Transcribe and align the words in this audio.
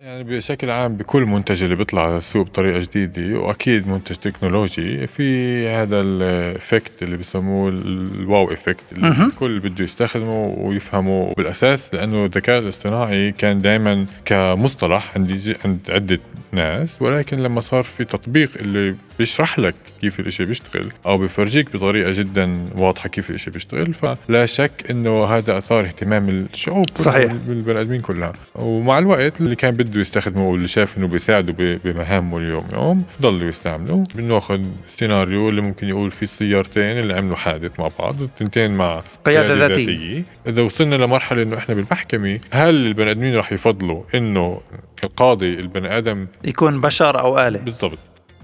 يعني 0.00 0.24
بشكل 0.24 0.70
عام 0.70 0.96
بكل 0.96 1.24
منتج 1.24 1.62
اللي 1.62 1.76
بيطلع 1.76 2.06
على 2.06 2.16
السوق 2.16 2.46
بطريقة 2.46 2.80
جديدة 2.80 3.38
وأكيد 3.38 3.88
منتج 3.88 4.16
تكنولوجي. 4.16 5.06
في 5.06 5.68
هذا 5.68 6.00
ال 6.00 6.15
effect 6.15 7.02
اللي 7.02 7.16
بسموه 7.16 7.68
ال 7.68 8.52
wow 8.52 8.63
effect 8.63 8.84
اللي 8.92 9.26
الكل 9.26 9.60
بده 9.60 9.84
يستخدمه 9.84 10.54
ويفهمه 10.58 11.34
بالأساس 11.36 11.94
لأنه 11.94 12.24
الذكاء 12.24 12.58
الاصطناعي 12.58 13.32
كان 13.32 13.60
دائما 13.60 14.06
كمصطلح 14.24 15.12
عند 15.16 15.56
عند 15.64 15.78
عدة 15.88 16.20
ناس. 16.52 17.02
ولكن 17.02 17.36
لما 17.36 17.60
صار 17.60 17.82
في 17.82 18.04
تطبيق 18.04 18.50
اللي 18.56 18.94
بيشرح 19.20 19.58
لك 19.58 19.74
كيف 20.00 20.20
الإشي 20.20 20.44
بيشتغل 20.44 20.92
أو 21.06 21.18
بفرجيك 21.18 21.72
بطريقة 21.72 22.12
جدا 22.12 22.68
واضحة 22.76 23.08
كيف 23.08 23.30
الإشي 23.30 23.50
بيشتغل 23.50 23.94
فلا 23.94 24.46
شك 24.46 24.84
إنه 24.90 25.24
هذا 25.24 25.58
أثار 25.58 25.84
اهتمام 25.84 26.28
الشعوب 26.28 26.86
صحيح. 26.94 27.32
بالبني 27.32 27.80
آدمين 27.80 28.00
كلها. 28.00 28.32
ومع 28.54 28.98
الوقت 28.98 29.40
اللي 29.40 29.56
كان 29.56 29.70
بده 29.76 30.00
يستخدمه 30.00 30.48
واللي 30.48 30.68
شاف 30.68 30.98
إنه 30.98 31.06
بيساعده 31.06 31.78
بمهامه 31.84 32.38
اليوم 32.38 32.66
يوم 32.72 33.04
ضلوا 33.22 33.48
يستعملوا 33.48 34.04
بنأخذ 34.14 34.60
سيناريو 34.88 35.48
اللي 35.48 35.60
ممكن 35.60 35.88
يقول 35.88 36.10
في 36.10 36.26
سيارتين 36.26 36.98
اللي 36.98 37.14
عملوا 37.14 37.36
حادث 37.36 37.80
مع 37.80 37.90
بعض 37.98 38.20
والتنتين 38.20 38.70
مع 38.70 39.02
قيادة 39.24 39.54
ذاتية. 39.54 40.22
إذا 40.46 40.62
وصلنا 40.62 40.94
لمرحلة 40.94 41.42
إنه 41.42 41.58
إحنا 41.58 41.74
بالمحكمة 41.74 42.40
هل 42.50 42.86
البني 42.86 43.10
آدمين 43.10 43.34
راح 43.36 43.52
يفضلوا 43.52 44.02
إنه 44.14 44.60
القاضي 45.04 45.54
البني 45.54 45.98
آدم 45.98 46.26
يكون 46.44 46.80
بشر 46.80 47.20
أو 47.20 47.38
آلة؟ 47.38 47.58
بالضبط. 47.58 47.98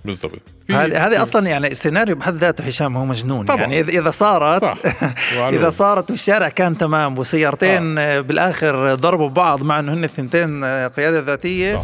بالضبط 0.06 0.32
هذه 0.70 1.06
هذه 1.06 1.22
أصلا 1.22 1.46
يعني 1.46 1.66
السيناريو 1.66 2.16
بحد 2.16 2.34
ذاته 2.34 2.64
هشام 2.64 2.96
هو 2.96 3.04
مجنون 3.04 3.46
طبعا. 3.46 3.60
يعني 3.60 3.80
اذا 3.80 4.10
صارت. 4.10 4.78
إذا 5.36 5.70
صارت 5.70 6.10
والشارع 6.10 6.48
كان 6.48 6.78
تمام 6.78 7.18
وسيارتين 7.18 7.98
آه. 7.98 8.20
بالآخر 8.20 8.94
ضربوا 8.94 9.28
بعض 9.28 9.62
مع 9.62 9.78
إنه 9.78 9.94
هن 9.94 10.04
الثنتين 10.04 10.64
آه، 10.64 10.86
قيادة 10.86 11.20
ذاتية. 11.20 11.82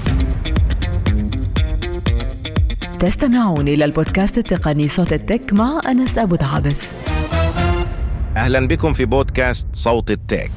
تستمعون 2.99 3.69
إلى 3.69 3.85
البودكاست 3.85 4.39
التقني 4.39 4.89
صوت 4.89 5.13
التك 5.13 5.53
مع 5.53 5.81
أنس 5.89 6.19
أبو 6.19 6.37
دعابس 6.37 6.83
أهلا 8.37 8.69
بكم 8.69 8.93
في 8.93 9.05
بودكاست 9.05 9.69
صوت 9.73 10.11
التك. 10.11 10.51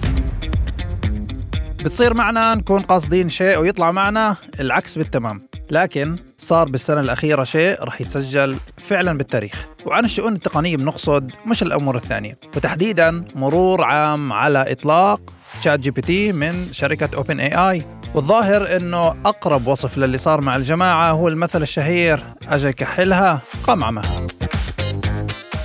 بتصير 1.85 2.13
معنا 2.13 2.55
نكون 2.55 2.81
قاصدين 2.81 3.29
شيء 3.29 3.59
ويطلع 3.59 3.91
معنا. 3.91 4.35
العكس 4.59 4.97
بالتمام. 4.97 5.41
لكن 5.71 6.17
صار 6.37 6.69
بالسنة 6.69 6.99
الأخيرة 6.99 7.43
شيء 7.43 7.83
رح 7.83 8.01
يتسجل 8.01 8.57
فعلا 8.77 9.17
بالتاريخ. 9.17 9.65
وعن 9.85 10.05
الشؤون 10.05 10.33
التقنية 10.33 10.77
بنقصد 10.77 11.31
مش 11.45 11.63
الأمور 11.63 11.95
الثانية. 11.95 12.37
وتحديدا 12.55 13.25
مرور 13.35 13.83
عام 13.83 14.33
على 14.33 14.71
إطلاق 14.71 15.21
ChatGPT 15.61 16.31
من 16.31 16.67
شركة 16.71 17.09
أوبن 17.15 17.39
اي 17.39 17.69
اي 17.69 17.83
والظاهر 18.13 18.75
إنه 18.75 19.07
أقرب 19.25 19.67
وصف 19.67 19.97
للي 19.97 20.17
صار 20.17 20.41
مع 20.41 20.55
الجماعة 20.55 21.11
هو 21.11 21.27
المثل 21.27 21.61
الشهير 21.61 22.23
اجى 22.47 22.73
كحلها 22.73 23.41
عمها. 23.67 24.27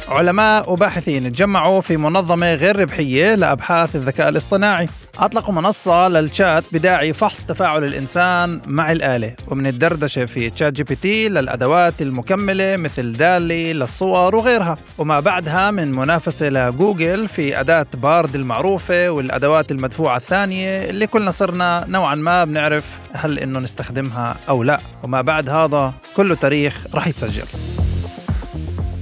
علماء 0.08 0.72
وباحثين 0.72 1.32
تجمعوا 1.32 1.80
في 1.80 1.96
منظمة 1.96 2.54
غير 2.54 2.78
ربحية 2.78 3.34
لأبحاث 3.34 3.96
الذكاء 3.96 4.28
الاصطناعي. 4.28 4.88
أطلقوا 5.20 5.54
منصة 5.54 6.08
للشات 6.08 6.64
بداعي 6.72 7.12
فحص 7.12 7.46
تفاعل 7.46 7.84
الإنسان 7.84 8.60
مع 8.66 8.92
الآلة 8.92 9.34
ومن 9.48 9.66
الدردشة 9.66 10.24
في 10.24 10.50
ChatGPT 10.50 11.28
للأدوات 11.28 12.02
المكملة 12.02 12.76
مثل 12.76 13.16
DALL-E 13.16 13.72
للصور 13.72 14.36
وغيرها. 14.36 14.78
وما 14.98 15.20
بعدها 15.20 15.70
من 15.70 15.92
منافسة 15.92 16.48
لجوجل 16.48 17.28
في 17.28 17.60
أداة 17.60 17.86
Bard 17.94 18.34
المعروفة 18.34 19.10
والأدوات 19.10 19.70
المدفوعة 19.70 20.16
الثانية 20.16 20.90
اللي 20.90 21.06
كلنا 21.06 21.30
صرنا 21.30 21.84
نوعا 21.88 22.14
ما 22.14 22.44
بنعرف 22.44 22.84
هل 23.12 23.38
إنه 23.38 23.58
نستخدمها 23.58 24.36
أو 24.48 24.62
لا. 24.62 24.80
وما 25.02 25.20
بعد 25.20 25.48
هذا 25.48 25.92
كله 26.16 26.34
تاريخ 26.34 26.86
رح 26.94 27.06
يتسجل. 27.06 27.44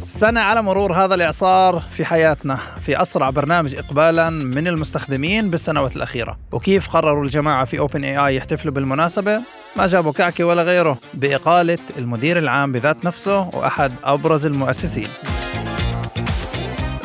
سنة 0.09 0.41
على 0.41 0.63
مرور 0.63 0.93
هذا 1.05 1.15
الإعصار 1.15 1.83
في 1.91 2.05
حياتنا 2.05 2.59
في 2.81 3.03
أسرع 3.03 3.31
برنامج 3.31 3.75
إقبالا 3.75 4.31
من 4.31 4.69
المستخدمين 4.69 5.51
بالسنوات 5.51 5.97
الأخيرة. 5.97 6.39
وكيف 6.53 6.89
قرروا 6.89 7.25
الجماعة 7.25 7.65
في 7.65 7.79
أوبن 7.79 8.05
اي 8.05 8.27
اي 8.27 8.37
يحتفلوا 8.37 8.75
بالمناسبة؟ 8.75 9.41
ما 9.77 9.87
جابوا 9.87 10.13
كعكة 10.13 10.45
ولا 10.45 10.63
غيره 10.63 10.99
بإقالة 11.15 11.79
المدير 11.99 12.39
العام 12.39 12.73
بذات 12.73 13.05
نفسه 13.05 13.41
وأحد 13.41 13.93
أبرز 14.05 14.47
المؤسسين. 14.47 15.09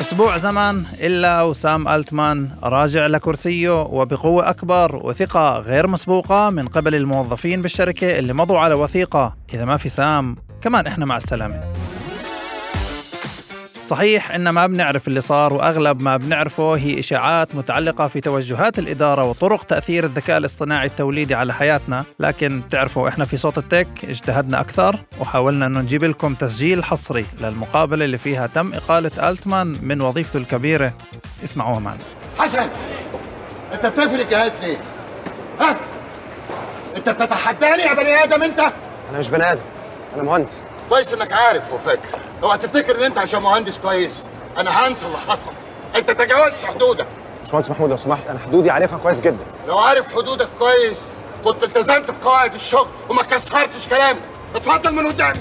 أسبوع 0.00 0.36
زمن 0.36 0.84
إلا 1.00 1.42
وسام 1.42 1.88
ألتمان 1.88 2.50
راجع 2.62 3.06
لكرسيه 3.06 3.82
وبقوة 3.82 4.50
أكبر 4.50 4.96
وثقة 4.96 5.58
غير 5.58 5.86
مسبوقة 5.86 6.50
من 6.50 6.68
قبل 6.68 6.94
الموظفين 6.94 7.62
بالشركة 7.62 8.18
اللي 8.18 8.32
مضوا 8.32 8.58
على 8.58 8.74
وثيقة. 8.74 9.36
إذا 9.54 9.64
ما 9.64 9.76
في 9.76 9.88
سام 9.88 10.36
كمان 10.62 10.86
إحنا 10.86 11.04
مع 11.04 11.16
السلامة. 11.16 11.83
صحيح 13.84 14.30
إن 14.30 14.48
ما 14.48 14.66
بنعرف 14.66 15.08
اللي 15.08 15.20
صار 15.20 15.52
وأغلب 15.52 16.00
ما 16.02 16.16
بنعرفه 16.16 16.74
هي 16.76 16.98
إشاعات 17.00 17.54
متعلقة 17.54 18.08
في 18.08 18.20
توجهات 18.20 18.78
الإدارة 18.78 19.24
وطرق 19.24 19.62
تأثير 19.64 20.04
الذكاء 20.04 20.38
الاصطناعي 20.38 20.86
التوليدي 20.86 21.34
على 21.34 21.54
حياتنا 21.54 22.04
لكن 22.20 22.62
تعرفوا 22.70 23.08
إحنا 23.08 23.24
في 23.24 23.36
صوت 23.36 23.58
التك 23.58 23.88
اجتهدنا 24.04 24.60
أكثر 24.60 24.96
وحاولنا 25.20 25.66
أنه 25.66 25.80
نجيب 25.80 26.04
لكم 26.04 26.34
تسجيل 26.34 26.84
حصري 26.84 27.26
للمقابلة 27.40 28.04
اللي 28.04 28.18
فيها 28.18 28.46
تم 28.46 28.74
إقالة 28.74 29.28
ألتمان 29.30 29.78
من 29.82 30.00
وظيفته 30.00 30.36
الكبيرة 30.36 30.92
اسمعوها 31.44 31.78
معنا 31.80 31.98
حسن 32.38 32.68
أنت 33.74 33.86
بتقفل 33.86 34.20
الجهاز 34.20 34.58
ليه؟ 34.60 34.76
ها؟ 35.60 35.76
أنت 36.96 37.08
بتتحداني 37.08 37.82
يا 37.82 37.94
بني 37.94 38.24
آدم 38.24 38.42
أنت؟ 38.42 38.60
أنا 39.10 39.18
مش 39.18 39.30
بني 39.30 39.52
آدم 39.52 39.60
أنا 40.14 40.22
مهندس 40.22 40.66
كويس 40.88 41.14
إنك 41.14 41.32
عارف 41.32 41.72
وفاكر 41.72 42.18
اوعى 42.44 42.58
تفتكر 42.58 42.96
إن 42.98 43.02
أنت 43.02 43.18
عشان 43.18 43.42
مهندس 43.42 43.78
كويس. 43.78 44.28
أنا 44.56 44.70
هنسى 44.70 45.06
اللي 45.06 45.18
حصل. 45.18 45.50
أنت 45.96 46.10
تجاوزت 46.10 46.64
حدودك. 46.64 47.06
باشمهندس 47.44 47.70
محمود 47.70 47.90
لو 47.90 47.96
سمحت 47.96 48.26
أنا 48.26 48.38
حدودي 48.38 48.70
عارفها 48.70 48.98
كويس 48.98 49.20
جدا. 49.20 49.46
لو 49.68 49.78
عارف 49.78 50.14
حدودك 50.14 50.48
كويس 50.58 51.10
كنت 51.44 51.64
التزمت 51.64 52.10
بقواعد 52.10 52.54
الشغل 52.54 52.88
وما 53.08 53.22
كسرتش 53.22 53.88
كلامي. 53.88 54.20
اتفضل 54.54 54.94
من 54.94 55.06
قدامي. 55.06 55.40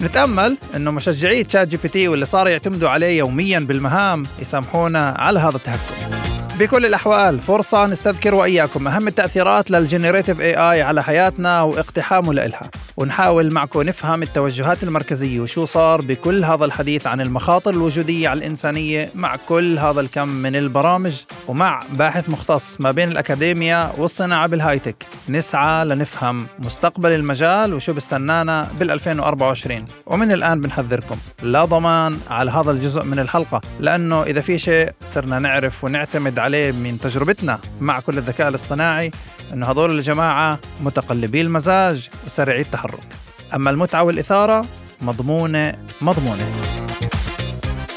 نتأمل 0.00 0.56
إنه 0.74 0.90
مشجعي 0.90 1.44
ChatGPT 1.44 2.08
واللي 2.08 2.26
صاروا 2.26 2.50
يعتمدوا 2.50 2.88
عليه 2.88 3.18
يوميا 3.18 3.58
بالمهام 3.58 4.26
يسامحونا 4.38 5.14
على 5.18 5.40
هذا 5.40 5.56
التهكم. 5.56 6.13
بكل 6.58 6.86
الأحوال 6.86 7.38
فرصة 7.38 7.86
نستذكر 7.86 8.34
وإياكم. 8.34 8.88
أهم 8.88 9.08
التأثيرات 9.08 9.70
لل 9.70 10.40
generative 10.40 10.54
AI 10.54 10.82
على 10.82 11.02
حياتنا 11.02 11.62
واقتحامه 11.62 12.32
لإلها. 12.34 12.70
ونحاول 12.96 13.50
معكم 13.50 13.82
نفهم 13.82 14.22
التوجهات 14.22 14.82
المركزية 14.82 15.40
وشو 15.40 15.64
صار 15.64 16.00
بكل 16.00 16.44
هذا 16.44 16.64
الحديث 16.64 17.06
عن 17.06 17.20
المخاطر 17.20 17.70
الوجودية 17.70 18.28
على 18.28 18.38
الإنسانية 18.38 19.10
مع 19.14 19.36
كل 19.48 19.78
هذا 19.78 20.00
الكم 20.00 20.28
من 20.28 20.56
البرامج. 20.56 21.22
ومع 21.48 21.82
باحث 21.92 22.28
مختص 22.28 22.80
ما 22.80 22.90
بين 22.90 23.08
الأكاديميا 23.08 23.92
والصناعة 23.98 24.46
بال 24.46 24.57
high-tech 24.57 25.06
نسعى 25.28 25.84
لنفهم 25.84 26.46
مستقبل 26.58 27.10
المجال 27.12 27.74
وشو 27.74 27.92
بستنانا 27.92 28.68
بال 28.78 28.90
2024 28.90 29.84
ومن 30.06 30.32
الآن 30.32 30.60
بنحذركم 30.60 31.16
لا 31.42 31.64
ضمان 31.64 32.18
على 32.30 32.50
هذا 32.50 32.70
الجزء 32.70 33.04
من 33.04 33.18
الحلقة 33.18 33.60
لأنه 33.80 34.22
إذا 34.22 34.40
في 34.40 34.58
شيء 34.58 34.90
صرنا 35.04 35.38
نعرف 35.38 35.84
ونعتمد 35.84 36.38
عليه 36.44 36.72
من 36.72 37.00
تجربتنا 37.00 37.60
مع 37.80 38.00
كل 38.00 38.18
الذكاء 38.18 38.48
الاصطناعي 38.48 39.10
انه 39.52 39.70
هذول 39.70 39.98
الجماعة 39.98 40.58
متقلبي 40.80 41.40
المزاج 41.40 42.08
وسريعي 42.26 42.60
التحرك. 42.60 43.08
أما 43.54 43.70
المتعة 43.70 44.02
والإثارة 44.02 44.66
مضمونة 45.02 45.74
مضمونة. 46.00 46.52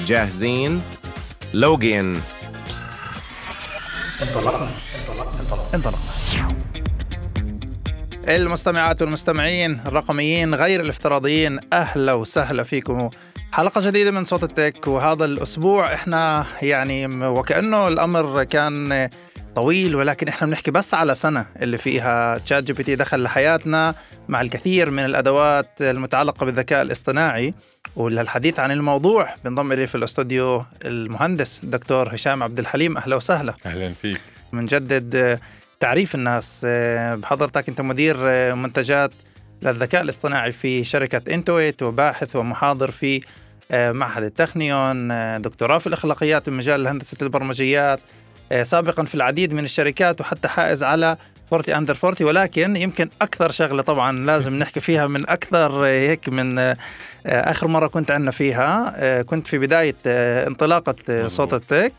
جاهزين؟ 0.06 0.81
لوجين. 1.53 2.22
انطلقنا 4.22 4.69
انطلقنا. 5.40 5.75
انطلقنا. 5.75 6.00
المستمعات 8.27 9.01
والمستمعين 9.01 9.80
الرقميين 9.86 10.56
غير 10.56 10.81
الافتراضيين 10.81 11.60
أهلا 11.74 12.13
وسهلا 12.13 12.63
فيكم 12.63 13.10
حلقة 13.52 13.88
جديدة 13.88 14.12
من 14.12 14.26
صوت 14.26 14.44
التك 14.44 14.88
وهذا 14.88 15.26
الأسبوع 15.26 15.94
إحنا 15.94 16.46
يعني 16.62 17.08
وكأنه 17.26 17.88
الأمر 17.88 18.44
كان 18.44 19.10
طويل 19.56 19.96
ولكن 19.96 20.28
إحنا 20.28 20.48
بنحكي 20.48 20.72
بس 20.72 20.94
على 20.94 21.16
سنة 21.16 21.46
اللي 21.62 21.78
فيها. 21.78 22.38
ChatGPT 22.38 22.95
دخل 22.96 23.24
لحياتنا 23.24 23.96
مع 24.30 24.42
الكثير 24.42 24.90
من 24.92 25.06
الأدوات 25.06 25.70
المتعلقة 25.82 26.46
بالذكاء 26.46 26.82
الاصطناعي 26.82 27.54
وللحديث 27.96 28.60
عن 28.60 28.72
الموضوع 28.72 29.30
بنضم 29.46 29.72
إلي 29.72 29.88
في 29.88 29.96
الاستوديو 29.96 30.64
المهندس 30.86 31.64
الدكتور 31.64 32.16
هشام 32.16 32.44
عبد 32.44 32.60
الحليم. 32.60 32.98
أهلا 32.98 33.16
وسهلا. 33.16 33.54
أهلا 33.66 33.94
فيك. 34.02 34.22
بنجدد 34.54 35.40
تعريف 35.80 36.16
الناس. 36.16 36.66
بحضرتك 37.22 37.70
أنت 37.70 37.82
مدير 37.82 38.18
منتجات 38.56 39.12
للذكاء 39.62 40.01
الاصطناعي 40.01 40.51
في 40.51 40.83
شركة 40.83 41.33
Intuit 41.34 41.84
وباحث 41.83 42.36
ومحاضر 42.36 42.92
في 42.92 43.21
آه، 43.71 43.92
معهد 43.92 44.24
التخنيون 44.24 45.12
آه، 45.12 45.38
دكتوراه 45.38 45.77
في 45.77 45.88
الأخلاقيات 45.88 46.50
بمجال 46.50 46.88
هندسة 46.88 47.18
البرمجيات. 47.21 48.00
آه، 48.51 48.63
سابقا 48.63 49.04
في 49.04 49.15
العديد 49.15 49.54
من 49.54 49.63
الشركات 49.63 50.21
وحتى 50.21 50.48
حائز 50.48 50.83
على 50.83 51.18
40 51.54 51.77
under 51.78 51.98
40 52.04 52.30
ولكن 52.30 52.75
يمكن 52.75 53.09
أكثر 53.21 53.51
شغلة 53.51 53.81
طبعا 53.81 54.19
لازم 54.19 54.54
نحكي 54.59 54.80
فيها 54.80 55.07
من 55.07 55.30
أكثر 55.30 55.86
هيك 55.86 56.30
من 56.30 56.75
آخر 57.25 57.68
مرة 57.68 57.88
كنت 57.88 58.12
عندنا 58.12 58.31
فيها. 58.31 59.21
كنت 59.21 59.48
في 59.48 59.57
بداية 59.57 59.95
انطلاقة 60.48 61.27
صوت 61.27 61.53
التك. 61.53 61.94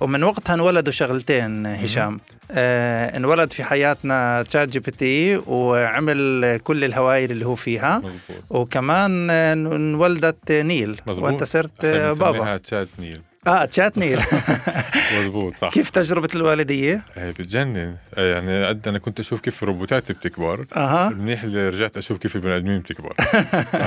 ومن 0.00 0.22
وقتها 0.22 0.54
انولدوا 0.54 0.92
شغلتين 0.92 1.66
هشام. 1.66 2.20
آه، 2.50 3.16
انولد 3.16 3.52
في 3.52 3.64
حياتنا 3.64 4.42
ChatGPT 4.42 5.36
وعمل 5.36 6.60
كل 6.64 6.84
الهوايل 6.84 7.30
اللي 7.30 7.46
هو 7.46 7.54
فيها. 7.54 7.98
مزبوط 7.98 8.44
وكمان 8.50 9.30
آه، 9.30 9.52
انولدت 9.52 10.52
نيل. 10.52 11.00
مزبوط. 11.06 11.24
وانت 11.30 11.44
صرت 11.44 11.84
آه، 11.84 12.12
بابا. 12.12 12.56
تشات 12.56 12.88
نيل. 12.98 13.20
آه 13.46 13.64
تشات 13.64 13.98
نيل. 13.98 14.20
مزبوط 15.18 15.56
صح. 15.56 15.70
كيف 15.70 15.90
تجربة 15.90 16.28
الوالدية؟ 16.34 17.02
هي 17.14 17.32
بتجنن. 17.32 17.96
يعني 18.16 18.66
قد 18.66 18.88
أنا 18.88 18.98
كنت 18.98 19.20
أشوف 19.20 19.40
كيف 19.40 19.62
الروبوتات 19.62 20.12
بتكبر. 20.12 20.66
أها. 20.76 21.08
منيح 21.08 21.42
اللي 21.42 21.68
رجعت 21.68 21.96
أشوف 21.96 22.18
كيف 22.18 22.36
البني 22.36 22.56
آدمين 22.56 22.78
بتكبر. 22.78 23.14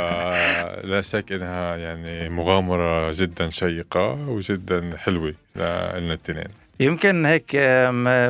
لا 0.91 1.01
شك 1.01 1.31
إنها 1.31 1.75
يعني 1.75 2.29
مغامرة 2.29 3.11
جدا 3.11 3.49
شيقة 3.49 4.11
وجدا 4.29 4.91
حلوة 4.97 5.33
لنا 5.55 5.97
الاثنين 5.97 6.47
يمكن 6.79 7.25
هيك 7.25 7.55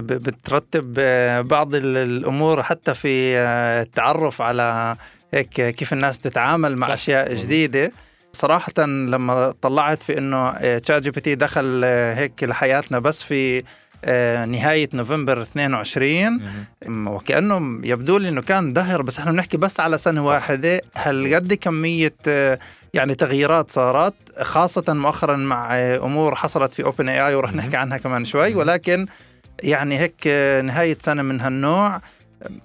بترتب 0.01 0.95
آه، 0.99 1.41
بعض 1.41 1.75
ال- 1.75 1.97
الأمور 1.97 2.63
حتى 2.63 2.93
في 2.93 3.37
آه، 3.37 3.81
التعرف 3.81 4.41
على 4.41 4.95
هيك 5.33 5.49
كيف 5.75 5.93
الناس 5.93 6.19
تتعامل 6.19 6.75
مع 6.77 6.87
صح. 6.87 6.93
أشياء 6.93 7.33
جديدة 7.33 7.91
صراحة 8.31 8.71
لما 8.85 9.53
طلعت 9.61 10.03
في 10.03 10.17
إنه 10.17 10.51
ChatGPT 10.77 11.35
دخل 11.35 11.81
آه، 11.85 12.13
هيك 12.13 12.43
لحياتنا 12.43 12.99
بس 12.99 13.23
في 13.23 13.63
نهاية 14.45 14.89
نوفمبر 14.93 15.41
22 15.41 16.39
م- 16.87 17.07
وكأنه 17.07 17.81
يبدو 17.83 18.17
لي 18.17 18.29
إنه 18.29 18.41
كان 18.41 18.73
دهر 18.73 19.01
بس 19.01 19.19
إحنا 19.19 19.31
بنحكي 19.31 19.57
بس 19.57 19.79
على 19.79 19.97
سنة 19.97 20.25
واحدة. 20.25 20.81
هالقد 20.95 21.53
كمية 21.53 22.13
آه، 22.27 22.59
يعني 22.93 23.15
تغييرات 23.15 23.71
صارت؟ 23.71 24.13
خاصة 24.41 24.93
مؤخرا 24.93 25.35
مع 25.35 25.67
آه، 25.77 26.05
أمور 26.05 26.35
حصلت 26.35 26.73
في 26.73 26.83
OpenAI 26.83 27.35
ورح 27.35 27.53
نحكي 27.53 27.77
عنها 27.77 27.97
كمان 27.97 28.25
شوي. 28.25 28.55
ولكن 28.55 29.05
يعني 29.63 29.99
هيك 29.99 30.15
آه، 30.27 30.61
نهاية 30.61 30.97
سنة 31.01 31.21
من 31.21 31.41
هالنوع. 31.41 32.01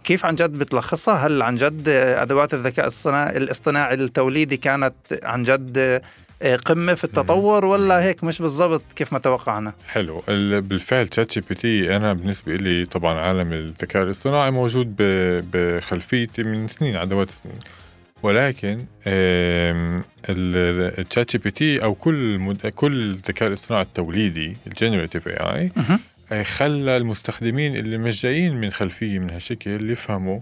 كيف 0.04 0.26
عن 0.26 0.34
جد 0.34 0.50
بتلخصها؟ 0.50 1.14
هل 1.26 1.42
عن 1.42 1.54
جد 1.54 1.88
آه، 1.88 2.22
أدوات 2.22 2.54
الذكاء 2.54 2.86
الصناعي 2.86 3.36
الاصطناعي 3.36 3.94
التوليدي 3.94 4.56
كانت 4.56 4.94
عن 5.22 5.42
جد 5.42 6.02
آه، 6.42 6.56
قمة 6.56 6.94
في 6.94 7.04
التطور 7.04 7.64
ولا 7.64 8.02
هيك 8.04 8.24
مش 8.24 8.42
بالضبط 8.42 8.82
كيف 8.96 9.12
ما 9.12 9.18
توقعنا؟ 9.18 9.72
حلو 9.88 10.22
ال- 10.28 10.60
بالفعل 10.62 11.08
ChatGPT 11.08 11.96
أنا 11.96 12.12
بالنسبة 12.12 12.54
لي 12.56 12.84
طبعا 12.86 13.14
عالم 13.20 13.52
الذكاء 13.52 14.02
الاصطناعي 14.02 14.50
موجود 14.50 14.94
بخلفيتي 15.52 16.42
من 16.42 16.68
سنين 16.68 16.96
عدوات 16.96 17.30
سنين 17.30 17.54
ولكن 18.22 18.84
ال 20.28 21.32
ChatGPT 21.32 21.82
أو 21.84 21.94
كل 21.94 22.38
مد- 22.38 22.66
كل 22.66 23.10
الذكاء 23.10 23.48
الاصطناعي 23.48 23.82
التوليدي 23.82 24.56
ال 24.66 25.28
generative 25.28 25.70
AI. 26.30 26.44
خلى 26.44 26.96
المستخدمين 26.96 27.76
اللي 27.76 27.98
مش 27.98 28.22
جايين 28.22 28.54
من 28.56 28.70
خلفية 28.70 29.18
من 29.18 29.30
هالشكل 29.30 29.90
يفهموا 29.90 30.40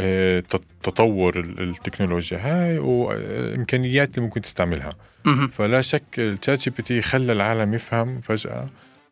آه، 0.00 0.40
تط- 0.40 0.64
تطور 0.82 1.38
ال- 1.40 1.60
التكنولوجيا 1.68 2.38
هاي 2.42 2.78
والامكانيات 2.78 4.08
اللي 4.08 4.20
ممكن 4.26 4.40
تستعملها. 4.40 4.92
فلا 5.52 5.80
شك 5.80 6.02
ال 6.18 6.64
ChatGPT 6.64 7.02
خلى 7.02 7.32
العالم 7.32 7.74
يفهم 7.74 8.20
فجأة 8.20 8.66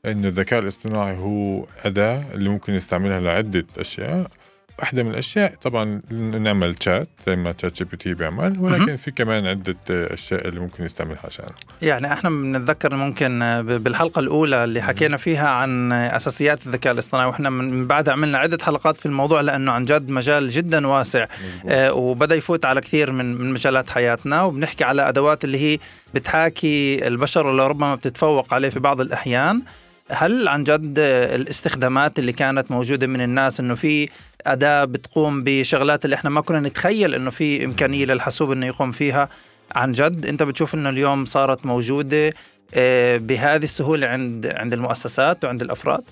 أن 0.04 0.24
الذكاء 0.24 0.60
الاصطناعي 0.60 1.16
هو 1.16 1.66
أداة 1.84 2.24
اللي 2.34 2.48
ممكن 2.48 2.74
نستعملها 2.74 3.20
لعدة 3.20 3.66
أشياء. 3.78 4.30
واحدة 4.78 5.02
من 5.02 5.10
الأشياء. 5.10 5.54
طبعا 5.62 6.00
نعمل 6.40 6.76
شات 6.80 7.08
زي 7.26 7.36
ما 7.36 7.52
ChatGPT 7.52 8.14
بيعمل 8.14 8.56
ولكن 8.60 8.96
في 8.96 9.10
كمان 9.10 9.46
عدة 9.46 9.76
أشياء 9.90 10.48
اللي 10.48 10.60
ممكن 10.60 10.84
نستعملها 10.84 11.20
عشانه 11.26 11.48
يعني 11.82 12.12
إحنا 12.12 12.30
بنتذكر 12.30 12.96
ممكن 12.96 13.38
ب- 13.62 13.84
بالحلقة 13.84 14.18
الأولى 14.18 14.64
اللي 14.64 14.82
حكينا 14.82 15.16
فيها 15.16 15.48
عن 15.48 15.92
أساسيات 15.92 16.66
الذكاء 16.66 16.92
الاصطناعي 16.92 17.26
وإحنا 17.26 17.50
من 17.50 17.86
بعدها 17.86 18.12
عملنا 18.14 18.38
عدة 18.38 18.58
حلقات 18.64 18.96
في 19.00 19.06
الموضوع 19.06 19.40
لأنه 19.40 19.72
عن 19.72 19.84
جد 19.84 20.10
مجال 20.10 20.50
جدا 20.50 20.86
واسع. 20.86 21.26
آه، 21.68 21.92
وبدأ 21.92 22.34
يفوت 22.34 22.64
على 22.64 22.80
كثير 22.80 23.12
من 23.12 23.34
من 23.36 23.52
مجالات 23.52 23.90
حياتنا 23.90 24.42
وبنحكي 24.42 24.84
على 24.84 25.08
أدوات 25.08 25.44
اللي 25.44 25.58
هي 25.58 25.78
بتحاكي 26.14 27.06
البشر 27.06 27.50
اللي 27.50 27.66
ربما 27.66 27.94
بتتفوق 27.94 28.54
عليه 28.54 28.68
في 28.68 28.80
بعض 28.80 29.00
الأحيان. 29.00 29.62
هل 30.10 30.48
عن 30.48 30.64
جد 30.64 30.94
الاستخدامات 30.98 32.18
اللي 32.18 32.32
كانت 32.32 32.70
موجودة 32.70 33.06
من 33.06 33.20
الناس 33.20 33.60
إنه 33.60 33.74
في 33.74 34.08
أداة 34.46 34.84
بتقوم 34.84 35.44
بشغلات 35.44 36.04
اللي 36.04 36.16
إحنا 36.16 36.30
ما 36.30 36.40
كنا 36.40 36.60
نتخيل 36.60 37.14
إنه 37.14 37.30
في 37.30 37.64
إمكانية 37.64 38.04
للحاسوب 38.04 38.52
إنه 38.52 38.66
يقوم 38.66 38.92
فيها. 38.92 39.28
عن 39.74 39.92
جد 39.92 40.26
أنت 40.26 40.42
بتشوف 40.42 40.74
إنه 40.74 40.88
اليوم 40.88 41.24
صارت 41.24 41.66
موجودة 41.66 42.34
آه، 42.74 43.16
بهذه 43.16 43.64
السهولة 43.64 44.06
عند 44.06 44.46
عند 44.46 44.72
المؤسسات 44.72 45.44
وعند 45.44 45.62
الأفراد؟ 45.62 46.02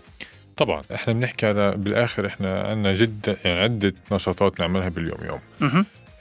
طبعا 0.56 0.82
إحنا 0.94 1.12
بنحكي 1.12 1.46
على 1.46 1.74
بالآخر 1.76 2.26
إحنا 2.26 2.60
عندنا 2.60 2.94
جدا 2.94 3.36
يعني 3.44 3.60
عدة 3.60 3.94
نشاطات 4.12 4.60
نعملها 4.60 4.88
باليوم 4.88 5.18
يوم. 5.24 5.40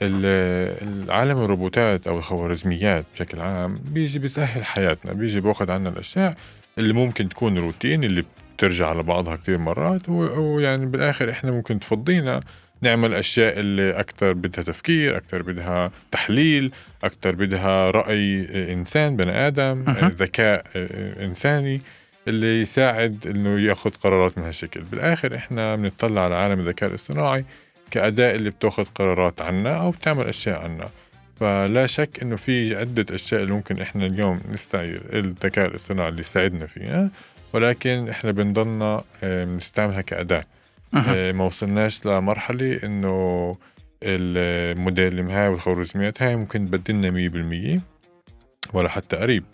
العالم 0.02 1.44
الروبوتات 1.44 2.06
أو 2.06 2.18
الخوارزميات 2.18 3.04
بشكل 3.14 3.40
عام 3.40 3.80
بيجي 3.84 4.18
بيسهل 4.18 4.64
حياتنا 4.64 5.12
بيجي 5.12 5.40
باخذ 5.40 5.70
عنا 5.70 5.88
الأشياء 5.88 6.34
اللي 6.78 6.92
ممكن 6.92 7.28
تكون 7.28 7.58
روتين 7.58 8.04
اللي 8.04 8.24
بترجع 8.60 8.92
لبعضها 8.92 9.36
كتير 9.36 9.58
مرات 9.58 10.08
ويعني 10.08 10.86
بالآخر 10.86 11.30
إحنا 11.30 11.50
ممكن 11.50 11.80
تفضينا 11.80 12.40
نعمل 12.82 13.14
أشياء 13.14 13.60
اللي 13.60 14.00
أكثر 14.00 14.32
بدها 14.32 14.64
تفكير 14.64 15.16
أكثر 15.16 15.42
بدها 15.42 15.90
تحليل 16.10 16.72
أكثر 17.04 17.34
بدها 17.34 17.90
رأي 17.90 18.46
إنسان 18.72 19.16
بني 19.16 19.46
آدم. 19.46 19.84
ذكاء 20.02 20.64
إنساني 21.20 21.80
اللي 22.28 22.60
يساعد 22.60 23.26
إنه 23.26 23.60
يأخذ 23.60 23.90
قرارات 23.90 24.38
من 24.38 24.44
هالشكل. 24.44 24.80
بالآخر 24.80 25.36
إحنا 25.36 25.76
بنطلع 25.76 26.24
على 26.24 26.34
عالم 26.34 26.60
الذكاء 26.60 26.88
الاصطناعي 26.88 27.44
كأداة 27.90 28.34
اللي 28.34 28.50
بتأخذ 28.50 28.84
قرارات 28.94 29.40
عنا 29.40 29.76
أو 29.76 29.90
بتعمل 29.90 30.24
أشياء 30.24 30.62
عنا. 30.62 30.88
فلا 31.40 31.86
شك 31.86 32.18
إنه 32.22 32.36
في 32.36 32.76
عدة 32.76 33.14
أشياء 33.14 33.42
اللي 33.42 33.52
ممكن 33.52 33.80
إحنا 33.80 34.06
اليوم 34.06 34.40
نستعير 34.52 35.00
الذكاء 35.12 35.66
الاصطناعي 35.66 36.08
اللي 36.08 36.20
يساعدنا 36.20 36.66
فيها. 36.66 37.10
ولكن 37.52 38.08
إحنا 38.08 38.30
بنضلنا 38.30 39.02
آه، 39.22 39.44
بنستعملها 39.44 40.00
كأداة 40.00 40.44
مهم. 40.92 41.04
آه، 41.08 41.32
ما 41.32 41.44
وصلناش 41.44 42.06
لمرحلة 42.06 42.80
إنه 42.84 43.56
الموديل 44.02 45.30
هاي 45.30 45.48
والخوارزميات 45.48 46.22
هاي 46.22 46.36
ممكن 46.36 46.66
تبدلنا 46.66 47.10
مية 47.10 47.28
بالمية 47.28 47.80
ولا 48.72 48.88
حتى 48.88 49.16
قريب 49.16 49.44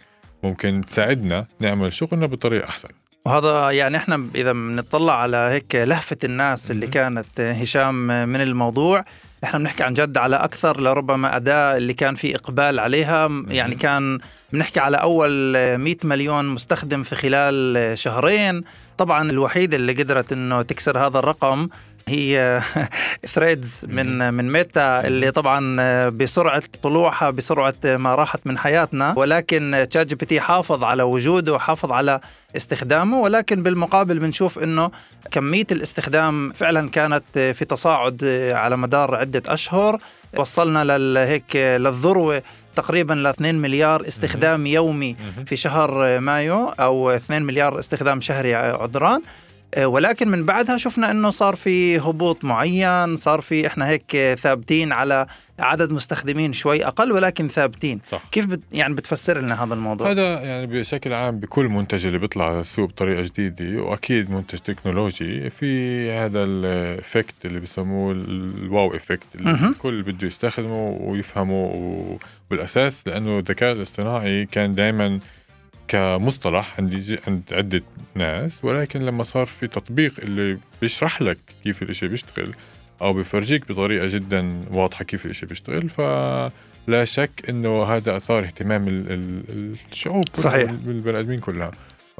ممكن 0.42 0.84
تساعدنا 0.88 1.46
نعمل 1.60 1.92
شغلنا 1.92 2.26
بطريقة 2.26 2.68
أحسن 2.68 2.88
وهذا 3.24 3.70
يعني 3.70 3.96
إحنا 3.96 4.28
إذا 4.34 4.52
بنطلع 4.52 5.20
على 5.22 5.36
هيك 5.36 5.74
لهفة 5.74 6.16
الناس 6.24 6.70
اللي. 6.70 6.86
كانت 6.86 7.40
هشام 7.40 8.06
من 8.28 8.40
الموضوع 8.40 9.04
إحنا 9.44 9.58
بنحكي 9.58 9.82
عن 9.82 9.94
جد 9.94 10.16
على 10.18 10.36
أكثر 10.36 10.80
لربما 10.80 11.36
أداة 11.36 11.76
اللي 11.76 11.92
كان 11.94 12.14
في 12.14 12.34
إقبال 12.34 12.80
عليها. 12.80 13.30
يعني 13.48 13.74
كان 13.74 14.18
بنحكي 14.52 14.80
على 14.80 14.96
أول 14.96 15.30
100 15.76 15.96
مليون 16.04 16.48
مستخدم 16.48 17.02
في 17.02 17.14
خلال 17.14 17.98
شهرين. 17.98 18.64
طبعا 18.98 19.30
الوحيده 19.30 19.76
اللي 19.76 19.92
قدرت 19.92 20.32
إنه 20.32 20.62
تكسر 20.62 20.98
هذا 21.06 21.18
الرقم 21.18 21.68
هي 22.08 22.60
Threads 23.34 23.86
من 23.88 24.34
من 24.34 24.52
Meta 24.52 25.06
اللي 25.06 25.30
طبعا 25.30 26.08
بسرعة 26.08 26.62
طلوعها 26.82 27.30
بسرعة 27.30 27.74
ما 27.84 28.14
راحت 28.14 28.40
من 28.44 28.58
حياتنا. 28.58 29.14
ولكن 29.16 29.86
ChatGPT 29.90 30.40
حافظ 30.40 30.84
على 30.84 31.02
وجوده 31.02 31.54
وحافظ 31.54 31.92
على 31.92 32.20
استخدامه. 32.56 33.20
ولكن 33.20 33.62
بالمقابل 33.62 34.18
بنشوف 34.18 34.58
إنه 34.58 34.90
كمية 35.30 35.66
الاستخدام 35.72 36.52
فعلا 36.52 36.90
كانت 36.90 37.24
في 37.38 37.64
تصاعد 37.64 38.24
على 38.54 38.76
مدار 38.76 39.14
عدة 39.14 39.42
أشهر. 39.46 39.98
وصلنا 40.36 40.84
لل 40.84 41.16
هيك 41.16 41.56
للذروة 41.56 42.42
تقريبا 42.76 43.14
ل 43.14 43.26
2 43.26 43.54
مليار 43.54 44.08
استخدام 44.08 44.66
يومي 44.66 45.16
في 45.46 45.56
شهر 45.56 46.20
مايو 46.20 46.68
أو 46.68 47.10
2 47.10 47.42
مليار 47.42 47.78
استخدام 47.78 48.20
شهري 48.20 48.54
عذران 48.54 49.22
ولكن 49.84 50.28
من 50.28 50.44
بعدها 50.46 50.78
شفنا 50.78 51.10
إنه 51.10 51.30
صار 51.30 51.56
في 51.56 51.98
هبوط 51.98 52.44
معين 52.44 53.16
صار 53.16 53.40
في 53.40 53.66
إحنا 53.66 53.88
هيك 53.88 54.34
ثابتين 54.38 54.92
على 54.92 55.26
عدد 55.58 55.92
مستخدمين 55.92 56.52
شوي 56.52 56.86
أقل 56.86 57.12
ولكن 57.12 57.48
ثابتين. 57.48 58.00
صح. 58.08 58.22
كيف 58.32 58.46
بت 58.46 58.60
يعني 58.72 58.94
بتفسر 58.94 59.38
لنا 59.40 59.64
هذا 59.64 59.74
الموضوع؟ 59.74 60.10
هذا 60.10 60.40
يعني 60.40 60.66
بشكل 60.66 61.12
عام 61.12 61.38
بكل 61.40 61.68
منتج 61.68 62.06
اللي 62.06 62.18
بيطلع 62.18 62.48
على 62.48 62.60
السوق 62.60 62.88
بطريقة 62.88 63.22
جديدة 63.22 63.82
وأكيد 63.82 64.30
منتج 64.30 64.58
تكنولوجي. 64.58 65.50
في 65.50 66.10
هذا 66.10 66.44
ال 66.44 66.57
effect 66.57 67.34
اللي 67.44 67.60
بسموه 67.60 68.12
ال 68.12 68.96
wow 68.96 69.06
effect 69.06 69.26
اللي 69.34 69.52
مهم. 69.52 69.70
الكل 69.72 70.02
بده 70.02 70.26
يستخدمه 70.26 70.98
ويفهمه 71.00 71.64
و- 71.64 72.18
بالاساس 72.50 73.08
لأنه 73.08 73.38
الذكاء 73.38 73.72
الاصطناعي 73.72 74.46
كان 74.46 74.74
دائما 74.74 75.18
كمصطلح 75.88 76.74
عند 76.78 77.18
عند 77.26 77.42
عدة 77.52 77.82
ناس 78.14 78.64
ولكن 78.64 79.00
لما 79.00 79.22
صار 79.22 79.46
في 79.46 79.66
تطبيق 79.66 80.12
اللي 80.18 80.58
بيشرح 80.82 81.22
لك 81.22 81.38
كيف 81.64 81.82
الإشي 81.82 82.08
بيشتغل 82.08 82.54
أو 83.02 83.12
بفرجيك 83.12 83.68
بطريقة 83.68 84.06
جدا 84.06 84.64
واضحة 84.70 85.04
كيف 85.04 85.24
الإشي 85.26 85.46
بيشتغل 85.46 85.88
فلا 85.90 87.04
شك 87.04 87.30
إنه 87.48 87.84
هذا 87.84 88.16
أثار 88.16 88.44
اهتمام 88.44 88.88
ال- 88.88 89.12
ال- 89.12 89.76
الشعوب 89.92 90.24
صحيح. 90.34 90.70
بالبني 90.70 91.18
آدمين 91.20 91.38
كلها 91.38 91.72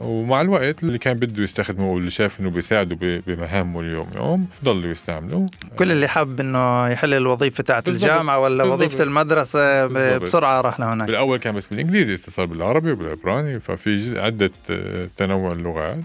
ومع 0.03 0.41
الوقت 0.41 0.83
اللي 0.83 0.99
كان 0.99 1.15
بده 1.15 1.43
يستخدمه 1.43 1.91
واللي 1.93 2.11
شاف 2.11 2.41
إنه 2.41 2.50
بيساعده 2.50 3.21
بمهامه 3.26 3.81
اليوم 3.81 4.09
يوم 4.17 4.47
ضلوا 4.65 4.91
يستعملوا 4.91 5.47
كل 5.79 5.93
اللي 5.93 6.09
حاب 6.09 6.41
إنه 6.41 6.88
يحل 6.88 7.15
الوظيفة 7.15 7.62
تاعت. 7.62 7.88
الجامعة 7.88 8.38
ولا 8.38 8.65
بالضبط. 8.65 8.79
وظيفة 8.81 9.05
المدرسة 9.05 9.87
ب- 9.87 9.93
بالضبط. 9.93 10.23
بسرعة 10.23 10.61
راح 10.61 10.81
لهناك 10.81 11.07
بالأول 11.07 11.38
كان 11.38 11.55
بس 11.55 11.67
بالإنجليزي 11.67 12.17
صار 12.17 12.47
بالعربي 12.47 12.93
وبالعبراني 12.93 13.61
ففي 13.61 14.21
عدة 14.21 14.50
آه، 14.71 15.09
تنوع 15.17 15.53
اللغات 15.53 15.99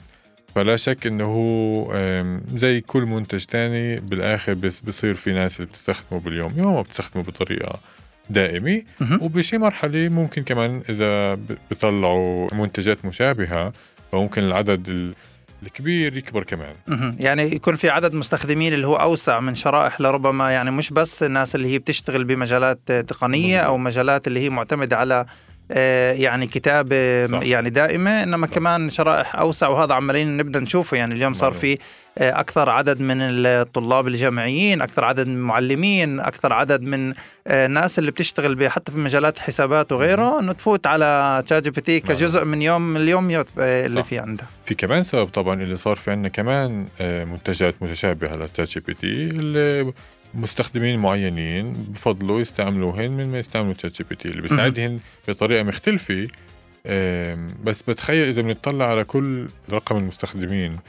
فلا 0.55 0.75
شك 0.75 1.07
إنه 1.07 1.25
هو 1.25 1.93
زي 2.55 2.81
كل 2.81 3.01
منتج 3.05 3.43
تاني 3.45 3.99
بالآخر 3.99 4.53
بصير 4.87 5.13
في 5.13 5.31
ناس 5.33 5.59
اللي 5.59 5.67
بتستخدمه 5.71 6.19
باليوم 6.19 6.53
يوم 6.57 6.73
وبتستخدمه 6.75 7.23
بطريقة 7.23 7.79
دائمه 8.31 8.81
مهم. 8.99 9.19
وبشي 9.21 9.57
مرحلة 9.57 10.09
ممكن 10.09 10.43
كمان 10.43 10.81
إذا 10.89 11.33
بيطلعوا 11.69 12.47
منتجات 12.53 13.05
مشابهة 13.05 13.73
فممكن 14.11 14.43
العدد 14.43 14.89
ال- 14.89 15.13
الكبير 15.63 16.17
يكبر 16.17 16.43
كمان. 16.43 16.75
يعني 17.19 17.43
يكون 17.55 17.75
في 17.75 17.89
عدد 17.89 18.13
مستخدمين 18.15 18.73
اللي 18.73 18.87
هو 18.87 18.95
أوسع 18.95 19.39
من 19.39 19.55
شرائح 19.55 20.01
لربما 20.01 20.51
يعني 20.51 20.71
مش 20.71 20.89
بس 20.93 21.23
الناس 21.23 21.55
اللي 21.55 21.67
هي 21.73 21.79
بتشتغل 21.79 22.23
بمجالات 22.23 22.91
تقنية 22.91 23.59
أو 23.59 23.77
مجالات 23.77 24.27
اللي 24.27 24.39
هي 24.39 24.49
معتمدة 24.49 24.97
على 24.97 25.25
يعني 25.69 26.47
كتابه 26.47 27.27
صح. 27.27 27.43
يعني 27.43 27.69
دائمة 27.69 28.23
إنما 28.23 28.47
صح. 28.47 28.53
كمان 28.53 28.89
شرائح 28.89 29.35
أوسع 29.35 29.67
وهذا 29.67 29.93
عمالين 29.93 30.37
نبدأ 30.37 30.59
نشوفه 30.59 30.97
يعني 30.97 31.13
اليوم 31.13 31.33
صار. 31.33 31.51
في 31.51 31.77
آه، 32.17 32.39
أكثر 32.39 32.69
عدد 32.69 33.01
من 33.01 33.17
الطلاب 33.21 34.07
الجامعيين 34.07 34.81
أكثر 34.81 35.03
عدد 35.03 35.27
من 35.27 35.35
المعلمين 35.35 36.19
أكثر 36.19 36.53
عدد 36.53 36.81
من 36.81 37.13
آه، 37.47 37.65
الناس 37.65 37.99
اللي 37.99 38.11
بتشتغل 38.11 38.69
حتى 38.69 38.91
في 38.91 38.97
مجالات 38.97 39.39
حسابات 39.39 39.91
وغيره 39.91 40.39
إنه 40.39 40.53
تفوت 40.53 40.87
على 40.87 41.43
ChatGPT 41.45 41.99
كجزء 41.99 42.45
من 42.45 42.61
يوم 42.61 42.97
آه، 43.59 43.85
اللي. 43.85 44.03
في 44.03 44.19
عندها 44.19 44.47
في 44.65 44.75
كمان 44.75 45.03
سبب 45.03 45.27
طبعا 45.27 45.61
اللي 45.61 45.77
صار 45.77 45.95
في 45.95 46.11
عندنا 46.11 46.29
كمان 46.29 46.87
آه، 47.01 47.23
منتجات 47.23 47.75
متشابهة 47.81 48.35
لل 48.35 48.69
ChatGPT 48.69 49.07
اللي 49.07 49.93
مستخدمين 50.33 50.99
معينين 50.99 51.73
بفضلوا 51.73 52.41
يستعملوهن 52.41 53.11
من 53.11 53.31
ما 53.31 53.39
يستعملوا 53.39 53.73
ChatGPT 53.73 54.27
اللي 54.27 54.41
بيساعدهن 54.41 54.99
بطريقة 55.27 55.63
مختلفة 55.63 56.27
بس 57.63 57.81
بتخيل 57.81 58.27
إذا 58.27 58.41
بنطلع 58.41 58.85
على 58.85 59.03
كل 59.03 59.47
رقم 59.71 59.97
المستخدمين 59.97 60.79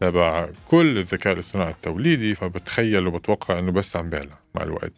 تبع 0.00 0.48
كل 0.68 0.98
الذكاء 0.98 1.32
الاصطناعي 1.32 1.70
التوليدي 1.70 2.34
فبتخيل 2.34 3.06
وبتوقع 3.06 3.58
إنه 3.58 3.72
بس 3.72 3.96
عم 3.96 4.10
بيعلى 4.10 4.30
مع 4.54 4.62
الوقت. 4.62 4.92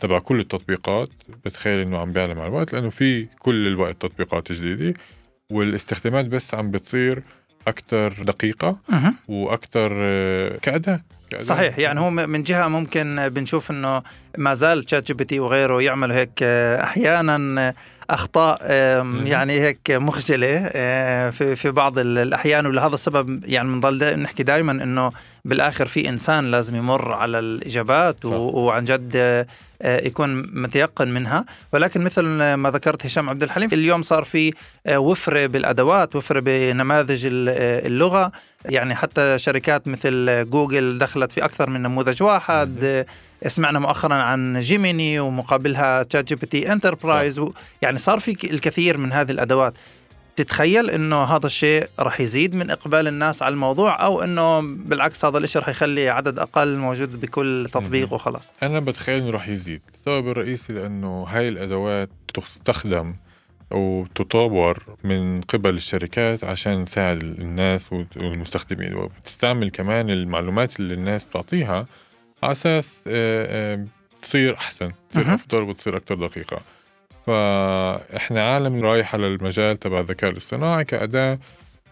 تبع 0.00 0.18
كل 0.18 0.40
التطبيقات 0.40 1.08
بتخيل 1.44 1.78
إنه 1.78 1.98
عم 1.98 2.12
بيعلى 2.12 2.34
مع 2.34 2.46
الوقت 2.46 2.72
لأنه 2.72 2.90
في 2.90 3.26
كل 3.38 3.66
الوقت 3.66 4.02
تطبيقات 4.02 4.52
جديدة 4.52 4.94
والاستخدامات 5.50 6.24
بس 6.24 6.54
عم 6.54 6.70
بتصير 6.70 7.22
أكثر 7.68 8.12
دقيقة. 8.22 8.76
وأكثر 9.28 9.92
آه، 9.94 10.56
كأداة 10.62 11.00
صحيح 11.38 11.78
يعني 11.78 12.00
هو 12.00 12.10
من 12.10 12.42
جهة 12.42 12.68
ممكن 12.68 13.28
بنشوف 13.28 13.70
إنه 13.70 14.02
ما 14.38 14.54
زال 14.54 14.82
ChatGPT 14.84 15.40
وغيره 15.40 15.82
يعملوا 15.82 16.16
هيك 16.16 16.30
آه، 16.42 16.82
أحيانا 16.82 17.74
أخطاء 18.10 18.58
آم، 18.62 19.14
مهم. 19.16 19.26
يعني 19.26 19.60
هيك 19.60 19.90
مخجلة 19.90 20.70
آه، 20.72 21.30
في 21.30 21.56
في 21.56 21.70
بعض 21.70 21.98
ال- 21.98 22.18
الأحيان. 22.18 22.66
ولهذا 22.66 22.94
السبب 22.94 23.44
يعني 23.44 23.68
بنضل 23.72 24.18
نحكي 24.20 24.42
دائما 24.42 24.72
إنه 24.72 25.12
بالآخر 25.44 25.86
في 25.86 26.08
إنسان 26.08 26.50
لازم 26.50 26.76
يمر 26.76 27.12
على 27.12 27.38
الإجابات. 27.38 28.24
وعن 28.24 28.84
جد 28.84 29.12
آه، 29.16 29.46
آه، 29.82 30.06
يكون 30.06 30.60
متيقن 30.62 31.08
منها. 31.08 31.44
ولكن 31.72 32.04
مثل 32.04 32.22
ما 32.54 32.70
ذكرت 32.70 33.06
هشام 33.06 33.30
عبد 33.30 33.42
الحليم 33.42 33.68
اليوم 33.72 34.02
صار 34.02 34.24
في 34.24 34.52
آه، 34.86 34.98
وفرة 34.98 35.46
بالأدوات 35.46 36.16
وفرة 36.16 36.40
بنماذج 36.40 37.26
ال- 37.26 37.48
آه، 37.48 37.86
اللغة. 37.86 38.32
يعني 38.64 38.94
حتى 38.94 39.38
شركات 39.38 39.88
مثل 39.88 40.44
جوجل 40.50 40.98
دخلت 40.98 41.32
في 41.32 41.44
أكثر 41.44 41.70
من 41.70 41.82
نموذج 41.82 42.22
واحد. 42.22 43.04
سمعنا 43.46 43.78
مؤخرا 43.78 44.14
عن 44.14 44.60
Gemini 44.60 45.20
ومقابلها 45.20 46.02
ChatGPT 46.02 46.72
Enterprise 46.72 47.38
و- 47.38 47.52
يعني 47.82 47.98
صار 47.98 48.18
في 48.20 48.50
الكثير 48.50 48.98
من 48.98 49.12
هذه 49.12 49.30
الأدوات. 49.30 49.74
تتخيل 50.36 50.90
إنه 50.90 51.22
هذا 51.24 51.46
الشيء 51.46 51.88
رح 52.00 52.20
يزيد 52.20 52.54
من 52.54 52.70
إقبال 52.70 53.08
الناس 53.08 53.42
على 53.42 53.52
الموضوع 53.52 54.04
أو 54.04 54.22
إنه 54.22 54.60
بالعكس 54.60 55.24
هذا 55.24 55.38
الشيء 55.38 55.62
رح 55.62 55.68
يخلي 55.68 56.08
عدد 56.08 56.38
أقل 56.38 56.78
موجود 56.78 57.20
بكل 57.20 57.66
تطبيق. 57.72 58.12
وخلاص. 58.12 58.52
أنا 58.62 58.80
بتخيل 58.80 59.22
إنه 59.22 59.30
راح 59.30 59.48
يزيد. 59.48 59.80
السبب 59.94 60.28
الرئيسي 60.28 60.72
لأنه 60.72 61.24
هاي 61.28 61.48
الأدوات 61.48 62.08
تستخدم 62.34 63.14
وتطور 63.70 64.96
من 65.04 65.40
قبل 65.40 65.74
الشركات 65.74 66.44
عشان 66.44 66.84
تساعد 66.84 67.22
الناس 67.22 67.92
والمستخدمين 67.92 68.94
وبتستعمل 68.94 69.70
كمان 69.70 70.10
المعلومات 70.10 70.80
اللي 70.80 70.94
الناس 70.94 71.24
بتعطيها 71.24 71.86
على 72.42 72.52
أساس 72.52 73.04
آه، 73.06 73.74
آه، 73.74 73.86
تصير 74.22 74.54
أحسن 74.54 74.92
تصير. 75.10 75.34
أفضل 75.34 75.62
وتصير 75.62 75.96
أكثر 75.96 76.14
دقيقة 76.14 76.60
فإحنا 77.26 78.54
عالم 78.54 78.84
رايح 78.84 79.14
على 79.14 79.26
المجال 79.26 79.76
تبع 79.76 80.00
الذكاء 80.00 80.30
الاصطناعي 80.30 80.84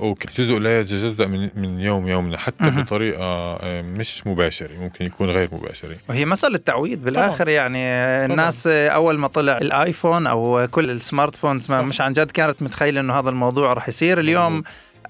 كاداه 0.03 0.33
وجزء 0.39 0.59
لا 0.59 0.81
يتجزأ 0.81 1.27
من 1.27 1.51
من 1.57 1.81
يوم 1.81 2.09
يومنا 2.09 2.39
حتى 2.39 2.65
مهم. 2.65 2.83
بطريقة 2.83 3.25
آه، 3.25 3.83
مش 3.83 4.27
مباشرة 4.27 4.75
ممكن 4.81 5.05
يكون 5.05 5.31
غير 5.31 5.49
مباشرة. 5.53 5.97
وهي 6.09 6.25
مسألة 6.25 6.59
تعويد 6.59 7.05
بالآخر 7.05 7.49
يعني 7.49 7.79
الناس 8.25 8.67
أول 8.67 9.19
ما 9.19 9.29
طلع 9.29 9.59
الآيفون 9.59 10.27
أو 10.27 10.69
كل 10.71 10.91
ال 10.91 10.98
smart 10.98 11.35
phones. 11.35 11.73
مش 11.73 12.01
عن 12.01 12.13
جد 12.13 12.31
كانت 12.31 12.63
متخيلة 12.63 13.01
إنه 13.01 13.19
هذا 13.19 13.31
الموضوع 13.31 13.73
رح 13.73 13.89
يصير 13.89 14.21
اليوم. 14.21 14.63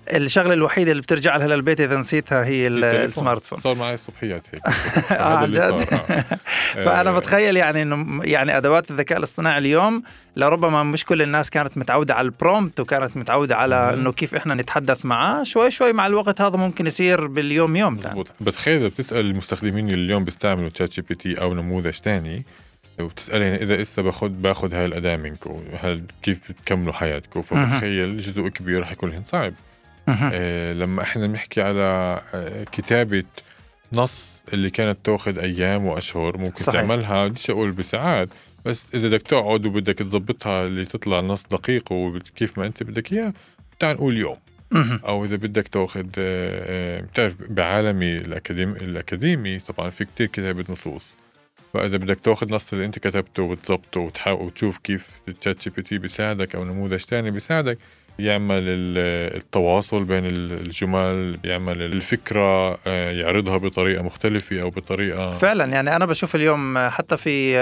الشغلة 0.09 0.55
الوحيدة 0.55 0.91
اللي 0.91 1.03
بترجع 1.03 1.37
لها 1.37 1.47
للبيت 1.47 1.81
إذا 1.81 1.97
نسيتها 1.97 2.45
هي. 2.45 2.67
ال 2.67 2.80
smart 2.80 3.47
phone 3.47 3.61
صار 3.61 3.75
معي 3.75 3.95
الصبحيات 3.95 4.43
هيك 4.53 4.67
آه، 4.67 5.13
هذا 5.13 5.25
عن 5.25 5.51
جد؟ 5.51 5.61
آه. 5.93 6.25
فأنا 6.85 7.11
آه، 7.11 7.19
بتخيل 7.19 7.57
يعني 7.57 7.83
إنه 7.83 8.25
يعني 8.25 8.57
أدوات 8.57 8.91
الذكاء 8.91 9.19
الاصطناعي 9.19 9.59
اليوم 9.59 10.03
لربما 10.37 10.83
مش 10.83 11.05
كل 11.05 11.23
الناس 11.23 11.51
كانت 11.51 11.79
متعودة 11.79 12.15
على 12.15 12.25
ال 12.25 12.33
prompt 12.33 12.81
وكانت 12.81 13.17
متعودة 13.17 13.57
على. 13.57 13.95
إنه 13.95 14.13
كيف 14.13 14.35
إحنا 14.35 14.55
نتحدث 14.55 15.07
معاه 15.07 15.43
شوي 15.43 15.71
شوي 15.71 15.93
مع 15.93 16.07
الوقت 16.07 16.41
هذا 16.41 16.57
ممكن 16.57 16.87
يصير 16.87 17.27
باليوم 17.27 17.77
يوم. 17.77 17.95
مزبوط 17.95 18.29
بتخيل 18.41 18.77
إذا 18.77 18.89
بتسأل 18.89 19.21
المستخدمين 19.21 19.89
اللي 19.89 20.05
اليوم 20.05 20.25
بيستعملوا 20.25 20.69
ChatGPT 20.69 21.35
أو 21.35 21.55
نموذج 21.55 21.95
تاني 21.95 22.45
وبتسألهم 23.01 23.53
إذا 23.53 23.83
اسا 23.83 24.03
باخذ 24.03 24.29
باخذ 24.29 24.75
هاي 24.75 24.85
الاداه 24.85 25.17
منكم 25.17 25.63
هل 25.81 26.03
كيف 26.23 26.39
بتكملوا 26.51 26.93
حياتكم 26.93 27.43
فبتخيل 27.43 28.19
جزء 28.19 28.49
كبير 28.49 28.81
رح 28.81 28.93
يكون 28.93 29.25
صعب 29.25 29.55
لما 30.73 31.03
إحنا 31.03 31.27
بنحكي 31.27 31.63
على 31.63 32.21
آه 32.35 32.65
كتابة 32.65 33.25
نص 33.93 34.45
اللي 34.53 34.71
كانت 34.71 34.99
تأخذ 35.05 35.39
أيام 35.39 35.87
وأشهر 35.87 36.37
ممكن 36.37 36.63
صحيح. 36.63 36.81
تعملها 36.81 37.29
بديش 37.29 37.51
أقول 37.51 37.71
بساعات 37.71 38.29
بس 38.65 38.87
إذا 38.95 39.09
بدك 39.09 39.23
تقعد 39.23 39.67
وبدك 39.67 39.99
تظبطها 39.99 40.67
اللي 40.67 40.85
تطلع 40.85 41.21
نص 41.21 41.43
دقيق 41.43 41.93
وكيف 41.93 42.59
ما 42.59 42.67
أنت 42.67 42.83
بدك 42.83 43.13
اياه 43.13 43.33
تعال 43.79 43.97
نقول 43.97 44.17
يوم. 44.17 44.37
أو 45.09 45.25
إذا 45.25 45.37
بدك 45.37 45.69
تأخذ 45.69 46.07
آه، 46.19 46.99
آه، 46.99 47.01
بتعرف 47.01 47.37
بعالمي 47.49 48.17
الأكاديمي 48.17 48.77
الأكاديمي 48.77 49.59
طبعا 49.59 49.91
في 49.91 50.05
كتير 50.05 50.27
كتابة 50.27 50.65
نصوص 50.69 51.17
فإذا 51.75 51.97
بدك 51.97 52.21
تأخذ 52.21 52.49
نص 52.51 52.73
اللي 52.73 52.85
أنت 52.85 52.99
كتبته 52.99 53.43
وتظبطه 53.43 54.01
وتحاول 54.01 54.47
وتشوف 54.47 54.79
كيف 54.79 55.11
ال 55.29 55.63
ChatGPT 55.65 55.99
بيساعدك 55.99 56.55
أو 56.55 56.65
نموذج 56.65 57.01
تاني 57.01 57.31
بيساعدك 57.31 57.79
بيعمل 58.19 58.55
ال- 58.59 59.37
التواصل 59.37 60.05
بين 60.05 60.27
ال- 60.27 60.53
الجمل 60.53 61.37
بيعمل 61.37 61.83
الفكرة 61.83 62.79
آه، 62.87 63.11
يعرضها 63.11 63.57
بطريقة 63.57 64.03
مختلفة 64.03 64.63
أو 64.63 64.71
بطريقة 64.71 65.33
فعلا 65.33 65.65
يعني 65.65 65.97
أنا 65.97 66.07
بشوف 66.07 66.35
اليوم 66.35 66.79
حتى 66.89 67.17
في 67.17 67.53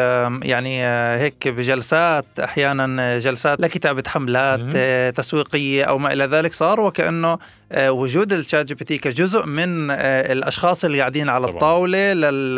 يعني 0.43 0.85
آه، 0.85 1.19
هيك 1.19 1.49
بجلسات 1.49 2.25
أحيانا 2.45 3.19
جلسات 3.19 3.61
لكتابة 3.61 4.03
حملات. 4.07 4.61
آه، 4.77 5.11
تسويقية 5.11 5.85
أو 5.85 5.99
ما 5.99 6.13
إلى 6.13 6.25
ذلك 6.25 6.53
صار 6.53 6.81
وكأنه 6.81 7.29
آه، 7.33 7.39
وجود 7.75 8.33
ال 8.33 8.67
ChatGPT 8.67 8.99
كجزء 8.99 9.47
من 9.47 9.91
آه، 9.91 9.97
الأشخاص 10.33 10.85
اللي 10.85 10.99
قاعدين 11.01 11.29
على 11.29 11.43
طبعاً. 11.47 11.55
الطاولة 11.55 11.99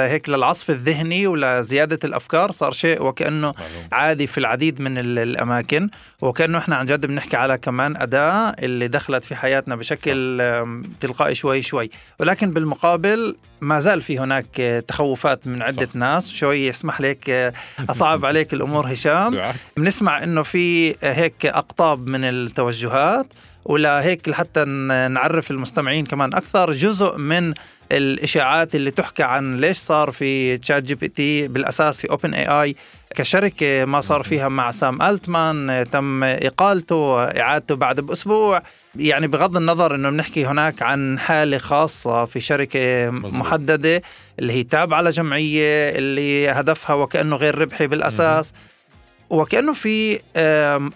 هيك 0.07 0.29
للعصف 0.29 0.71
الذهني 0.71 1.27
ولزيادة 1.27 1.99
الأفكار 2.05 2.51
صار 2.51 2.73
شيء 2.73 3.03
وكأنه 3.03 3.55
معلوم. 3.59 3.89
عادي 3.93 4.27
في 4.27 4.39
العديد 4.39 4.81
من 4.81 4.99
ال- 4.99 5.19
الأماكن 5.19 5.89
وكأنه 6.21 6.59
إحنا 6.59 6.77
عن 6.77 6.87
جد 6.87 7.07
بنحكي 7.07 7.37
على 7.37 7.59
كمان 7.59 7.97
أداة 7.97 8.55
اللي 8.63 8.89
دخلت 8.89 9.25
في 9.25 9.35
حياتنا 9.37 9.77
بشكل 9.77 10.41
آم، 10.41 10.83
تلقائي 11.01 11.35
شوي 11.35 11.63
شوي 11.63 11.91
ولكن 12.21 12.51
بالمقابل 12.51 13.37
ما 13.61 13.81
زال 13.81 14.03
في 14.03 14.19
هناك 14.19 14.47
آه، 14.61 14.81
تخوفات 14.81 15.47
من 15.47 15.63
عدة 15.63 15.87
صح. 15.87 15.97
ناس 15.97 16.31
شوي 16.33 16.71
اسمح 16.71 17.01
لك 17.01 17.31
آه، 17.31 17.53
أصعب 17.91 18.25
عليك 18.25 18.53
الأمور 18.53 18.93
هشام 18.93 19.53
بنسمع 19.77 20.23
إنه 20.23 20.43
في 20.43 20.95
هيك 21.03 21.47
أقطاب 21.47 22.07
من 22.07 22.25
التوجهات 22.25 23.27
ولا 23.65 24.05
هيك 24.05 24.29
لحتى 24.29 24.65
نعرف 25.11 25.51
المستمعين 25.51 26.07
كمان 26.07 26.35
أكثر 26.35 26.73
جزء 26.73 27.19
من 27.19 27.55
الإشاعات 27.93 28.75
اللي 28.75 28.91
تحكى 28.91 29.23
عن 29.23 29.57
ليش 29.57 29.77
صار 29.77 30.11
في 30.11 30.57
ChatGPT 30.57 31.49
بالأساس 31.49 32.01
في 32.01 32.11
OpenAI 32.11 32.77
كشركة 33.17 33.85
ما 33.85 34.01
صار 34.01 34.23
فيها 34.23 34.49
مع 34.49 34.71
سام 34.71 35.03
ألتمان 35.03 35.87
تم 35.93 36.25
اقالته 36.25 37.25
إعادته 37.25 37.75
بعد 37.75 38.01
بأسبوع. 38.01 38.63
يعني 38.97 39.27
بغض 39.27 39.57
النظر 39.57 39.95
إنه 39.95 40.11
بنحكي 40.11 40.47
هناك 40.47 40.83
عن 40.83 41.19
حالة 41.19 41.59
خاصة 41.59 42.25
في 42.25 42.41
شركة 42.41 43.11
مزبوط. 43.11 43.33
محددة 43.33 44.03
اللي 44.39 44.53
هي 44.53 44.63
تابعه 44.63 45.03
لجمعيه 45.03 45.91
اللي 45.91 46.49
هدفها 46.49 46.95
وكأنه 46.95 47.37
غير 47.37 47.59
ربحي 47.59 47.87
بالأساس. 47.87 48.53
وكأنه 49.33 49.73
في 49.73 50.21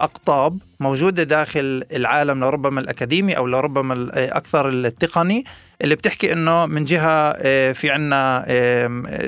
أقطاب 0.01 0.59
موجودة 0.81 1.23
داخل 1.23 1.85
العالم 1.93 2.45
لربما 2.45 2.81
الأكاديمي 2.81 3.37
أو 3.37 3.47
لربما 3.47 4.11
آه، 4.15 4.37
أكثر 4.37 4.69
التقني 4.69 5.45
اللي 5.83 5.95
بتحكي 5.95 6.33
إنه 6.33 6.67
من 6.67 6.85
جهة 6.85 7.37
آه، 7.39 7.73
في 7.73 7.91
عنا 7.91 8.45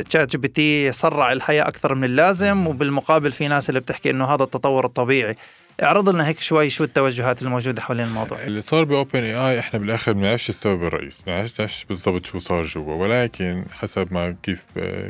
ChatGPT 0.09 0.93
سرع 0.93 1.33
الحياة 1.33 1.69
أكثر 1.69 1.95
من 1.95 2.05
اللازم 2.05 2.67
وبالمقابل 2.67 3.33
في 3.33 3.49
ناس 3.49 3.69
اللي 3.69 3.81
بتحكي 3.81 4.11
إنه 4.11 4.25
هذا 4.25 4.43
التطور 4.45 4.85
الطبيعي. 4.87 5.37
اعرض 5.83 6.09
لنا 6.09 6.27
هيك 6.29 6.41
شوي 6.41 6.71
شو 6.71 6.85
التوجهات 6.85 7.43
الموجودة 7.43 7.83
حوالين 7.83 8.05
الموضوع. 8.07 8.43
اللي 8.43 8.61
صار 8.61 8.85
ب 8.85 9.23
OpenAI 9.23 9.59
إحنا 9.59 9.79
بالآخر 9.79 10.15
ما 10.15 10.21
بنعرفش 10.21 10.49
السبب 10.49 10.85
الرئيسي 10.85 11.25
ما 11.27 11.33
بنعرفش 11.59 11.85
بالضبط 11.85 12.27
شو 12.27 12.39
صار 12.39 12.65
جوا 12.65 12.95
ولكن 12.95 13.65
حسب 13.73 14.13
ما 14.13 14.37
كيف 14.43 14.65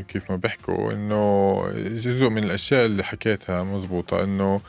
كيف 0.08 0.30
ما 0.30 0.36
بيحكوا 0.36 0.92
إنه 0.92 1.62
جزء 1.76 2.28
من 2.28 2.44
الأشياء 2.44 2.86
اللي 2.86 3.04
حكيتها 3.04 3.62
مزبوطة 3.62 4.24
إنه 4.24 4.60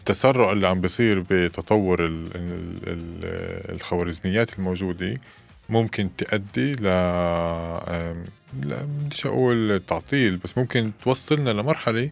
التسرع 0.00 0.52
اللي 0.52 0.66
عم 0.68 0.80
بيصير 0.80 1.24
بتطور 1.30 2.04
ال 2.04 2.26
ال 2.34 2.78
ال 2.86 3.24
الخوارزميات 3.74 4.58
الموجودة 4.58 5.14
ممكن 5.68 6.08
تؤدي 6.18 6.72
ل 6.72 6.82
لا 8.62 8.76
بديش 8.82 9.26
أقول 9.26 9.82
تعطيل 9.88 10.36
بس 10.36 10.58
ممكن 10.58 10.90
توصلنا 11.04 11.50
لمرحلة 11.50 12.10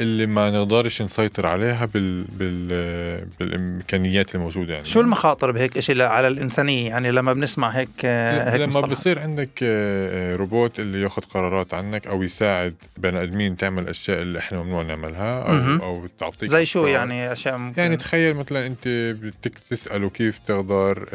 اللي 0.00 0.26
ما 0.26 0.50
نقدرش 0.50 1.02
نسيطر 1.02 1.46
عليها 1.46 1.84
بال 1.84 2.24
بال 2.24 3.26
بالإمكانيات 3.40 4.34
الموجودة 4.34 4.74
يعني 4.74 4.86
شو 4.86 5.00
المخاطر 5.00 5.50
بهيك 5.50 5.76
إشي 5.78 6.02
على 6.02 6.28
الإنسانية 6.28 6.88
يعني 6.88 7.10
لما 7.10 7.32
بنسمع 7.32 7.68
هيك 7.68 7.88
آه، 8.04 8.50
هيك 8.50 8.60
لما 8.60 8.66
مصطلحات؟ 8.66 8.90
بصير 8.90 9.18
عندك 9.18 9.50
آه، 9.62 10.32
آه، 10.32 10.36
روبوت 10.36 10.80
اللي 10.80 11.02
ياخذ 11.02 11.22
قرارات 11.22 11.74
عنك 11.74 12.06
أو 12.06 12.22
يساعد 12.22 12.74
بني 12.96 13.22
آدمين 13.22 13.56
تعمل 13.56 13.88
أشياء 13.88 14.20
اللي 14.20 14.38
إحنا 14.38 14.62
ممنوع 14.62 14.82
نعملها. 14.82 15.42
أو 15.42 15.86
أو 15.86 16.06
تعطيك 16.18 16.48
زي 16.48 16.64
شو 16.64 16.80
أفكار. 16.80 16.94
يعني 16.94 17.32
أشياء 17.32 17.56
ممكن 17.56 17.82
يعني 17.82 17.96
تخيل 17.96 18.34
مثلا 18.34 18.66
أنت 18.66 18.88
بدك 18.88 19.52
تسأله 19.70 20.10
كيف 20.10 20.38
تقدر 20.38 21.08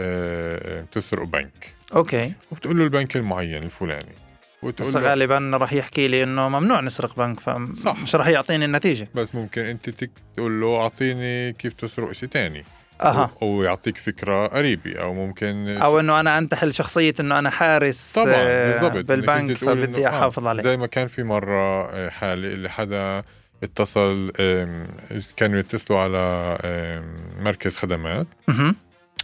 تسرق 0.92 1.24
بنك 1.24 1.74
okay 1.96 2.34
وبتقول 2.52 2.78
له 2.78 2.84
البنك 2.84 3.16
المعين 3.16 3.64
الفلاني 3.64 4.25
وتقول 4.66 4.90
بس 4.90 4.96
غالبا 4.96 5.52
راح 5.54 5.74
يحكي 5.74 6.08
لي 6.08 6.24
إنه 6.24 6.50
ممنوع 6.50 6.82
نسرق 6.82 7.16
بنك. 7.18 7.40
فمش 7.40 8.16
راح 8.16 8.28
يعطيني 8.28 8.66
النتيجة. 8.66 9.08
بس 9.16 9.36
ممكن 9.36 9.62
أنت 9.62 9.90
تقول 10.36 10.62
له 10.62 10.78
أعطيني 10.78 11.54
كيف 11.54 11.74
تسرق 11.74 12.12
شيء 12.12 12.30
تاني. 12.30 12.66
أها. 13.02 13.32
أو 13.42 13.64
يعطيك 13.64 13.98
فكرة 13.98 14.48
قريبة 14.48 15.00
أو 15.00 15.14
ممكن 15.14 15.78
أو 15.82 16.00
إنه 16.00 16.20
أنا 16.20 16.38
أنتحل 16.38 16.74
شخصية 16.74 17.14
إنه 17.20 17.40
أنا 17.40 17.50
حارس 17.50 18.14
طبعا 18.16 18.34
آه، 18.36 18.72
بالضبط. 18.72 19.06
بالبنك 19.06 19.58
فبدي 19.58 20.08
آه، 20.08 20.10
أحافظ 20.10 20.48
عليه. 20.48 20.64
زي 20.64 20.78
ما 20.78 20.88
كان 20.88 21.08
في 21.08 21.24
مرة 21.24 21.90
آه، 21.92 22.10
حاله 22.10 22.54
اللي 22.54 22.70
حدا 22.70 23.24
اتصل 23.64 24.32
كانوا 25.38 25.60
يتصلوا 25.60 26.00
على 26.00 26.58
مركز 27.40 27.78
خدمات. 27.78 28.28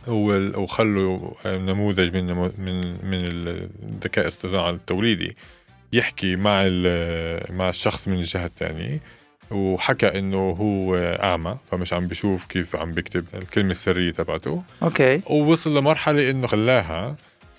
وال- 0.08 0.58
وخلوا 0.60 1.20
نموذج 1.46 2.18
من 2.18 2.26
من 2.58 2.82
من 3.06 3.26
الذكاء 3.26 4.24
الاصطناعي 4.24 4.70
التوليدي 4.70 5.38
يحكي 5.94 6.36
مع 6.36 6.64
مع 7.50 7.70
الشخص 7.70 8.08
من 8.08 8.14
الجهة 8.18 8.46
الثانية 8.46 9.00
وحكى 9.52 10.20
إنه 10.20 10.38
هو 10.50 10.96
أعمى 11.24 11.58
فمش 11.66 11.94
عم 11.94 12.08
بيشوف 12.08 12.46
كيف 12.46 12.76
عم 12.76 12.92
بيكتب 12.92 13.26
الكلمة 13.34 13.72
السرية 13.72 14.12
تبعته. 14.12 14.64
Okay. 14.84 15.22
ووصل 15.30 15.78
لمرحلة 15.78 16.30
إنه 16.30 16.48
خلاها 16.48 17.16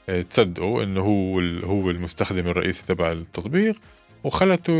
آه، 0.09 0.23
تصدقوا 0.23 0.83
إنه 0.83 1.01
هو 1.01 1.39
هو 1.67 1.91
المستخدم 1.91 2.47
الرئيسي 2.49 2.83
تبع 2.87 3.13
التطبيق 3.13 3.77
وخلته 4.25 4.73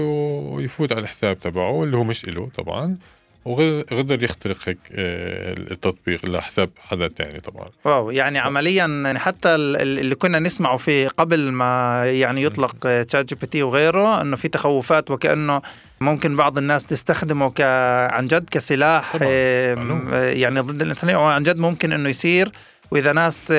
يفوت 0.61 0.93
على 0.93 1.01
الحساب 1.01 1.41
تبعه 1.41 1.85
اللي 1.85 1.97
هو 1.97 2.05
مش 2.05 2.25
إله 2.25 2.49
طبعا. 2.57 2.97
وقدر 3.45 4.25
يخترق 4.25 4.57
هيك 4.65 4.79
آه، 4.93 5.55
التطبيق 5.71 6.27
لحساب 6.27 6.71
حدا 6.89 7.09
تاني 7.09 7.41
طبعا. 7.41 7.67
Wow 7.85 8.11
يعني 8.11 8.39
عمليا 8.39 8.87
يعني 8.87 9.19
حتى 9.19 9.49
ال- 9.55 9.77
ال- 9.77 9.99
اللي 9.99 10.15
كنا 10.15 10.39
نسمعه 10.39 10.77
في 10.77 11.07
قبل 11.07 11.53
ما 11.53 12.03
يعني 12.07 12.43
يطلق 12.43 13.03
ChatGPT 13.03 13.63
وغيره 13.63 14.21
إنه 14.23 14.37
في 14.37 14.49
تخوفات 14.49 15.11
وكأنه 15.11 15.63
ممكن 16.01 16.37
بعض 16.37 16.59
الناس 16.59 16.87
تستخدمه 16.87 17.51
ك 17.51 17.61
عن 18.13 18.27
جد 18.27 18.49
كسلاح 18.51 19.17
طبعاً، 19.17 19.31
يعني 20.33 20.61
ضد 20.61 20.83
الانسانيه 20.83 21.17
وعن 21.17 21.43
جد 21.43 21.59
ممكن 21.59 21.93
إنه 21.93 22.09
يصير. 22.09 22.53
وإذا 22.91 23.13
ناس 23.13 23.53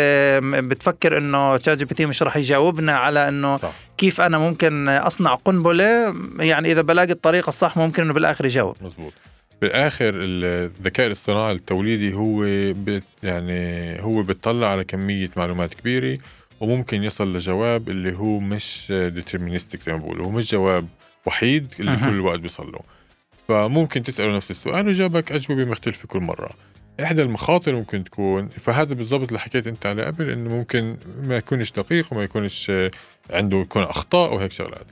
بتفكر 0.43 1.17
إنه 1.17 1.57
ChatGPT 1.57 2.05
مش 2.05 2.23
راح 2.23 2.37
يجاوبنا 2.37 2.97
على 2.97 3.27
إنه 3.29 3.57
صح. 3.57 3.71
كيف 3.97 4.21
أنا 4.21 4.37
ممكن 4.37 4.89
أصنع 4.89 5.33
قنبلة 5.35 6.15
يعني 6.39 6.71
إذا 6.71 6.81
بلاقي 6.81 7.11
الطريقة 7.11 7.49
الصح 7.49 7.77
ممكن 7.77 8.03
إنه 8.03 8.13
بالآخر 8.13 8.45
يجاوب. 8.45 8.75
مزبوط. 8.81 9.13
بالاخر 9.61 10.11
الذكاء 10.15 11.07
الاصطناعي 11.07 11.51
التوليدي 11.51 12.13
هو 12.13 12.43
بت 12.73 13.03
يعني 13.23 14.01
هو 14.01 14.21
بيطلع 14.21 14.67
على 14.67 14.83
كمية 14.83 15.29
معلومات 15.37 15.73
كبيرة 15.73 16.17
وممكن 16.59 17.03
يصل 17.03 17.35
لجواب 17.35 17.89
اللي 17.89 18.17
هو 18.17 18.39
مش 18.39 18.87
deterministic 18.91 19.81
زي 19.81 19.91
ما 19.91 19.97
بقولوا 19.97 20.25
هو 20.25 20.31
مش 20.31 20.51
جواب 20.51 20.87
وحيد 21.25 21.73
اللي. 21.79 21.97
كل 21.97 22.09
الوقت 22.13 22.39
بيصل 22.39 22.71
له. 22.71 22.79
فممكن 23.47 24.03
تسأله 24.03 24.35
نفس 24.35 24.51
السؤال. 24.51 24.87
وجابك 24.87 25.31
أجوبة 25.31 25.65
مختلفة 25.65 26.07
كل 26.07 26.19
مرة. 26.19 26.49
إحدى 27.03 27.21
المخاطر 27.21 27.75
ممكن 27.75 28.03
تكون 28.03 28.47
فهذا 28.47 28.93
بالضبط 28.93 29.27
اللي 29.27 29.39
حكيت 29.39 29.67
أنت 29.67 29.85
عليه 29.85 30.03
قبل 30.03 30.29
إنه 30.29 30.49
ممكن 30.49 30.97
ما 31.23 31.37
يكونش 31.37 31.71
دقيق 31.71 32.13
وما 32.13 32.23
يكونش 32.23 32.71
عنده 33.29 33.57
يكون 33.57 33.83
أخطاء 33.83 34.33
وهيك 34.33 34.51
شغلات. 34.51 34.85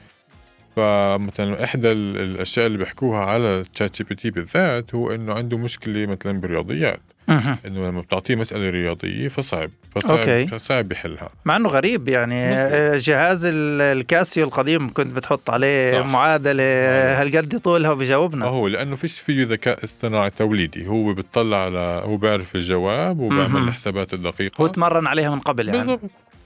فمثلا 0.75 1.63
إحدى 1.63 1.91
ال- 1.91 2.17
الأشياء 2.17 2.65
اللي 2.67 2.77
بيحكوها 2.77 3.19
على 3.19 3.63
ChatGPT 3.75 4.29
بالذات 4.29 4.95
هو 4.95 5.11
إنه 5.11 5.33
عنده 5.33 5.57
مشكلة 5.57 6.05
مثلا 6.05 6.39
بالرياضيات. 6.41 6.99
إنه 7.29 7.87
لما 7.87 8.01
بتعطيه 8.01 8.35
مسألة 8.35 8.69
رياضية 8.69 9.27
فصعب 9.27 9.69
فصعب 9.95 10.17
okay. 10.17 10.47
فصعب 10.47 10.91
يحلها 10.91 11.29
مع 11.45 11.55
إنه 11.55 11.69
غريب 11.69 12.07
يعني 12.07 12.45
مظبوط. 12.51 12.69
آه، 12.73 12.97
جهاز 12.97 13.45
ال- 13.45 13.81
الكاسيو 13.81 14.45
القديم 14.45 14.89
كنت 14.93 15.15
بتحط 15.15 15.49
عليه 15.49 15.99
صح. 15.99 16.05
معادلة 16.05 16.63
أيوة. 16.63 17.21
هالقد 17.21 17.59
طولها 17.59 17.87
ما 17.89 17.93
وبيجاوبنا 17.95 18.45
هو 18.45 18.67
لأنه 18.67 18.95
فيش 18.95 19.19
فيه 19.19 19.45
ذكاء 19.45 19.83
اصطناعي 19.83 20.29
توليدي 20.29 20.87
هو 20.87 21.13
بيطلع 21.13 21.57
على 21.65 22.01
هو 22.05 22.17
بيعرف 22.17 22.55
الجواب 22.55 23.19
وبيعمل. 23.19 23.61
الحسابات 23.67 24.13
الدقيقة 24.13 24.61
هو 24.61 24.67
تمرن 24.67 25.07
عليها 25.07 25.29
من 25.29 25.39
قبل 25.39 25.67
يعني 25.67 25.79
بالضبط 25.79 26.01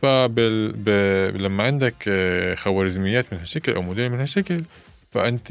فبال... 0.05 0.71
ب... 0.71 0.89
لما 1.41 1.63
عندك 1.63 1.95
آه، 2.07 2.55
خوارزميات 2.55 3.25
من 3.33 3.39
هالشكل 3.39 3.73
أو 3.73 3.81
موديل 3.81 4.09
من 4.09 4.19
هالشكل 4.19 4.61
فأنت 5.13 5.47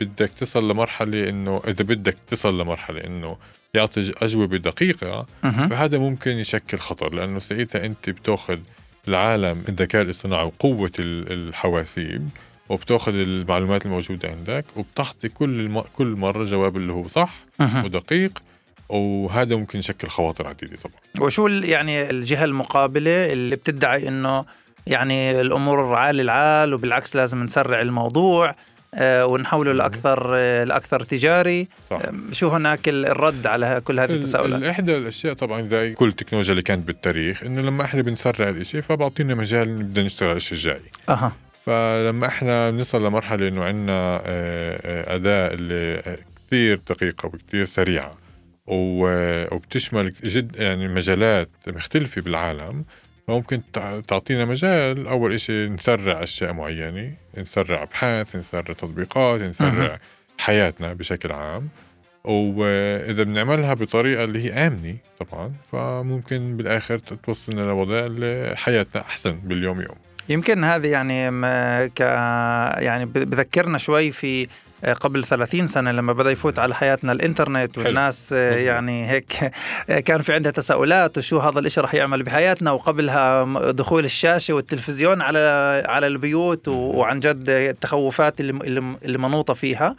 بدك 0.00 0.28
تصل 0.38 0.70
لمرحلة 0.70 1.28
إنه 1.28 1.62
إذا 1.68 1.84
بدك 1.84 2.16
تصل 2.30 2.60
لمرحلة 2.60 3.04
إنه 3.04 3.36
يعطي 3.74 4.12
أجوبة 4.22 4.56
دقيقه. 4.56 5.26
فهذا 5.68 5.98
ممكن 5.98 6.30
يشكل 6.30 6.78
خطر 6.78 7.14
لأنه 7.14 7.38
ساعتها 7.38 7.86
أنت 7.86 8.10
بتأخذ 8.10 8.58
العالم 9.08 9.62
الذكاء 9.68 10.02
الاصطناعي 10.02 10.44
وقوة 10.44 10.92
ال- 10.98 11.32
الحواسيب 11.48 12.28
وبتأخذ 12.68 13.14
المعلومات 13.14 13.86
الموجودة 13.86 14.28
عندك 14.28 14.64
وبتعطي 14.76 15.28
كل 15.28 15.60
الم... 15.60 15.80
كل 15.80 16.06
مرة 16.06 16.44
جواب 16.44 16.76
اللي 16.76 16.92
هو 16.92 17.06
صح. 17.06 17.34
ودقيق 17.84 18.42
وهذا 18.88 19.56
ممكن 19.56 19.78
يشكل 19.78 20.08
خواطر 20.08 20.46
عديدة 20.46 20.76
طبعا. 20.84 21.26
وشو 21.26 21.46
يعني 21.48 22.10
الجهة 22.10 22.44
المقابلة 22.44 23.32
اللي 23.32 23.56
بتدعي 23.56 24.08
إنه 24.08 24.44
يعني 24.86 25.40
الأمور 25.40 25.94
عال 25.94 26.20
العال 26.20 26.74
وبالعكس 26.74 27.16
لازم 27.16 27.42
نسرع 27.42 27.80
الموضوع 27.80 28.54
آه، 28.94 29.26
ونحوله 29.26 29.72
لأكثر 29.72 30.30
آه، 30.34 30.64
لأكثر 30.64 31.02
تجاري. 31.02 31.68
صح. 31.90 31.96
آه، 32.02 32.12
شو 32.32 32.48
هناك 32.48 32.88
ال- 32.88 33.06
الرد 33.06 33.46
على 33.46 33.80
كل 33.84 34.00
هذه 34.00 34.10
ال- 34.10 34.16
التساؤلات؟ 34.16 34.62
ال- 34.62 34.68
إحدى 34.68 34.96
الأشياء 34.96 35.34
طبعا 35.34 35.68
زي 35.68 35.92
كل 35.92 36.08
التكنولوجيا 36.08 36.50
اللي 36.50 36.62
كانت 36.62 36.86
بالتاريخ 36.86 37.42
إنه 37.42 37.60
لما 37.62 37.84
إحنا 37.84 38.02
بنسرع 38.02 38.48
الإشي 38.48 38.82
فبعطينا 38.82 39.34
مجال 39.34 39.78
نبدأ 39.78 40.02
نشتغل 40.02 40.28
على 40.28 40.36
الشيء 40.36 40.58
الجاي. 40.58 40.80
أها. 41.08 41.32
فلما 41.66 42.26
إحنا 42.26 42.70
بنصل 42.70 43.06
لمرحلة 43.06 43.48
إنه 43.48 43.64
عندنا 43.64 44.20
اداه 45.14 45.54
اللي 45.54 46.02
كثير 46.46 46.80
دقيقة 46.90 47.26
وكثير 47.26 47.64
سريعة 47.64 48.14
وبتشمل 48.66 50.12
جد 50.24 50.56
يعني 50.56 50.88
مجالات 50.88 51.48
مختلفة 51.66 52.20
بالعالم 52.22 52.84
فممكن 53.28 53.60
تع- 53.72 54.00
تعطينا 54.00 54.44
مجال. 54.44 55.06
أول 55.06 55.32
إشي 55.32 55.68
نسرع 55.68 56.22
أشياء 56.22 56.52
معينة 56.52 57.12
نسرع 57.38 57.82
أبحاث 57.82 58.36
نسرع 58.36 58.60
تطبيقات 58.60 59.40
نسرع 59.40 59.98
حياتنا 60.38 60.92
بشكل 60.92 61.32
عام. 61.32 61.68
واذا 62.24 63.22
بنعملها 63.22 63.74
بطريقة 63.74 64.24
اللي 64.24 64.44
هي 64.44 64.66
آمنة 64.66 64.96
طبعا 65.18 65.52
فممكن 65.72 66.56
بالآخر 66.56 66.98
توصلنا 66.98 67.60
لوضع 67.62 68.08
حياتنا 68.54 69.02
أحسن 69.02 69.32
باليوم 69.32 69.80
يوم. 69.80 69.96
يمكن 70.28 70.64
هذه 70.64 70.86
يعني 70.86 71.30
ك 71.88 72.00
يعني 72.80 73.06
بذكرنا 73.06 73.78
شوي 73.78 74.10
في 74.12 74.42
آه، 74.42 74.48
قبل 74.92 75.24
30 75.24 75.66
سنة 75.66 75.92
لما 75.92 76.12
بدأ 76.12 76.30
يفوت 76.30 76.58
على 76.58 76.74
حياتنا 76.74 77.12
الإنترنت 77.12 77.76
حلو. 77.76 77.84
والناس 77.84 78.32
آه، 78.32 78.50
مظبوط. 78.50 78.66
يعني 78.66 79.10
هيك 79.10 79.52
آه، 79.90 80.00
كان 80.06 80.22
في 80.22 80.32
عندها 80.34 80.52
تساؤلات 80.52 81.18
وشو 81.18 81.38
هذا 81.38 81.58
الإشي 81.58 81.80
رح 81.80 81.94
يعمل 81.94 82.22
بحياتنا 82.22 82.70
وقبلها 82.70 83.44
دخول 83.70 84.04
الشاشة 84.04 84.54
والتلفزيون 84.54 85.22
على 85.22 85.38
على 85.88 86.06
البيوت 86.06 86.68
وعن 86.68 87.20
جد 87.20 87.48
التخوفات 87.48 88.40
اللي 88.40 88.52
اللي- 89.04 89.18
منوطة 89.18 89.54
فيها 89.54 89.96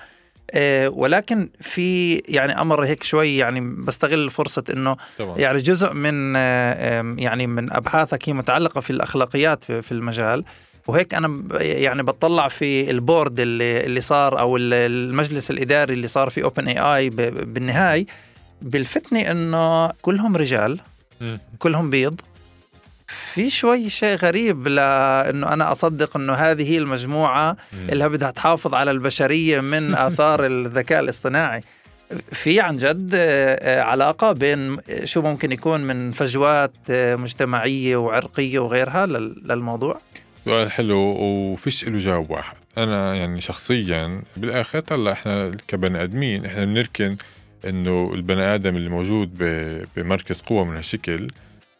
آه، 0.51 0.89
ولكن 0.89 1.49
في 1.61 2.15
يعني 2.15 2.61
أمر 2.61 2.85
هيك 2.85 3.03
شوي 3.03 3.37
يعني 3.37 3.59
بستغل 3.85 4.29
فرصة 4.29 4.63
إنه 4.73 4.97
طبعا 5.19 5.37
يعني 5.37 5.59
جزء 5.59 5.93
من 5.93 6.33
آه، 6.37 7.15
يعني 7.17 7.47
من 7.47 7.73
أبحاثك 7.73 8.29
هي 8.29 8.33
متعلقة 8.33 8.81
في 8.81 8.89
الأخلاقيات 8.89 9.63
في 9.63 9.91
المجال 9.91 10.43
وهيك 10.87 11.13
أنا 11.13 11.41
يعني 11.61 12.03
بطلع 12.03 12.47
في 12.47 12.91
ال 12.91 12.99
board 12.99 13.39
اللي 13.39 13.85
اللي 13.85 14.01
صار 14.01 14.39
أو 14.39 14.57
ال- 14.57 14.73
المجلس 14.73 15.51
الإداري 15.51 15.93
اللي 15.93 16.07
صار 16.07 16.29
في 16.29 16.43
OpenAI 16.43 17.09
بالنهاية 17.09 18.05
بلفتني 18.61 19.31
إنه 19.31 19.87
كلهم 20.01 20.37
رجال. 20.37 20.79
كلهم 21.59 21.89
بيض 21.89 22.21
في 23.07 23.49
شوي 23.49 23.89
شيء 23.89 24.15
غريب 24.17 24.67
لأنه 24.67 25.53
أنا 25.53 25.71
أصدق 25.71 26.17
إنه 26.17 26.33
هذه 26.33 26.71
هي 26.71 26.77
المجموعة. 26.77 27.57
اللي 27.89 28.09
بدها 28.09 28.31
تحافظ 28.31 28.73
على 28.73 28.91
البشرية 28.91 29.59
من 29.61 29.95
آثار 30.07 30.45
الذكاء 30.45 30.99
الاصطناعي 30.99 31.63
في 32.31 32.59
عن 32.59 32.77
جد 32.77 33.11
آه، 33.15 33.81
علاقة 33.81 34.31
بين 34.31 34.77
شو 35.03 35.21
ممكن 35.21 35.51
يكون 35.51 35.81
من 35.81 36.11
فجوات 36.11 36.71
آه، 36.89 37.15
مجتمعية 37.15 37.95
وعرقية 37.97 38.59
وغيرها 38.59 39.05
لل- 39.05 39.41
للموضوع 39.45 39.99
سؤال 40.47 40.71
حلو 40.71 40.97
وفيش 40.99 41.85
له 41.87 41.97
جواب 41.97 42.31
واحد 42.31 42.55
أنا 42.77 43.15
يعني 43.15 43.41
شخصيا 43.41 44.21
بالآخر 44.37 44.79
طلع 44.79 45.11
إحنا 45.11 45.51
كبني 45.67 46.03
آدمين 46.03 46.45
إحنا 46.45 46.65
بنركن 46.65 47.17
إنه 47.67 48.11
البني 48.13 48.41
آدم 48.41 48.75
اللي 48.75 48.89
موجود 48.89 49.37
بمركز 49.95 50.41
قوة 50.41 50.65
من 50.65 50.75
هالشكل 50.75 51.27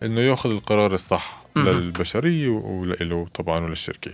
إنه 0.03 0.21
يأخذ 0.21 0.49
القرار 0.51 0.93
الصح. 0.93 1.43
للبشرية 1.55 2.49
وله 2.49 3.27
طبعا 3.33 3.59
وللشركة 3.59 4.11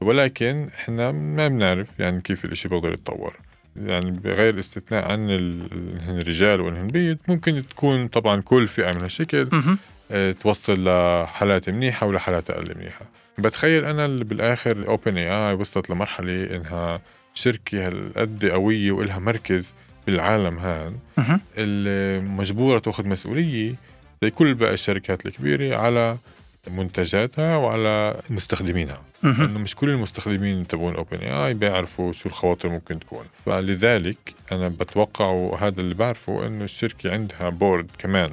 ولكن 0.00 0.68
إحنا 0.78 1.12
ما 1.12 1.48
بنعرف 1.48 1.88
يعني 2.00 2.20
كيف 2.20 2.44
الإشي 2.44 2.68
بيقدر 2.68 2.92
يتطور 2.92 3.36
يعني 3.76 4.10
بغير 4.10 4.54
الاستثناء 4.54 5.12
عن 5.12 5.30
ال- 5.30 5.68
انهن 5.72 6.18
رجال 6.18 6.60
وانهن 6.60 6.86
بيض 6.88 7.18
ممكن 7.28 7.62
تكون 7.70 8.08
طبعا 8.08 8.40
كل 8.40 8.66
فئة 8.68 8.90
من 8.92 9.00
هالشكل. 9.02 9.48
آه، 10.10 10.32
توصل 10.32 10.84
لحالات 10.84 11.70
منيحة 11.70 12.06
ولحالات 12.06 12.50
أقل 12.50 12.74
منيحة 12.78 13.06
بتخيل 13.38 13.84
أنا 13.84 14.04
اللي 14.04 14.24
بالآخر 14.24 14.88
أوبن 14.88 15.16
اي 15.16 15.28
اي 15.30 15.52
وصلت 15.54 15.90
لمرحلة 15.90 16.56
إنها 16.56 17.00
شركة 17.34 17.86
هالقد 17.86 18.44
قوية 18.46 18.92
وإلها 18.92 19.18
مركز 19.18 19.74
بالعالم 20.06 20.58
هان. 20.58 20.96
اللي 21.58 22.20
مجبورة 22.20 22.78
تأخذ 22.78 23.06
مسؤولية 23.08 23.74
زي 24.22 24.30
كل 24.30 24.54
باقي 24.54 24.74
الشركات 24.74 25.26
الكبيرة 25.26 25.76
على 25.76 26.16
منتجاتها 26.70 27.56
وعلى 27.56 28.20
مستخدمينها. 28.30 29.02
لأنه 29.22 29.58
مش 29.58 29.74
كل 29.74 29.90
المستخدمين 29.90 30.66
تبعون 30.66 30.94
OpenAI 30.94 31.54
بيعرفوا 31.54 32.12
شو 32.12 32.28
المخاطر 32.28 32.68
ممكن 32.68 33.00
تكون 33.00 33.24
فلذلك 33.46 34.34
أنا 34.52 34.68
بتوقع 34.68 35.24
وهذا 35.26 35.80
اللي 35.80 35.94
بعرفه 35.94 36.46
إنه 36.46 36.64
الشركة 36.64 37.12
عندها 37.12 37.48
board 37.48 37.90
كمان 37.98 38.32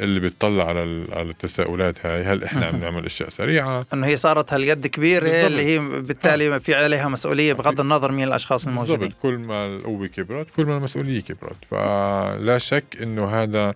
اللي 0.00 0.20
بيطلع 0.20 0.68
على 0.68 1.06
على 1.12 1.30
التساؤلات 1.30 2.06
هاي 2.06 2.22
هل 2.22 2.44
إحنا 2.44 2.66
عم 2.66 2.80
نعمل 2.80 3.06
أشياء 3.06 3.28
سريعة؟ 3.28 3.86
إنه 3.92 4.06
هي 4.06 4.16
صارت 4.16 4.52
هالقد 4.52 4.86
كبيرة 4.86 5.24
بالضبط. 5.24 5.44
اللي 5.44 5.62
هي 5.62 5.78
بالتالي 5.78 6.60
في 6.60 6.74
عليها 6.74 7.08
مسؤولية 7.08 7.52
بغض 7.52 7.80
النظر 7.80 8.12
مين 8.12 8.28
الأشخاص 8.28 8.66
الموجودين. 8.66 8.98
بالضبط 8.98 9.22
كل 9.22 9.38
ما 9.38 9.66
القوة 9.66 10.06
كبرت 10.06 10.50
كل 10.50 10.66
ما 10.66 10.76
المسؤولية 10.76 11.20
كبرت. 11.20 11.56
فلا 11.70 12.58
شك 12.58 12.84
إنه 13.02 13.26
هذا 13.26 13.74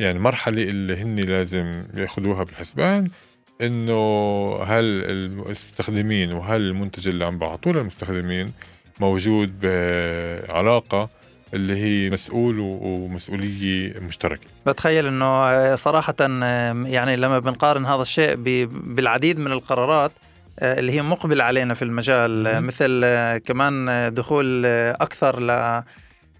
يعني 0.00 0.18
مرحلة 0.18 0.62
اللي 0.62 0.96
هن 0.96 1.16
لازم 1.16 1.82
ياخذوها 1.94 2.44
بالحسبان 2.44 3.10
إنه 3.60 3.92
هل 4.62 4.84
المستخدمين 5.04 6.34
وهل 6.34 6.60
المنتج 6.60 7.08
اللي 7.08 7.24
عم 7.24 7.38
بعطوه 7.38 7.72
للمستخدمين 7.72 8.52
موجود 9.00 9.60
بعلاقة 9.60 11.08
اللي 11.54 11.76
هي 11.76 12.10
مسؤول 12.10 12.58
ومسؤولية 12.60 14.00
مشتركة 14.00 14.46
بتخيل 14.66 15.06
إنه 15.06 15.24
آه، 15.24 15.74
صراحة 15.74 16.14
آه، 16.20 16.84
يعني 16.86 17.16
لما 17.16 17.38
بنقارن 17.38 17.86
هذا 17.86 18.02
الشيء 18.02 18.34
بالعديد 18.68 19.38
من 19.38 19.52
القرارات 19.52 20.12
آه، 20.58 20.78
اللي 20.78 20.92
هي 20.92 21.02
مقبلة 21.02 21.44
علينا 21.44 21.74
في 21.74 21.82
المجال 21.82 22.46
آه،. 22.46 22.60
مثل 22.60 23.04
كمان 23.38 24.14
دخول 24.14 24.66
أكثر 24.66 25.40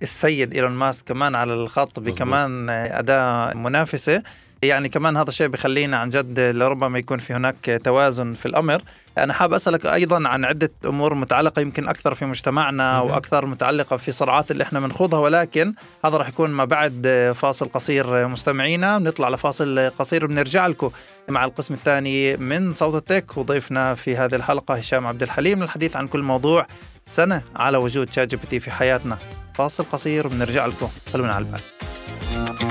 للسيد 0.03 0.55
إيلون 0.55 0.73
ماسك 0.73 1.09
كمان 1.09 1.35
على 1.35 1.55
الخط. 1.55 2.01
بكمان 2.01 2.71
أداة 2.71 3.57
منافسة 3.57 4.23
يعني 4.63 4.89
كمان 4.89 5.17
هذا 5.17 5.29
الشيء 5.29 5.49
بخلينا 5.49 5.97
عن 5.97 6.11
جد 6.11 6.41
لربما 6.41 6.99
يكون 6.99 7.19
في 7.19 7.33
هناك 7.33 7.81
توازن 7.85 8.35
في 8.35 8.47
الأمر. 8.47 8.83
أنا 9.19 9.33
حاب 9.33 9.53
أسألك 9.53 9.87
أيضا 9.87 10.29
عن 10.29 10.45
عدة 10.45 10.71
أمور 10.87 11.15
متعلقة 11.15 11.61
يمكن 11.61 11.89
أكثر 11.89 12.15
في 12.15 12.25
مجتمعنا 12.25 12.99
مهم. 12.99 13.11
وأكثر 13.11 13.47
متعلقة 13.47 13.97
في 13.97 14.13
صراعات 14.13 14.51
اللي 14.51 14.63
إحنا 14.65 14.81
بنخوضها 14.81 15.19
ولكن 15.19 15.73
هذا 16.05 16.17
راح 16.17 16.29
يكون 16.29 16.51
ما 16.51 16.65
بعد 16.65 17.33
فاصل 17.35 17.69
قصير 17.69 18.29
مستمعينا. 18.29 18.99
بنطلع 18.99 19.29
لفاصل 19.29 19.91
قصير 19.99 20.27
بنرجع 20.27 20.67
لكم 20.67 20.91
مع 21.29 21.45
القسم 21.45 21.75
الثاني 21.75 22.37
من 22.37 22.73
صوت 22.73 22.95
ال 22.95 23.02
tech. 23.02 23.37
وضيفنا 23.39 23.95
في 23.95 24.17
هذه 24.17 24.35
الحلقة 24.35 24.75
هشام 24.75 25.07
عبد 25.07 25.23
الحليم 25.23 25.63
للحديث 25.63 25.97
عن 25.97 26.07
كل 26.07 26.23
موضوع 26.23 26.67
سنة 27.09 27.43
على 27.57 27.79
وجود 27.79 28.13
ChatGPT 28.13 28.61
في 28.61 28.71
حياتنا. 28.71 29.19
فاصل 29.55 29.85
قصير 29.93 30.27
وبنرجع 30.27 30.67
لكم. 30.67 30.89
خلونا 31.13 31.33
على 31.33 31.45
البال. 31.45 32.68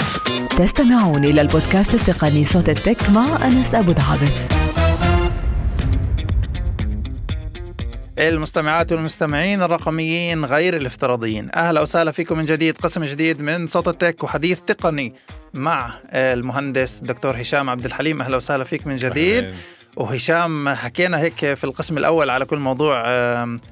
تستمعون 0.58 1.25
إلى 1.25 1.41
البودكاست 1.41 1.93
التقني 1.93 2.45
صوت 2.45 2.69
ال 2.69 2.78
tech 2.78 3.10
مع 3.10 3.45
أنس 3.45 3.75
أبو 3.75 3.91
دعابس 3.91 4.38
المستمعات 8.19 8.91
والمستمعين 8.91 9.62
الرقميين 9.62 10.45
غير 10.45 10.77
الافتراضيين. 10.77 11.49
أهلا 11.56 11.82
وسهلا 11.82 12.12
فيكم 12.12 12.38
من 12.38 12.45
جديد 12.45 12.77
قسم 12.77 13.03
جديد 13.03 13.41
من 13.41 13.67
صوت 13.67 13.88
ال 13.88 13.95
tech 13.95 14.23
وحديث 14.23 14.60
تقني 14.60 15.13
مع 15.53 15.93
المهندس 16.13 16.99
دكتور 16.99 17.41
هشام 17.41 17.69
عبد 17.69 17.86
الحليم. 17.86 18.21
أهلا 18.21 18.38
وسهلا 18.38 18.63
فيك 18.63 18.88
من 18.88 18.95
جديد. 18.95 19.43
أهلاً. 19.43 19.56
وهشام 19.95 20.69
حكينا 20.69 21.19
هيك 21.19 21.53
في 21.53 21.63
القسم 21.63 21.97
الأول 21.97 22.30
على 22.30 22.45
كل 22.45 22.58
موضوع 22.58 23.03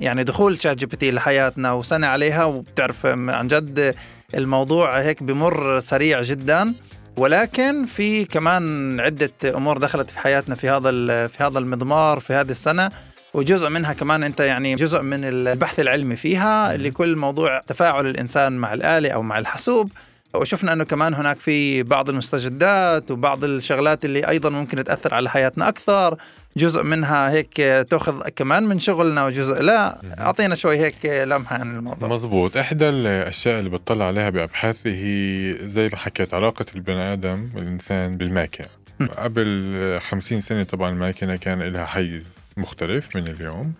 يعني 0.01 0.23
دخول 0.23 0.61
ChatGPT 0.61 1.11
لحياتنا 1.11 1.71
وسنة 1.71 2.07
عليها 2.07 2.43
وبتعرف 2.43 3.05
عن 3.05 3.47
جد 3.47 3.95
الموضوع 4.35 4.99
هيك 4.99 5.23
بمر 5.23 5.79
سريع 5.79 6.21
جدا 6.21 6.73
ولكن 7.17 7.85
في 7.85 8.25
كمان 8.25 8.99
عدة 8.99 9.31
أمور 9.45 9.77
دخلت 9.77 10.09
في 10.09 10.19
حياتنا 10.19 10.55
في 10.55 10.69
هذا 10.69 10.89
ال- 10.89 11.29
في 11.29 11.43
هذا 11.43 11.59
المضمار 11.59 12.19
في 12.19 12.33
هذه 12.33 12.49
السنة 12.51 12.91
وجزء 13.33 13.69
منها 13.69 13.93
كمان 13.93 14.23
أنت 14.23 14.39
يعني 14.39 14.75
جزء 14.75 15.01
من 15.01 15.25
البحث 15.25 15.79
العلمي 15.79 16.15
فيها 16.15 16.75
اللي 16.75 16.91
كل 16.91 17.15
موضوع 17.15 17.59
تفاعل 17.67 18.07
الإنسان 18.07 18.53
مع 18.57 18.73
الآلة 18.73 19.09
أو 19.09 19.21
مع 19.21 19.37
الحاسوب. 19.39 19.91
وشفنا 20.33 20.73
أنه 20.73 20.83
كمان 20.83 21.13
هناك 21.13 21.39
في 21.39 21.83
بعض 21.83 22.09
المستجدات 22.09 23.11
وبعض 23.11 23.43
الشغلات 23.43 24.05
اللي 24.05 24.27
أيضا 24.29 24.49
ممكن 24.49 24.83
تأثر 24.83 25.13
على 25.13 25.29
حياتنا 25.29 25.67
أكثر. 25.69 26.17
جزء 26.57 26.83
منها 26.83 27.31
هيك 27.31 27.53
تأخذ 27.89 28.29
كمان 28.35 28.63
من 28.63 28.79
شغلنا 28.79 29.25
وجزء 29.25 29.61
لا. 29.61 30.01
أعطينا 30.19 30.55
شوي 30.55 30.77
هيك 30.77 31.05
لمحة 31.05 31.55
عن 31.59 31.75
الموضوع. 31.75 32.09
مزبوط 32.09 32.57
إحدى 32.57 32.89
الأشياء 32.89 33.59
اللي 33.59 33.69
بطلع 33.69 34.05
عليها 34.05 34.29
بابحاثي 34.29 34.89
هي 34.89 35.57
زي 35.67 35.89
ما 35.89 35.97
حكيت 35.97 36.33
علاقة 36.33 36.65
البني 36.75 37.13
آدم 37.13 37.49
والإنسان 37.55 38.17
بالماكينة. 38.17 38.69
قبل 39.17 39.99
50 40.01 40.41
سنة 40.41 40.63
طبعا 40.63 40.89
الماكينة 40.89 41.35
كان 41.35 41.61
لها 41.61 41.85
حيز 41.85 42.37
مختلف 42.57 43.15
من 43.15 43.27
اليوم. 43.27 43.73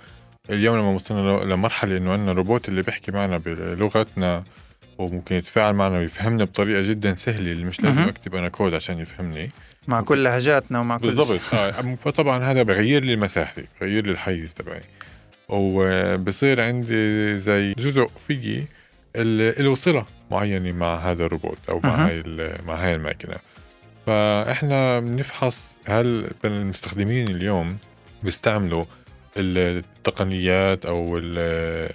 اليوم 0.49 0.77
لما 0.77 0.89
وصلنا 0.91 1.21
ل- 1.43 1.49
لمرحلة 1.49 1.97
إنه 1.97 2.11
عندنا 2.11 2.31
روبوت 2.31 2.69
اللي 2.69 2.81
بيحكي 2.81 3.11
معنا 3.11 3.37
بلغتنا 3.37 4.43
وممكن 4.97 5.35
يتفاعل 5.35 5.73
معنا 5.73 5.97
ويفهمنا 5.97 6.43
بطريقة 6.43 6.81
جدا 6.81 7.15
سهلة 7.15 7.51
اللي 7.51 7.65
مش 7.65 7.81
لازم. 7.81 8.01
أكتب 8.01 8.35
أنا 8.35 8.49
كود 8.49 8.73
عشان 8.73 8.99
يفهمني. 8.99 9.51
مع 9.87 10.01
كل 10.01 10.23
لهجاتنا 10.23 10.79
ومع 10.79 10.97
كل 10.97 11.07
بالضبط. 11.07 11.39
آه 11.53 11.95
فطبعا 12.05 12.43
هذا 12.51 12.63
بغير 12.63 13.03
لي 13.03 13.15
مساحتي 13.15 13.65
بغير 13.81 14.05
لي 14.05 14.11
الحيز 14.11 14.53
تبعي. 14.53 14.81
وبصير 15.49 16.61
عندي 16.61 17.37
زي 17.37 17.73
جزء 17.73 18.07
فيي 18.27 18.65
له 19.59 19.75
صلة 19.75 20.05
معينة 20.31 20.71
مع 20.71 20.95
هذا 20.95 21.25
الروبوت 21.25 21.57
أو 21.69 21.79
مع. 21.83 22.07
هاي 22.07 22.23
مع 22.67 22.75
هاي 22.75 22.95
الماكينة. 22.95 23.35
فإحنا 24.05 24.99
بنفحص 24.99 25.77
هل 25.87 26.27
المستخدمين 26.45 27.27
اليوم 27.27 27.77
بيستعملوا 28.23 28.85
التقنيات 29.37 30.85
أو 30.85 31.17
ال- 31.17 31.23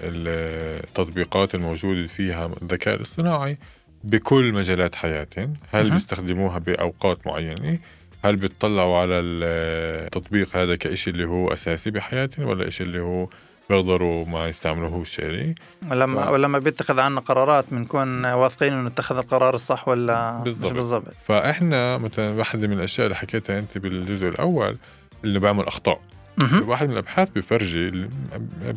ال- 0.03 0.85
التطبيقات 0.85 1.55
الموجودة 1.55 2.07
فيها 2.07 2.51
الذكاء 2.63 2.95
الاصطناعي؟ 2.95 3.57
بكل 4.05 4.53
مجالات 4.53 4.95
حياتهم 4.95 5.55
هل 5.73 5.83
مهم. 5.85 5.93
بيستخدموها 5.95 6.59
بأوقات 6.59 7.27
معينة 7.27 7.79
هل 8.25 8.37
بيطلعوا 8.37 8.99
على 8.99 9.15
التطبيق 9.15 10.57
هذا 10.57 10.77
كإشي 10.77 11.11
اللي 11.11 11.25
هو 11.25 11.53
أساسي 11.53 11.91
بحياتهم 11.91 12.47
ولا 12.49 12.69
إشي 12.69 12.83
اللي 12.83 13.01
هو 13.01 13.29
بيقدروا 13.71 14.25
ما 14.27 14.49
يستعملوهوش 14.49 15.19
يعني 15.19 15.55
ولما 15.91 16.25
ف- 16.27 16.31
ولما 16.31 16.59
بيتخذ 16.59 17.01
عنا 17.01 17.21
قرارات 17.21 17.65
بنكون 17.71 18.27
واثقين 18.27 18.73
إنه 18.73 18.89
اتخذ 18.89 19.17
القرار 19.19 19.55
الصح 19.55 19.89
ولا 19.89 20.39
بالضبط. 20.45 20.67
مش 20.71 20.73
بالضبط 20.73 21.05
فإحنا 21.27 21.99
مثلا 21.99 22.31
واحدة 22.31 22.69
من 22.69 22.73
الأشياء 22.79 23.07
اللي 23.07 23.17
حكيتها 23.17 23.59
أنت 23.59 23.79
بالجزء 23.79 24.29
الأول 24.29 24.77
اللي 25.25 25.39
بعمل 25.39 25.65
أخطاء 25.67 26.01
مهم. 26.43 26.69
واحد 26.69 26.87
من 26.87 26.93
الأبحاث 26.93 27.31
بفرجي 27.31 28.09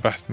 بحث 0.03 0.23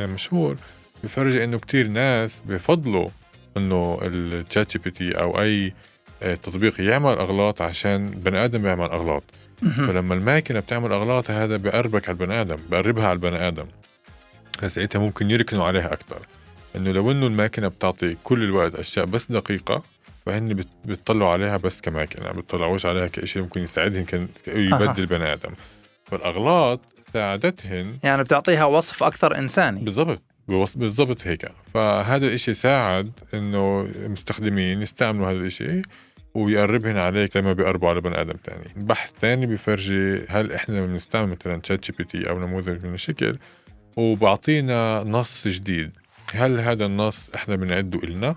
مشهور 0.00 0.56
بفرجي 1.04 1.44
إنه 1.44 1.58
كتير 1.58 1.86
ناس 1.88 2.42
بفضلوا 2.46 3.08
إنه 3.56 3.98
ال 4.02 4.72
ChatGPT 4.72 5.12
أو 5.20 5.40
أي 5.40 5.72
آه، 6.22 6.34
تطبيق 6.34 6.80
يعمل 6.80 7.12
أغلاط 7.12 7.62
عشان 7.62 8.06
بني 8.06 8.44
آدم 8.44 8.62
بيعمل 8.62 8.90
أغلاط. 8.90 9.22
مهم. 9.62 9.86
فلما 9.86 10.14
الماكينة 10.14 10.60
بتعمل 10.60 10.92
أغلاط 10.92 11.30
هذا 11.30 11.56
بقربك 11.56 12.08
على 12.08 12.18
البني 12.20 12.40
آدم 12.40 12.56
بقربها 12.70 13.04
على 13.04 13.12
البني 13.12 13.48
آدم. 13.48 13.66
ساعتها 14.66 14.98
ممكن 14.98 15.30
يركنوا 15.30 15.64
عليها 15.64 15.92
أكثر 15.92 16.18
إنه 16.76 16.92
لو 16.92 17.10
إنه 17.10 17.26
الماكينة 17.26 17.68
بتعطي 17.68 18.16
كل 18.24 18.44
الوقت 18.44 18.74
أشياء 18.74 19.04
بس 19.04 19.32
دقيقة 19.32 19.82
فهن 20.26 20.64
بيطلعوا 20.84 21.30
عليها 21.32 21.56
بس 21.56 21.80
كماكينة 21.80 22.32
بيطلعوش 22.32 22.86
عليها 22.86 23.06
كشيء 23.06 23.42
ممكن 23.42 23.60
يساعدهم 23.62 24.04
كان 24.04 24.28
يبدل 24.46 25.06
بني 25.06 25.32
آدم. 25.32 25.50
فالأغلاط 26.04 26.80
ساعدتهن 27.12 27.96
يعني 28.02 28.22
بتعطيها 28.22 28.64
وصف 28.64 29.02
أكثر 29.02 29.38
إنساني. 29.38 29.80
بالضبط. 29.80 30.22
بالضبط 30.48 31.26
هيك 31.26 31.48
فهذا 31.74 32.26
الإشي 32.26 32.54
ساعد 32.54 33.12
إنه 33.34 33.80
المستخدمين 33.80 34.82
يستعملوا 34.82 35.30
هذا 35.30 35.36
الإشي 35.38 35.82
ويقربهن 36.34 36.96
عليك 36.96 37.36
لما 37.36 37.52
بيقربوا 37.52 37.88
على 37.88 38.00
بني 38.00 38.20
آدم 38.20 38.36
تاني 38.44 38.64
بحث 38.76 39.12
تاني 39.20 39.46
بيفرجي 39.46 40.20
هل 40.28 40.52
إحنا 40.52 40.86
بنستعمل 40.86 41.28
مثلا 41.28 41.60
ChatGPT 41.60 42.30
أو 42.30 42.38
نموذج 42.38 42.86
من 42.86 42.94
الشكل 42.94 43.38
وبعطينا 43.96 45.04
نص 45.06 45.48
جديد 45.48 45.90
هل 46.34 46.60
هذا 46.60 46.86
النص 46.86 47.30
إحنا 47.34 47.56
بنعده 47.56 47.98
إلنا 47.98 48.36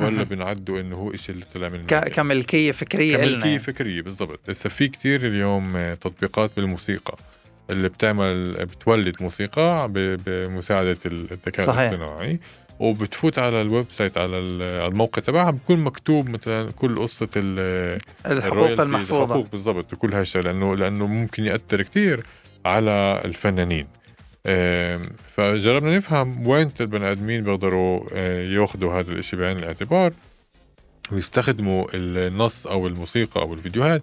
ولا. 0.00 0.22
بنعده 0.22 0.80
إنه 0.80 0.96
هو 0.96 1.14
إشي 1.14 1.32
اللي 1.32 1.44
طلع 1.54 1.68
من 1.68 1.86
ك-؟ 1.86 2.08
كملكية 2.08 2.72
فكرية 2.72 3.24
إلنا 3.24 3.46
يعني. 3.46 3.58
فكرية 3.58 4.02
بالضبط 4.02 4.50
هسه 4.50 4.70
في 4.70 4.88
كتير 4.88 5.26
اليوم 5.26 5.94
تطبيقات 5.94 6.50
بالموسيقى 6.56 7.16
اللي 7.70 7.88
بتعمل 7.88 8.52
بتولد 8.66 9.16
موسيقى 9.22 9.88
ب- 9.88 10.20
بمساعدة 10.26 10.96
الذكاء 11.06 11.66
صحيح. 11.66 11.80
الاصطناعي 11.80 12.38
وبتفوت 12.80 13.38
على 13.38 13.60
ال 13.60 13.86
website 13.90 14.18
على 14.18 14.38
ال- 14.38 14.80
على 14.80 14.86
الموقع 14.92 15.22
تبعها 15.22 15.50
بكون 15.50 15.80
مكتوب 15.80 16.28
مثلا 16.28 16.70
كل 16.70 16.98
ال- 17.36 17.98
الحقوق 18.26 18.80
المحفوظة 18.82 19.24
الحقوق 19.24 19.46
بالضبط 19.52 19.92
وكل 19.92 20.14
هالشيء 20.14 20.42
لأنه 20.42 20.76
لأنه 20.76 21.06
ممكن 21.06 21.44
يأثر 21.44 21.82
كتير 21.82 22.22
على 22.66 23.22
الفنانين 23.24 23.86
فجربنا 25.28 25.96
نفهم 25.96 26.46
وين 26.46 26.70
البني 26.80 27.10
آدمين 27.10 27.44
بيقدروا 27.44 28.00
آه، 28.12 28.42
ياخذوا 28.42 28.94
هذا 29.00 29.12
الإشي 29.12 29.36
بعين 29.36 29.56
الاعتبار 29.56 30.12
ويستخدموا 31.12 31.86
النص 31.94 32.66
أو 32.66 32.86
الموسيقى 32.86 33.40
أو 33.40 33.54
الفيديوهات. 33.54 34.02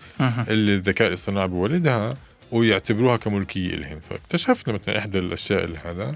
اللي 0.50 0.74
الذكاء 0.74 1.08
الاصطناعي 1.08 1.48
بيولدها 1.48 2.14
ويعتبروها 2.52 3.18
كملكية 3.18 3.76
لهم 3.76 4.00
فاكتشفنا 4.00 4.74
مثلا 4.74 4.98
إحدى 4.98 5.20
الأشياء 5.20 5.64
اللي 5.64 5.78
هذا 5.86 6.16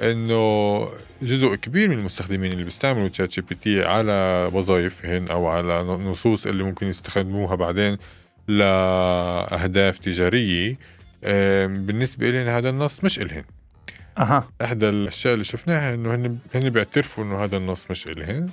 إنه 0.00 0.88
جزء 1.22 1.54
كبير 1.54 1.88
من 1.88 1.98
المستخدمين 1.98 2.52
اللي 2.52 2.64
بيستعملوا 2.64 3.08
ChatGPT 3.08 3.84
على 3.84 4.50
وظائفهم 4.52 5.26
أو 5.26 5.46
على 5.46 5.82
نصوص 5.82 6.46
اللي 6.46 6.64
ممكن 6.64 6.86
يستخدموها 6.86 7.54
بعدين 7.54 7.96
لأهداف 8.48 9.98
تجارية 9.98 10.76
بالنسبة 11.66 12.30
لهم 12.30 12.46
هذا 12.48 12.70
النص 12.70 13.04
مش 13.04 13.18
إلهن. 13.18 13.44
أها. 14.18 14.48
إحدى 14.62 14.88
الأشياء 14.88 15.34
اللي 15.34 15.44
شفناها 15.44 15.94
إنه 15.94 16.14
هن 16.14 16.38
هن 16.54 16.70
بيعترفوا 16.70 17.24
إنه 17.24 17.44
هذا 17.44 17.56
النص 17.56 17.90
مش 17.90 18.06
إلهن 18.06 18.48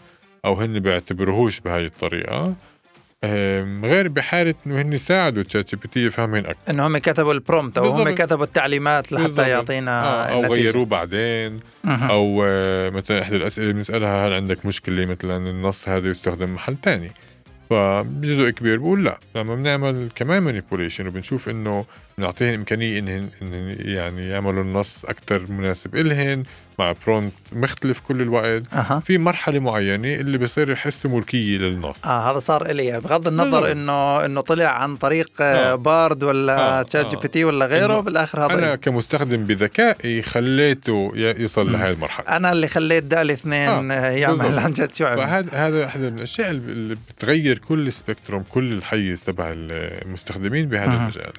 أو 0.45 0.53
هن 0.53 0.79
بيعتبروهوش 0.79 1.59
بهاي 1.59 1.85
الطريقة. 1.85 2.55
غير 3.83 4.07
بحالة 4.07 4.53
إنه 4.67 4.81
هن 4.81 4.97
ساعدوا 4.97 5.43
ChatGPT 5.43 5.99
يفهمهن 6.05 6.45
أكثر 6.45 6.57
إنه 6.69 6.87
هم 6.87 6.97
كتبوا 6.97 7.33
ال 7.33 7.39
prompt 7.39 7.77
أو 7.77 7.89
هم. 7.89 8.09
كتبوا 8.09 8.43
التعليمات 8.43 9.11
لحتى 9.11 9.23
بالضبط. 9.27 9.45
يعطينا 9.47 10.03
آه 10.03 10.23
أو 10.25 10.39
النتيجة. 10.39 10.63
غيروه 10.65 10.85
بعدين. 10.85 11.59
أو 11.85 12.43
آه، 12.47 12.89
مثلا 12.89 13.21
إحدى 13.21 13.35
الأسئلة 13.35 13.63
اللي 13.63 13.73
بنسألها 13.73 14.27
هل 14.27 14.33
عندك 14.33 14.65
مشكلة 14.65 15.05
مثلا 15.05 15.37
النص 15.49 15.89
هذا 15.89 16.09
يستخدم 16.09 16.53
محل 16.53 16.77
تاني 16.77 17.11
فجزء 17.69 18.49
كبير 18.49 18.77
بقول 18.77 19.05
لا 19.05 19.19
لما 19.35 19.55
بنعمل 19.55 20.09
كمان 20.15 20.43
manipulation 20.43 21.07
وبنشوف 21.07 21.49
إنه 21.49 21.85
بنعطيهم 22.17 22.53
إمكانية 22.53 22.99
انهن 22.99 23.29
إنهن 23.41 23.75
يعني 23.79 24.29
يعملوا 24.29 24.63
النص 24.63 25.05
أكثر 25.05 25.51
مناسب 25.51 25.95
إلهن 25.95 26.43
مع 26.79 26.93
prompt 27.05 27.33
مختلف 27.51 27.99
كل 27.99 28.21
الوقت 28.21 28.73
أها 28.73 28.99
في 28.99 29.17
مرحلة 29.17 29.59
معينة 29.59 30.15
اللي 30.15 30.37
بصير 30.37 30.71
يحس 30.71 31.05
ملكية 31.05 31.57
للنص 31.57 32.05
آه 32.05 32.31
هذا 32.31 32.39
صار 32.39 32.65
إلي 32.65 32.99
بغض 32.99 33.27
النظر. 33.27 33.71
انه 33.71 34.25
إنه 34.25 34.41
طلع 34.41 34.67
عن 34.67 34.95
طريق 34.95 35.29
آه. 35.41 35.71
آه. 35.71 35.75
Bard 35.75 36.23
ولا 36.23 36.79
آه، 36.79 36.81
ChatGPT 36.81 37.17
آه. 37.17 37.43
ولا 37.43 37.65
غيره 37.65 37.99
بالآخر 37.99 38.45
هذا 38.45 38.53
أنا. 38.53 38.75
كمستخدم 38.75 39.43
بذكائي 39.43 40.21
خليته 40.21 41.11
يصل 41.15 41.71
لهي 41.71 41.89
المرحلة 41.89 42.37
أنا 42.37 42.51
اللي 42.51 42.67
خليت 42.67 43.03
DALL-E 43.03 43.33
اثنين 43.33 43.91
آه، 43.91 43.95
آه. 43.95 44.09
يعمل. 44.09 44.59
عن 44.59 44.73
جد 44.73 44.93
شو 44.93 45.05
عمل 45.05 45.17
فهذا 45.17 45.49
هذا 45.53 45.85
احدى 45.85 46.09
من 46.09 46.15
الأشياء 46.17 46.51
اللي 46.51 46.95
بتغير 46.95 47.57
كل 47.57 47.87
ال 47.87 47.93
spectrum 47.93 48.43
كل 48.49 48.73
الحيز 48.73 49.23
تبع 49.23 49.53
المستخدمين 49.55 50.69
بهذا 50.69 50.87
مهم. 50.87 51.01
المجال 51.01 51.33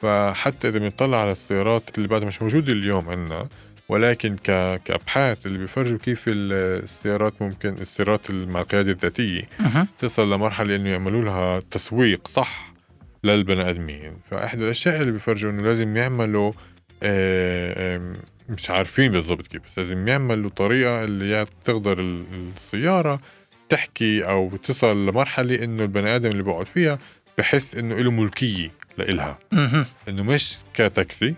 فحتى 0.00 0.68
إذا 0.68 0.78
بنطلع 0.78 1.20
على 1.20 1.32
السيارات 1.32 1.82
اللي 1.98 2.08
بعدها 2.08 2.28
مش 2.28 2.42
موجوده 2.42 2.72
اليوم 2.72 3.08
عندنا 3.10 3.48
ولكن 3.88 4.36
ك... 4.36 4.80
كأبحاث 4.84 5.46
اللي 5.46 5.58
بيفرجوا 5.58 5.98
كيف 5.98 6.24
السيارات 6.28 7.42
ممكن 7.42 7.68
السيارات 7.68 8.30
مع 8.30 8.60
القياده 8.60 8.90
الذاتية 8.92 9.48
مهم. 9.60 9.86
تصل 9.98 10.32
لمرحلة 10.32 10.76
إنه 10.76 10.88
يعملوا 10.90 11.22
لها 11.24 11.60
تسويق 11.70 12.28
صح 12.28 12.72
للبني 13.24 13.70
آدمين 13.70 14.12
فإحدى 14.30 14.64
الأشياء 14.64 15.00
اللي 15.00 15.12
بيفرجوا 15.12 15.50
إنه 15.50 15.62
لازم 15.62 15.96
يعملوا 15.96 16.52
آه، 17.02 18.12
مش 18.48 18.70
عارفين 18.70 19.12
بالضبط 19.12 19.46
كيف 19.46 19.62
بس 19.66 19.78
لازم 19.78 20.08
يعملوا 20.08 20.50
طريقة 20.50 21.04
اللي 21.04 21.46
تقدر 21.64 22.00
ال- 22.00 22.24
السيارة 22.56 23.20
تحكي 23.68 24.24
أو 24.24 24.56
تصل 24.56 25.06
لمرحلة 25.06 25.64
إنه 25.64 25.82
البني 25.82 26.16
آدم 26.16 26.30
اللي 26.30 26.42
بقعد 26.42 26.66
فيها 26.66 26.98
بحس 27.38 27.74
إنه 27.76 27.94
له 27.96 28.10
ملكية 28.10 28.70
لإلها. 29.02 29.38
إنه 30.08 30.22
مش 30.22 30.56
كتاكسي 30.74 31.34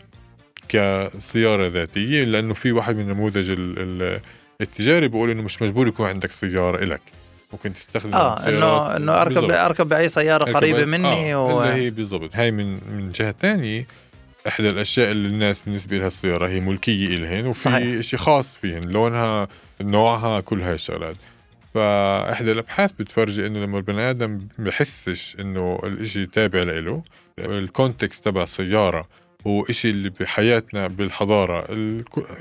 كسيارة 0.68 1.66
ذاتية 1.66 2.24
لأنه 2.24 2.54
في 2.54 2.72
واحد 2.72 2.96
من 2.96 3.08
نموذج 3.08 3.50
ال- 3.50 3.74
ال- 3.78 4.20
التجاري 4.60 5.08
بيقول 5.08 5.30
إنه 5.30 5.42
مش 5.42 5.62
مجبور 5.62 5.88
يكون 5.88 6.06
عندك 6.06 6.32
سيارة 6.32 6.82
إلك 6.84 7.00
ممكن 7.52 7.74
تستخدم 7.74 8.14
آه 8.14 8.48
انه 8.48 8.96
إنه 8.96 9.12
أركب 9.22 9.34
بالضبط. 9.34 9.52
أركب 9.52 9.88
بأي 9.88 10.08
سيارة 10.08 10.44
أركب- 10.44 10.54
قريبة 10.56 10.84
مني 10.84 11.34
آه 11.34 11.44
و... 11.56 11.60
هي 11.60 11.90
بالضبط 11.90 12.30
هاي 12.36 12.50
من 12.50 12.66
من 12.74 13.10
جهة 13.14 13.34
تانية 13.40 13.86
إحدى 14.48 14.68
الأشياء 14.68 15.10
اللي 15.10 15.28
الناس 15.28 15.60
بالنسبة 15.60 15.98
لها 15.98 16.06
السيارة 16.06 16.48
هي 16.48 16.60
ملكية 16.60 17.06
إلهن 17.06 17.46
وفي. 17.46 18.02
شيء 18.02 18.18
خاص 18.20 18.56
فيهن 18.56 18.80
لونها 18.90 19.48
نوعها 19.80 20.40
كل 20.40 20.62
هاي 20.62 20.74
الشغلات 20.74 21.16
فإحدى 21.74 22.52
الأبحاث 22.52 22.92
بتفرجي 22.92 23.46
إنه 23.46 23.58
لما 23.58 23.78
البني 23.78 24.10
آدم 24.10 24.38
بحسش 24.58 25.36
إنه 25.40 25.78
الإشي 25.84 26.26
تابع 26.26 26.60
له 26.60 27.02
الكونتكست 27.38 28.24
تبع 28.24 28.42
السيارة 28.42 29.08
هو 29.46 29.62
إشي 29.62 29.90
اللي 29.90 30.10
بحياتنا 30.20 30.86
بالحضارة 30.86 31.58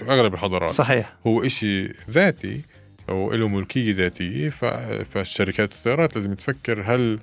أغلب 0.10 0.34
الحضارات. 0.34 0.70
صحيح. 0.70 1.14
هو 1.28 1.44
إشي 1.46 1.94
ذاتي 2.10 2.62
أو 3.10 3.34
له 3.34 3.48
ملكية 3.48 3.94
ذاتية 3.94 4.50
ف- 4.50 4.66
فالشركات 5.12 5.72
السيارات 5.72 6.16
لازم 6.16 6.34
تفكر 6.34 6.84
هل 6.86 7.20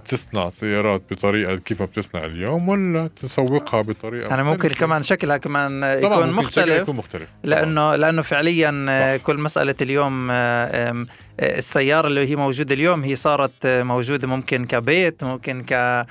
تصنع 0.00 0.50
سيارات 0.50 1.02
بطريقة 1.10 1.54
كيف 1.54 1.80
ما 1.80 1.86
بتصنع 1.86 2.24
اليوم 2.24 2.68
ولا 2.68 3.10
تسوقها 3.22 3.82
بطريقة 3.82 4.28
يعني 4.28 4.42
ممكن؟ 4.42 4.68
كمان 4.68 5.02
شكلها 5.02 5.36
كمان 5.36 6.00
طبعاً 6.02 6.18
يكون 6.18 6.32
ممكن 6.32 6.50
شكلها 6.50 6.66
مختلف 6.66 6.82
يكون 6.82 6.96
مختلف 6.96 7.28
لأنه 7.44 7.96
لأنه 7.96 8.22
فعليا 8.22 8.86
آه، 8.88 9.16
صح. 9.16 9.22
كل 9.22 9.38
مسألة 9.38 9.74
اليوم 9.80 10.28
آه، 10.30 10.34
آه، 10.34 11.06
السيارة 11.40 12.06
اللي 12.06 12.28
هي 12.28 12.36
موجودة 12.36 12.74
اليوم 12.74 13.02
هي 13.02 13.16
صارت 13.16 13.66
موجودة 13.66 14.28
ممكن 14.28 14.64
كبيت 14.64 15.24
ممكن 15.24 15.64
ك 15.68 16.06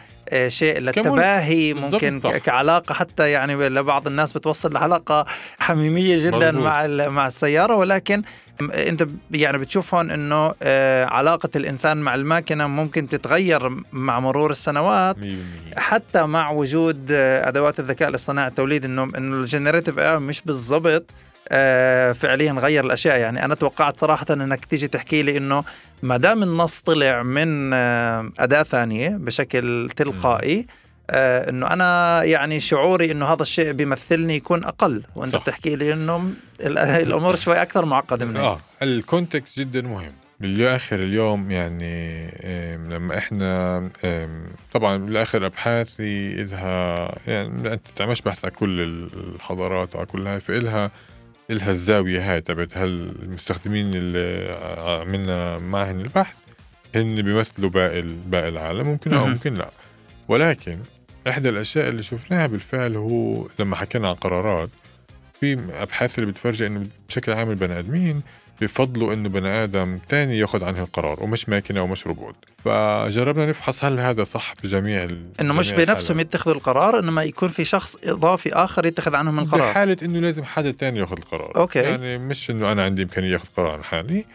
شيء 0.48 0.80
للتباهي 0.80 1.74
ممكن 1.74 2.20
كعلاقة 2.20 2.94
حتى 2.94 3.32
يعني 3.32 3.70
لبعض 3.70 4.08
الناس 4.08 4.34
بتوصل 4.34 4.74
لعلاقة 4.74 5.26
حميمية 5.60 6.26
جدا. 6.28 6.52
مع 6.52 6.88
مع 6.88 7.28
السيارة 7.28 7.76
ولكن 7.76 8.22
انت 8.70 9.08
يعني 9.32 9.58
بتشوف 9.58 9.96
هون 9.96 10.12
انه 10.12 10.54
آه، 10.64 11.06
علاقة 11.06 11.50
الإنسان 11.56 11.98
مع 11.98 12.16
الماكينة 12.16 12.68
ممكن 12.68 13.10
تتغير 13.10 13.70
مع 13.92 14.20
مرور 14.20 14.52
السنوات 14.52 15.18
100% 15.18 15.26
حتى 15.78 16.24
مع 16.24 16.52
وجود 16.52 17.08
آه، 17.12 17.48
أدوات 17.48 17.80
الذكاء 17.80 18.10
الاصطناعي 18.10 18.48
التوليد 18.48 18.86
إنه 18.86 19.04
إنه 19.04 19.36
ال 19.36 19.41
generative 19.41 20.00
AI 20.00 20.20
مش 20.20 20.42
بالضبط 20.42 21.06
آه، 21.50 22.12
فعليا 22.12 22.54
غير 22.54 22.86
الأشياء. 22.86 23.20
يعني 23.20 23.46
أنا 23.46 23.56
توقعت 23.56 24.00
صراحة 24.00 24.26
إنك 24.30 24.66
تيجي 24.66 24.88
تحكي 24.88 25.24
لي 25.24 25.38
إنه 25.38 25.64
ما 26.04 26.18
دام 26.18 26.44
النص 26.44 26.82
طلع 26.82 27.24
من 27.24 27.74
أداة 27.74 28.64
ثانية 28.64 29.10
بشكل 29.10 29.90
تلقائي 29.96 30.66
إنه 31.10 31.68
أنا 31.74 32.24
يعني 32.24 32.60
شعوري 32.60 33.12
إنه 33.12 33.26
هذا 33.26 33.42
الشيء 33.42 33.72
بيمثلني 33.72 34.36
يكون 34.36 34.64
أقل 34.64 35.04
وأنت 35.16 35.34
صح. 35.34 35.42
بتحكي 35.42 35.76
لي 35.76 35.94
إنه 35.94 36.30
ال- 36.62 36.78
الأمور 37.08 37.36
شوي 37.36 37.62
أكثر 37.62 37.86
معقدة 37.86 38.26
من 38.26 38.38
آه 38.38 38.60
الكونتكست 38.82 39.60
جدا 39.60 39.82
مهم 39.82 40.12
بالاخر 40.40 40.96
اليوم 41.00 41.52
يعني 41.52 42.32
لما 42.90 43.18
إحنا 43.18 43.90
طبعا 44.74 44.98
بالاخر 44.98 45.46
أبحاثي 45.46 46.42
إلها 46.42 47.12
يعني 47.28 47.74
أنت 47.74 47.82
بتعملش 47.96 48.22
بحث 48.22 48.46
على 48.46 48.54
كل 48.54 48.82
الحضارات 49.14 49.96
وعلى 49.96 50.08
كل 50.08 50.28
هاي 50.28 50.40
فإلها 50.40 50.92
إلها 51.50 51.72
الزاوية 51.72 52.34
هاي 52.34 52.42
تبعت 52.42 52.78
هل 52.78 53.16
المستخدمين 53.24 53.92
اللي 53.94 54.56
عملنا 55.02 55.58
معهن 55.58 56.02
البحث 56.02 56.38
هن 56.96 57.22
بيمثلوا 57.22 57.70
باقي 57.70 58.02
باقي 58.02 58.50
العالم 58.50 58.88
ممكن 58.88 59.14
أو. 59.14 59.28
ممكن 59.28 59.54
لا 59.54 59.70
ولكن 60.32 60.78
إحدى 61.28 61.50
الأشياء 61.50 61.90
اللي 61.90 62.04
شفناها 62.04 62.48
بالفعل 62.48 62.96
هو 62.96 63.48
لما 63.60 63.76
حكينا 63.76 64.10
عن 64.10 64.16
قرارات 64.16 64.70
في 65.40 65.60
أبحاث 65.80 66.20
اللي 66.20 66.32
بتفرجي 66.32 66.68
إنه 66.68 66.88
بشكل 67.10 67.32
عام 67.32 67.50
البني 67.50 67.80
آدمين 67.80 68.22
بفضلوا 68.62 69.14
إنه 69.14 69.30
بني 69.30 69.64
آدم 69.64 70.00
تاني 70.10 70.40
ياخذ 70.40 70.64
عنه 70.64 70.80
القرار 70.84 71.24
ومش 71.24 71.50
ماكينة 71.50 71.82
ومش 71.82 72.08
روبوت 72.08 72.36
فجربنا 72.66 73.46
نفحص 73.46 73.86
هل 73.86 74.00
هذا 74.00 74.24
صح 74.24 74.54
بجميع 74.64 75.08
إنه 75.42 75.54
مش 75.54 75.74
بنفسهم. 75.74 76.20
يتخذوا 76.20 76.56
القرار 76.56 77.00
إنما 77.00 77.24
يكون 77.24 77.50
في 77.50 77.64
شخص 77.64 77.98
إضافي 78.04 78.54
آخر 78.54 78.86
يتخذ 78.86 79.16
عنهم 79.16 79.40
القرار 79.40 79.72
بحالة 79.72 79.98
إنه 80.04 80.20
لازم 80.20 80.44
حدا 80.44 80.72
تاني 80.72 81.00
ياخذ 81.00 81.18
القرار 81.18 81.56
أوكي. 81.56 81.80
يعني 81.80 82.18
مش 82.18 82.50
إنه 82.50 82.72
أنا 82.72 82.84
عندي 82.84 83.04
إمكانية 83.04 83.36
اخذ 83.36 83.48
قرار 83.58 83.72
عن 83.72 83.84
حالي. 83.84 84.26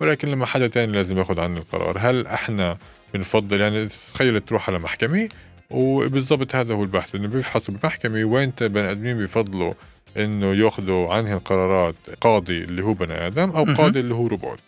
ولكن 0.00 0.28
لما 0.28 0.46
حدا 0.46 0.66
تاني 0.66 0.92
لازم 0.92 1.18
ياخذ 1.18 1.40
عني 1.40 1.58
القرار 1.58 1.98
هل 2.00 2.26
إحنا 2.26 2.78
بنفضل 3.14 3.60
يعني 3.60 3.88
تخيل 4.14 4.40
تروح 4.40 4.68
على 4.68 4.78
محكمة 4.78 5.28
وبالضبط 5.70 6.54
هذا 6.54 6.74
هو 6.74 6.82
البحث 6.82 7.14
إنه 7.14 7.28
بيفحصوا 7.28 7.74
بمحكمة 7.74 8.24
وين 8.24 8.52
البني 8.62 8.90
آدمين 8.90 9.16
بيفضلوا 9.18 9.74
إنه 10.16 10.54
ياخذوا 10.54 11.14
عنهم 11.14 11.38
قرارات 11.38 11.94
قاضي 12.20 12.64
اللي 12.64 12.84
هو 12.84 12.92
بني 12.92 13.26
آدم 13.26 13.50
أو. 13.50 13.64
قاضي 13.64 14.00
اللي 14.00 14.14
هو 14.14 14.26
روبوت 14.26 14.58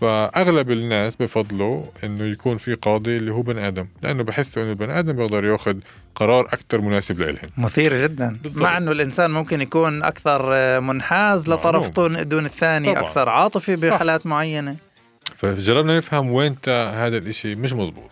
فأغلب 0.00 0.70
الناس 0.70 1.16
بفضلوا 1.16 1.82
إنه 2.04 2.24
يكون 2.24 2.56
في 2.56 2.74
قاضي 2.74 3.16
اللي 3.16 3.32
هو 3.32 3.42
بني 3.42 3.68
آدم 3.68 3.86
لأنه 4.02 4.22
بحسوا 4.22 4.62
إنه 4.62 4.70
البني 4.70 4.98
آدم 4.98 5.12
بيقدر 5.12 5.44
ياخذ 5.44 5.76
قرار 6.14 6.46
أكثر 6.46 6.80
مناسب 6.80 7.22
لهم 7.22 7.36
مثير 7.58 8.02
جدا 8.02 8.38
بالضبط. 8.42 8.62
مع 8.62 8.76
إنه 8.78 8.92
الإنسان 8.92 9.30
ممكن 9.30 9.60
يكون 9.60 10.02
أكثر 10.02 10.80
منحاز 10.80 11.48
لطرف. 11.48 11.90
دون 12.00 12.44
الثاني 12.46 12.92
طبعاً. 12.92 13.02
أكثر 13.02 13.28
عاطفي 13.28 13.76
صح. 13.76 13.88
بحالات 13.88 14.26
معينة 14.26 14.76
فجربنا 15.36 15.96
نفهم 15.96 16.32
وين 16.32 16.56
هذا 16.68 17.16
الإشي 17.16 17.54
مش 17.54 17.72
مزبوط 17.72 18.10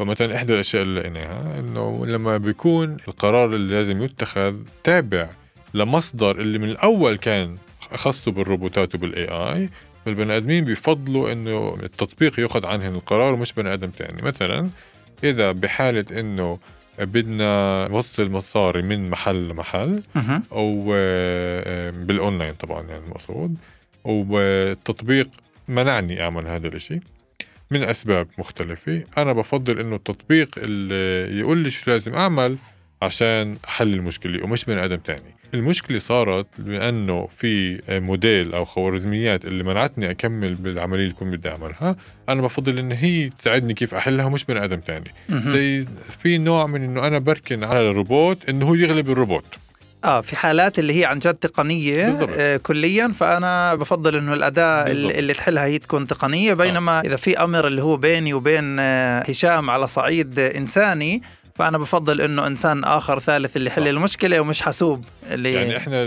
فمثلا 0.00 0.36
إحدى 0.36 0.54
الأشياء 0.54 0.82
اللي 0.82 1.00
لقيناها 1.00 1.58
إنه 1.58 2.06
لما 2.06 2.36
بيكون 2.36 2.96
القرار 3.08 3.54
اللي 3.54 3.74
لازم 3.74 4.02
يتخذ 4.02 4.56
تابع 4.84 5.28
لمصدر 5.74 6.40
اللي 6.40 6.58
من 6.58 6.68
الأول 6.68 7.16
كان 7.16 7.56
خاصه 7.94 8.32
بالروبوتات 8.32 8.94
وبالاي 8.94 9.24
اي 9.28 9.68
فالبني 10.04 10.36
آدمين 10.36 10.64
بيفضلوا 10.64 11.32
إنه 11.32 11.78
التطبيق 11.82 12.40
يأخذ 12.40 12.66
عنهم 12.66 12.94
القرار 12.94 13.34
ومش 13.34 13.52
بني 13.52 13.72
آدم 13.72 13.90
تاني 13.90 14.22
مثلا 14.22 14.70
إذا 15.24 15.52
بحالة 15.52 16.20
إنه 16.20 16.58
بدنا 16.98 17.88
نوصل 17.88 18.30
مصاري 18.30 18.82
من 18.82 19.10
محل 19.10 19.48
لمحل. 19.48 20.02
أو 20.52 20.92
آه، 20.94 21.90
بالأونلاين 21.90 22.54
طبعا 22.54 22.82
يعني 22.82 23.04
المقصود 23.04 23.56
والتطبيق 24.04 25.28
منعني 25.68 26.22
أعمل 26.22 26.46
هذا 26.46 26.68
الإشي 26.68 27.00
من 27.72 27.82
أسباب 27.82 28.28
مختلفة. 28.38 29.02
أنا 29.18 29.32
بفضل 29.32 29.80
إنه 29.80 29.96
التطبيق 29.96 30.48
اللي 30.58 31.38
يقول 31.40 31.58
لي 31.58 31.70
شو 31.70 31.90
لازم 31.90 32.14
أعمل 32.14 32.56
عشان 33.02 33.56
أحل 33.68 33.94
المشكلة 33.94 34.44
ومش 34.44 34.64
بني 34.64 34.84
آدم 34.84 34.96
تاني. 34.96 35.34
المشكلة 35.54 35.98
صارت 35.98 36.46
لأنه 36.58 37.26
في 37.26 37.80
موديل 37.88 38.54
أو 38.54 38.64
خوارزميات 38.64 39.44
اللي 39.44 39.64
منعتني 39.64 40.10
أكمل 40.10 40.54
بالعملية 40.54 41.02
اللي 41.02 41.14
كنت 41.14 41.34
بدي 41.34 41.48
أعملها. 41.48 41.96
أنا 42.28 42.42
بفضل 42.42 42.78
إن 42.78 42.92
هي 42.92 43.30
تساعدني 43.38 43.74
كيف 43.74 43.94
أحلها 43.94 44.24
ومش 44.24 44.44
بني 44.44 44.64
آدم 44.64 44.80
تاني. 44.80 45.10
زي 45.30 45.86
في 46.18 46.38
نوع 46.38 46.66
من 46.66 46.82
إنه 46.82 47.06
أنا 47.06 47.18
بركن 47.18 47.64
على 47.64 47.90
الروبوت 47.90 48.48
إنه 48.48 48.68
هو 48.68 48.74
يغلب 48.74 49.10
الروبوت. 49.10 49.58
آه 50.04 50.20
في 50.20 50.36
حالات 50.36 50.78
اللي 50.78 51.00
هي 51.00 51.04
عن 51.04 51.18
جد 51.18 51.34
تقنية 51.34 52.06
بالضبط. 52.06 52.30
آه 52.32 52.56
كليا 52.56 53.08
فأنا 53.08 53.74
بفضل 53.74 54.16
إنه 54.16 54.34
الاداه 54.34 54.84
بالضبط. 54.84 55.16
اللي, 55.16 55.34
تحلها 55.34 55.64
هي 55.64 55.78
تكون 55.78 56.06
تقنية 56.06 56.54
بينما 56.54 57.00
إذا 57.00 57.16
في 57.16 57.38
أمر 57.38 57.66
اللي 57.66 57.82
هو 57.82 57.96
بيني 57.96 58.34
وبين 58.34 58.76
آه 58.80 59.20
هشام 59.20 59.70
على 59.70 59.86
صعيد 59.86 60.38
آه 60.38 60.58
إنساني 60.58 61.22
فأنا 61.54 61.78
بفضل 61.78 62.20
إنه 62.20 62.46
إنسان 62.46 62.84
آخر 62.84 63.18
ثالث 63.18 63.56
اللي 63.56 63.66
يحل 63.66 63.82
صح. 63.82 63.88
المشكلة 63.88 64.40
ومش 64.40 64.62
حاسوب 64.62 65.04
اللي 65.30 65.52
يعني 65.52 65.76
إحنا 65.76 66.04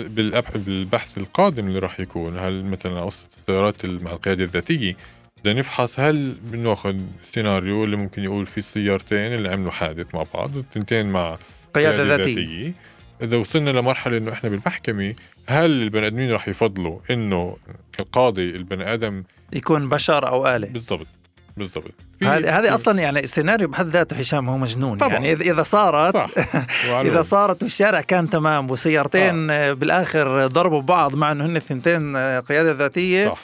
بالبحث 0.56 1.18
القادم 1.18 1.68
اللي 1.68 1.80
راح 1.80 2.00
يكون 2.00 2.40
هل 2.40 2.66
مثلا 2.66 3.02
قصة 3.02 3.26
السيارات 3.38 3.86
مع 3.86 4.12
القيادة 4.12 4.44
الذاتية 4.44 4.96
بدنا 5.40 5.60
نفحص 5.60 6.00
هل 6.00 6.36
بناخذ 6.44 6.96
سيناريو 7.24 7.84
اللي 7.84 7.96
ممكن 7.96 8.24
يقول 8.24 8.46
في 8.46 8.62
سيارتين 8.62 9.34
اللي 9.34 9.50
عملوا 9.50 9.72
حادث 9.72 10.06
مع 10.14 10.24
بعض 10.34 10.56
والتنتين 10.56 11.06
مع 11.06 11.38
قيادة 11.74 12.04
ذاتية 12.04 12.74
إذا 13.24 13.38
وصلنا 13.38 13.70
لمرحلة 13.70 14.18
إنه 14.18 14.32
إحنا 14.34 14.50
بالمحكمة 14.50 15.14
هل 15.48 15.82
البني 15.82 16.08
آدمين 16.08 16.32
راح 16.32 16.48
يفضلوا 16.48 17.00
إنه 17.12 17.58
القاضي 18.00 18.50
البني 18.50 18.94
آدم 18.94 19.24
يكون 19.54 19.90
بشر 19.90 20.28
أو 20.28 20.48
آلة 20.56 20.68
بالضبط 20.68 21.08
بالضبط 21.58 21.92
في- 22.20 22.26
هذه 22.26 22.60
هذه 22.60 22.74
أصلا 22.74 23.00
يعني 23.00 23.20
السيناريو 23.20 23.68
بحد 23.68 23.88
ذاته 23.88 24.16
هشام 24.20 24.50
هو 24.50 24.58
مجنون 24.58 24.98
طبعاً. 24.98 25.14
يعني 25.14 25.32
اذا 25.34 25.42
إذا 25.54 25.64
صارت. 25.64 26.16
إذا 27.02 27.22
صارت 27.22 27.64
والشارع 27.64 28.02
كان 28.02 28.30
تمام 28.30 28.72
وسيارتين 28.72 29.50
آه. 29.50 29.74
بالآخر 29.74 30.48
ضربوا 30.48 30.82
بعض 30.82 31.16
مع 31.16 31.32
إنه 31.32 31.46
هن 31.46 31.56
الثنتين 31.56 32.16
آه، 32.16 32.40
قيادة 32.40 32.72
ذاتية 32.72 33.28
صح 33.28 33.40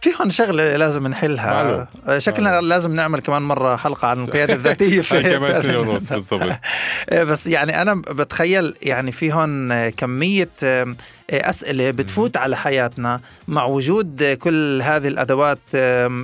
في 0.00 0.10
هون 0.20 0.30
شغلة 0.30 0.76
لازم 0.76 1.06
نحلها. 1.06 1.50
معلوم. 1.62 1.86
شكلنا 2.20 2.50
معلوم. 2.50 2.68
لازم 2.68 2.94
نعمل 2.94 3.20
كمان 3.20 3.42
مرة 3.42 3.76
حلقة 3.76 4.08
عن 4.08 4.24
القيادة 4.24 4.54
الذاتية 4.54 5.02
هاي 5.10 5.22
كمان 5.22 5.62
سنه 5.62 5.78
ونص 5.78 6.12
بالضبط. 6.12 6.58
بس 7.30 7.46
يعني 7.46 7.82
أنا 7.82 7.94
بتخيل 7.94 8.74
يعني 8.82 9.12
في 9.12 9.32
هون 9.32 9.88
كمية 9.88 10.48
آه، 10.64 10.96
أسئلة 11.30 11.90
بتفوت 11.90 12.36
على 12.36 12.56
حياتنا 12.56 13.20
مع 13.48 13.64
وجود 13.64 14.22
كل 14.40 14.80
هذه 14.82 15.08
الأدوات 15.08 15.58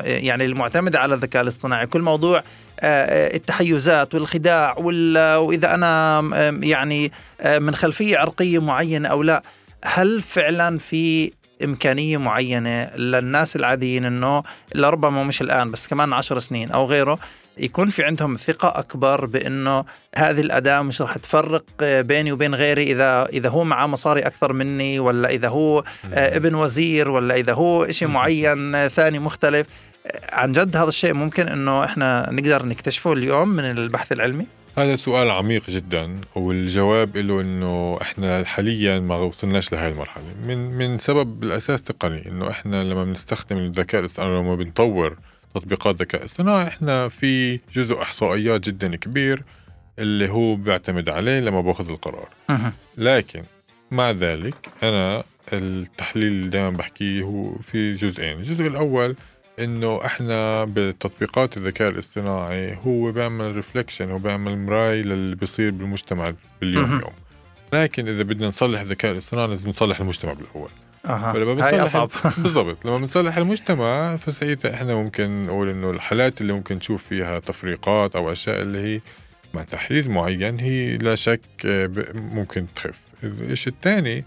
يعني 0.05 0.45
المعتمدة 0.45 1.01
على 1.01 1.15
الذكاء 1.15 1.43
الاصطناعي. 1.43 1.87
كل 1.87 2.01
موضوع 2.03 2.39
آه، 2.39 2.43
آه، 2.81 3.37
التحيزات 3.37 4.15
والخداع 4.15 4.75
وال- 4.79 5.37
وإذا 5.37 5.75
أنا 5.75 6.21
يعني 6.63 7.13
من 7.59 7.75
خلفية 7.75 8.19
عرقية 8.19 8.59
معينة 8.63 9.09
أو 9.09 9.23
لا 9.23 9.43
هل 9.85 10.21
فعلا 10.23 10.79
في 10.79 11.33
إمكانية 11.65 12.17
معينة 12.17 12.91
للناس 12.97 13.57
العاديين 13.57 14.05
أنه 14.05 14.43
لربما 14.75 15.25
مش 15.25 15.43
الآن 15.43 15.71
بس 15.71 15.89
كمان 15.89 16.13
عشر 16.13 16.39
سنين 16.39 16.71
أو 16.71 16.85
غيره 16.85 17.19
يكون 17.59 17.91
في 17.91 18.05
عندهم 18.05 18.37
ثقة 18.37 18.69
أكبر 18.79 19.27
بأنه 19.27 19.85
هذه 20.15 20.41
الأداة 20.41 20.83
مش 20.83 21.03
رح 21.03 21.19
تفرق 21.19 21.65
بيني 21.81 22.33
وبين 22.33 22.55
غيري 22.55 22.83
إذا 22.83 23.27
إذا 23.27 23.49
هو 23.49 23.65
معاه 23.65 23.87
مصاري 23.87 24.21
أكثر 24.21 24.53
مني 24.53 24.99
ولا 24.99 25.29
إذا 25.29 25.49
هو 25.49 25.79
آه، 26.13 26.37
ابن 26.37 26.55
وزير 26.55 27.11
ولا 27.11 27.35
إذا 27.35 27.53
هو 27.53 27.85
إشي 27.85 28.07
معين 28.07 28.89
ثاني 28.89 29.19
مختلف. 29.19 29.67
عن 30.33 30.53
جد 30.53 30.77
هذا 30.77 30.89
الشيء 30.89 31.15
ممكن 31.15 31.49
أنه 31.49 31.85
إحنا 31.85 32.29
نقدر 32.33 32.67
نكتشفه 32.67 33.13
اليوم 33.13 33.49
من 33.49 33.65
البحث 33.65 34.13
العلمي. 34.13 34.47
هذا 34.79 34.95
سؤال 34.95 35.31
عميق 35.31 35.71
جدا 35.71 36.17
والجواب 36.35 37.17
له 37.17 37.41
إنه 37.41 37.99
إحنا 38.03 38.45
حاليا 38.45 38.99
ما 38.99 39.17
وصلناش 39.17 39.73
لهي 39.73 39.89
المرحلة. 39.89 40.25
من 40.47 40.59
من 40.59 40.99
سبب 40.99 41.41
بالاساس 41.41 41.83
تقني 41.83 42.29
إنه 42.29 42.51
إحنا 42.51 42.85
لما 42.85 43.05
بنستخدم 43.05 43.57
الذكاء 43.57 44.01
الاصطناعي 44.01 44.31
لما 44.31 44.55
بنطور 44.57 45.17
تطبيقات 45.55 45.97
ذكاء 45.97 46.25
اصطناعي 46.25 46.69
إحنا 46.69 47.09
في 47.09 47.61
جزء 47.75 48.03
إحصائيات 48.03 48.61
جدا 48.61 48.97
كبير 48.97 49.43
اللي 49.99 50.29
هو 50.31 50.57
بيعتمد 50.57 51.09
عليه 51.09 51.41
لما 51.41 51.61
بأخذ 51.61 51.91
القرار. 51.91 52.29
لكن 52.97 53.43
مع 53.91 54.11
ذلك 54.11 54.55
أنا 54.83 55.25
التحليل 55.53 56.27
اللي 56.27 56.49
دائما 56.49 56.71
بحكيه 56.71 57.23
هو 57.23 57.55
في 57.59 57.93
جزئين. 57.93 58.37
الجزء 58.37 58.67
الأول 58.67 59.17
إنه 59.59 60.07
إحنا 60.07 60.65
بتطبيقات 60.65 61.57
الذكاء 61.57 61.89
الاصطناعي 61.89 62.79
هو 62.87 63.13
بيعمل 63.13 63.57
ريفليكشن 63.57 64.11
هو 64.11 64.19
بيعمل 64.19 64.59
مراي 64.59 65.03
للي 65.03 65.37
بيصير 65.37 65.71
بالمجتمع 65.71 66.33
باليوم. 66.61 66.91
يوم. 66.91 67.13
لكن 67.73 68.09
إذا 68.09 68.23
بدنا 68.23 68.49
نصلح 68.49 68.81
الذكاء 68.81 69.13
الاصطناعي 69.13 69.49
لازم 69.49 69.71
نصلح 69.71 70.01
المجتمع 70.01 70.33
بالأول. 70.33 70.71
أها. 71.07 71.33
فلما 71.33 71.67
هاي 71.67 71.79
بنصلح 71.79 71.83
أصعب. 71.83 72.11
بالضبط. 72.43 72.87
لما 72.87 72.99
بنصلح 72.99 73.37
المجتمع 73.37 74.17
فساعتها 74.17 74.75
إحنا 74.75 74.95
ممكن 74.95 75.47
نقول 75.47 75.69
إنه 75.69 75.91
الحالات 75.91 76.41
اللي 76.41 76.53
ممكن 76.53 76.77
نشوف 76.77 77.05
فيها 77.05 77.39
تفريقات 77.39 78.17
أو 78.17 78.33
أشياء 78.33 78.63
اللي 78.63 78.79
هي 78.79 79.01
مع 79.55 79.63
تحيز 79.63 80.09
معين 80.09 80.61
هي 80.61 80.97
لا 80.97 81.15
شك 81.15 81.41
آه، 81.65 81.91
ممكن 82.15 82.67
تخف. 82.77 83.01
الشيء 83.25 83.73
الثاني 83.73 84.25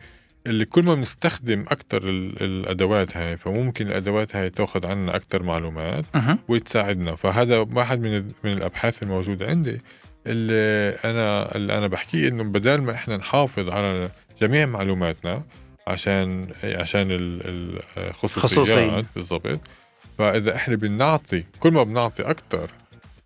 اللي 0.47 0.65
كل 0.65 0.83
ما 0.83 0.95
بنستخدم 0.95 1.61
أكثر 1.61 1.97
الأدوات 2.41 3.17
هاي 3.17 3.37
فممكن 3.37 3.87
الأدوات 3.87 4.35
هاي 4.35 4.49
تأخذ 4.49 4.85
عنا 4.85 5.15
أكثر 5.15 5.43
معلومات 5.43 6.05
مهم. 6.15 6.39
وتساعدنا 6.47 7.15
فهذا 7.15 7.57
واحد 7.57 8.01
من 8.01 8.25
من 8.43 8.51
الأبحاث 8.53 9.03
الموجودة 9.03 9.45
عندي 9.47 9.81
اللي 10.27 10.97
أنا 11.05 11.55
اللي 11.55 11.77
أنا 11.77 11.87
بحكيه 11.87 12.27
إنه 12.27 12.43
بدل 12.43 12.81
ما 12.81 12.91
إحنا 12.91 13.17
نحافظ 13.17 13.69
على 13.69 14.09
جميع 14.41 14.65
معلوماتنا 14.65 15.43
عشان 15.87 16.47
عشان. 16.63 17.11
الخصوصيات 17.97 19.05
بالضبط 19.15 19.59
فإذا 20.17 20.55
إحنا 20.55 20.75
بنعطي 20.75 21.43
كل 21.59 21.71
ما 21.73 21.83
بنعطي 21.83 22.23
أكثر 22.23 22.69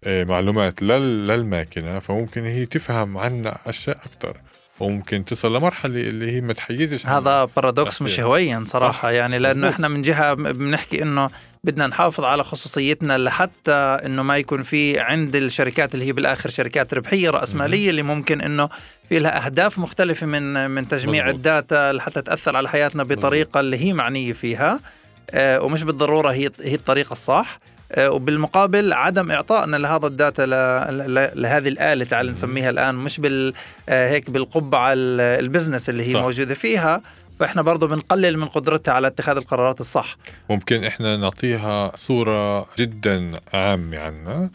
معلومات 0.07 0.81
لل- 0.83 1.27
للماكينة 1.27 1.99
فممكن 1.99 2.43
هي 2.45 2.65
تفهم 2.65 3.17
عنا 3.17 3.57
أشياء 3.67 3.97
أكثر 3.97 4.37
وممكن 4.79 5.25
تصل 5.25 5.55
لمرحلة 5.55 6.01
اللي 6.01 6.31
هي 6.31 6.41
ما 6.41 6.53
تحيزش. 6.53 7.05
هذا 7.05 7.45
بارادوكس 7.45 8.01
مش 8.01 8.11
تحصيل. 8.11 8.25
هوين 8.25 8.65
صراحة 8.65 9.01
صح. 9.01 9.05
يعني 9.05 9.39
لأنه 9.39 9.59
مزبوط. 9.59 9.73
إحنا 9.73 9.87
من 9.87 10.01
جهة 10.01 10.33
بنحكي 10.33 11.01
إنه 11.01 11.29
بدنا 11.63 11.87
نحافظ 11.87 12.23
على 12.23 12.43
خصوصيتنا 12.43 13.17
لحتى 13.17 13.71
إنه 14.05 14.23
ما 14.23 14.37
يكون 14.37 14.63
في 14.63 14.99
عند 14.99 15.35
الشركات 15.35 15.93
اللي 15.93 16.05
هي 16.05 16.11
بالآخر 16.11 16.49
شركات 16.49 16.93
ربحية 16.93 17.29
رأسمالية 17.29 17.89
اللي 17.89 18.03
ممكن 18.03 18.41
إنه 18.41 18.69
في 19.09 19.19
لها 19.19 19.45
أهداف 19.45 19.79
مختلفة 19.79 20.25
من 20.25 20.69
من 20.69 20.87
تجميع 20.87 21.23
مزبوط. 21.23 21.35
الداتا 21.35 21.93
لحتى 21.93 22.21
تأثر 22.21 22.55
على 22.55 22.69
حياتنا 22.69 23.03
بطريقة 23.03 23.59
اللي 23.59 23.77
هي 23.77 23.93
معنية 23.93 24.33
فيها 24.33 24.79
آه، 25.31 25.61
ومش 25.61 25.83
بالضرورة 25.83 26.31
هي 26.31 26.49
هي 26.61 26.75
الطريقة 26.75 27.11
الصح 27.11 27.59
وبالمقابل 27.97 28.93
عدم 28.93 29.31
إعطائنا 29.31 29.77
لهذا 29.77 30.07
الداتا 30.07 30.41
لهذه 31.35 31.67
الآلة 31.67 32.05
تعال 32.05 32.31
نسميها 32.31 32.69
الآن 32.69 32.95
مش 32.95 33.19
بال 33.19 33.53
آه، 33.89 34.09
هيك 34.09 34.29
بالقبعة 34.29 34.93
ال- 34.93 35.21
ال 35.21 35.29
business 35.29 35.89
اللي 35.89 36.03
هي 36.09 36.13
صح. 36.13 36.19
موجودة 36.21 36.53
فيها 36.53 37.01
فإحنا 37.39 37.61
برضه 37.61 37.87
بنقلل 37.87 38.37
من 38.37 38.47
قدرتها 38.47 38.93
على 38.93 39.07
اتخاذ 39.07 39.37
القرارات 39.37 39.79
الصح 39.79 40.17
ممكن 40.49 40.83
إحنا 40.83 41.17
نعطيها 41.17 41.91
صورة 41.95 42.65
جدا 42.77 43.31
عامة 43.53 43.99
عنا. 43.99 44.49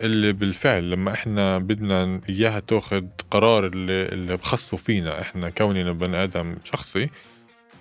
اللي 0.00 0.32
بالفعل 0.32 0.90
لما 0.90 1.12
إحنا 1.12 1.58
بدنا 1.58 2.20
إياها 2.28 2.60
تأخذ 2.60 3.02
قرار 3.30 3.66
اللي 3.66 4.02
اللي 4.08 4.36
بخصه 4.36 4.76
فينا 4.76 5.20
إحنا 5.20 5.50
كوننا 5.50 5.92
بني 5.92 6.24
آدم 6.24 6.56
شخصي 6.64 7.10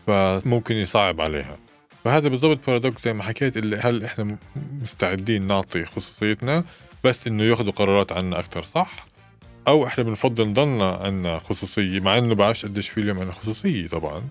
فممكن 0.07 0.75
يصعب 0.75 1.21
عليها 1.21 1.57
فهذا 2.03 2.27
بالضبط 2.29 2.59
بارادوكس 2.67 3.03
زي 3.03 3.13
ما 3.13 3.23
حكيت 3.23 3.57
اللي 3.57 3.77
هل 3.77 4.03
إحنا 4.05 4.37
مستعدين 4.81 5.47
نعطي 5.47 5.85
خصوصيتنا 5.85 6.63
بس 7.03 7.27
إنه 7.27 7.43
ياخذوا 7.43 7.71
قرارات 7.71 8.11
عنا 8.11 8.39
أكثر 8.39 8.61
صح؟ 8.61 9.07
أو 9.67 9.87
إحنا 9.87 10.03
بنفضل 10.03 10.47
نضلنا 10.47 10.91
عنا 10.91 11.39
خصوصية 11.39 11.99
مع 11.99 12.17
إنه 12.17 12.35
بعرفش 12.35 12.65
قديش 12.65 12.89
في 12.89 12.99
اليوم 12.99 13.19
عنا 13.19 13.31
خصوصية 13.31 13.87
طبعا. 13.87 14.23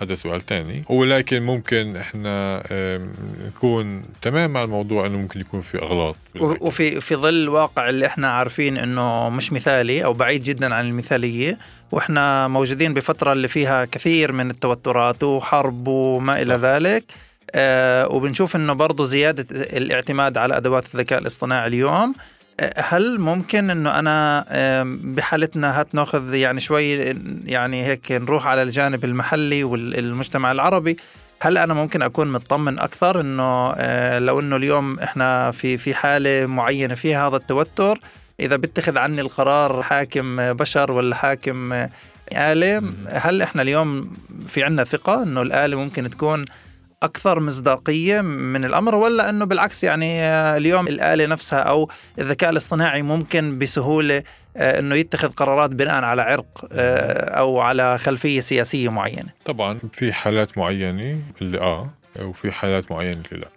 هذا 0.00 0.14
سؤال 0.14 0.46
تاني. 0.46 0.84
ولكن 0.88 1.42
ممكن 1.42 1.96
إحنا 1.96 2.62
نكون 3.46 4.02
تمام 4.22 4.50
مع 4.50 4.62
الموضوع 4.62 5.06
إنه 5.06 5.18
ممكن 5.18 5.40
يكون 5.40 5.60
في 5.60 5.82
إغلاط. 5.82 6.16
وفي 6.40 7.00
في 7.00 7.16
ظل 7.16 7.34
الواقع 7.42 7.88
اللي 7.88 8.06
إحنا 8.06 8.30
عارفين 8.30 8.76
إنه 8.76 9.28
مش 9.28 9.52
مثالي 9.52 10.04
أو 10.04 10.12
بعيد 10.12 10.42
جدا 10.42 10.74
عن 10.74 10.86
المثالية 10.86 11.58
وإحنا 11.92 12.48
موجودين 12.48 12.94
بفترة 12.94 13.32
اللي 13.32 13.48
فيها 13.48 13.84
كثير 13.84 14.32
من 14.32 14.50
التوترات 14.50 15.24
وحرب 15.24 15.88
وما 15.88 16.42
إلى 16.42 16.54
ذلك 16.54 17.04
آه 17.54 18.08
وبنشوف 18.08 18.56
إنه 18.56 18.72
برضه 18.72 19.04
زيادة 19.04 19.46
الاعتماد 19.50 20.38
على 20.38 20.56
أدوات 20.56 20.94
الذكاء 20.94 21.18
الاصطناعي 21.18 21.66
اليوم. 21.66 22.14
هل 22.76 23.20
ممكن 23.20 23.70
إنه 23.70 23.98
أنا 23.98 24.44
بحالتنا 24.84 25.80
هات 25.80 25.94
ناخذ 25.94 26.34
يعني 26.34 26.60
شوي 26.60 26.92
يعني 27.44 27.84
هيك 27.84 28.12
نروح 28.12 28.46
على 28.46 28.62
الجانب 28.62 29.04
المحلي 29.04 29.64
والمجتمع 29.64 30.52
العربي 30.52 30.96
هل 31.40 31.58
أنا 31.58 31.74
ممكن 31.74 32.02
أكون 32.02 32.32
مطمن 32.32 32.78
أكثر 32.78 33.20
إنه 33.20 33.72
آه، 33.76 34.18
لو 34.18 34.40
إنه 34.40 34.56
اليوم 34.56 34.98
إحنا 34.98 35.50
في 35.50 35.78
في 35.78 35.94
حالة 35.94 36.46
معينة 36.46 36.94
فيها 36.94 37.28
هذا 37.28 37.36
التوتر 37.36 38.00
إذا 38.40 38.56
بيتخذ 38.56 38.98
عني 38.98 39.20
القرار 39.20 39.82
حاكم 39.82 40.52
بشر 40.52 40.92
ولا 40.92 41.14
حاكم 41.14 41.86
آلة 42.32 42.82
هل 43.08 43.42
إحنا 43.42 43.62
اليوم 43.62 44.12
في 44.48 44.64
عنا 44.64 44.84
ثقة 44.84 45.22
إنه 45.22 45.42
الآلة 45.42 45.76
ممكن 45.76 46.10
تكون 46.10 46.44
أكثر 47.02 47.40
مصداقية 47.40 48.20
من 48.20 48.64
الأمر 48.64 48.94
ولا 48.94 49.30
أنه 49.30 49.44
بالعكس 49.44 49.84
يعني 49.84 50.22
آه، 50.22 50.56
اليوم 50.56 50.88
الآلة 50.88 51.26
نفسها 51.26 51.58
أو 51.58 51.90
الذكاء 52.18 52.50
الاصطناعي 52.50 53.02
ممكن 53.02 53.58
بسهولة 53.58 54.22
آه، 54.56 54.78
أنه 54.78 54.94
يتخذ 54.94 55.28
قرارات 55.32 55.70
بناء 55.70 56.04
على 56.04 56.22
عرق 56.22 56.68
آه، 56.72 57.38
أو 57.38 57.60
على 57.60 57.98
خلفية 57.98 58.40
سياسية 58.40 58.88
معينة. 58.88 59.28
طبعا 59.44 59.78
في 59.92 60.12
حالات 60.12 60.58
معينة 60.58 61.18
اللي 61.42 61.58
آه 61.60 61.90
وفي 62.22 62.52
حالات 62.52 62.92
معينة 62.92 63.22
اللي 63.32 63.40
لا 63.40 63.48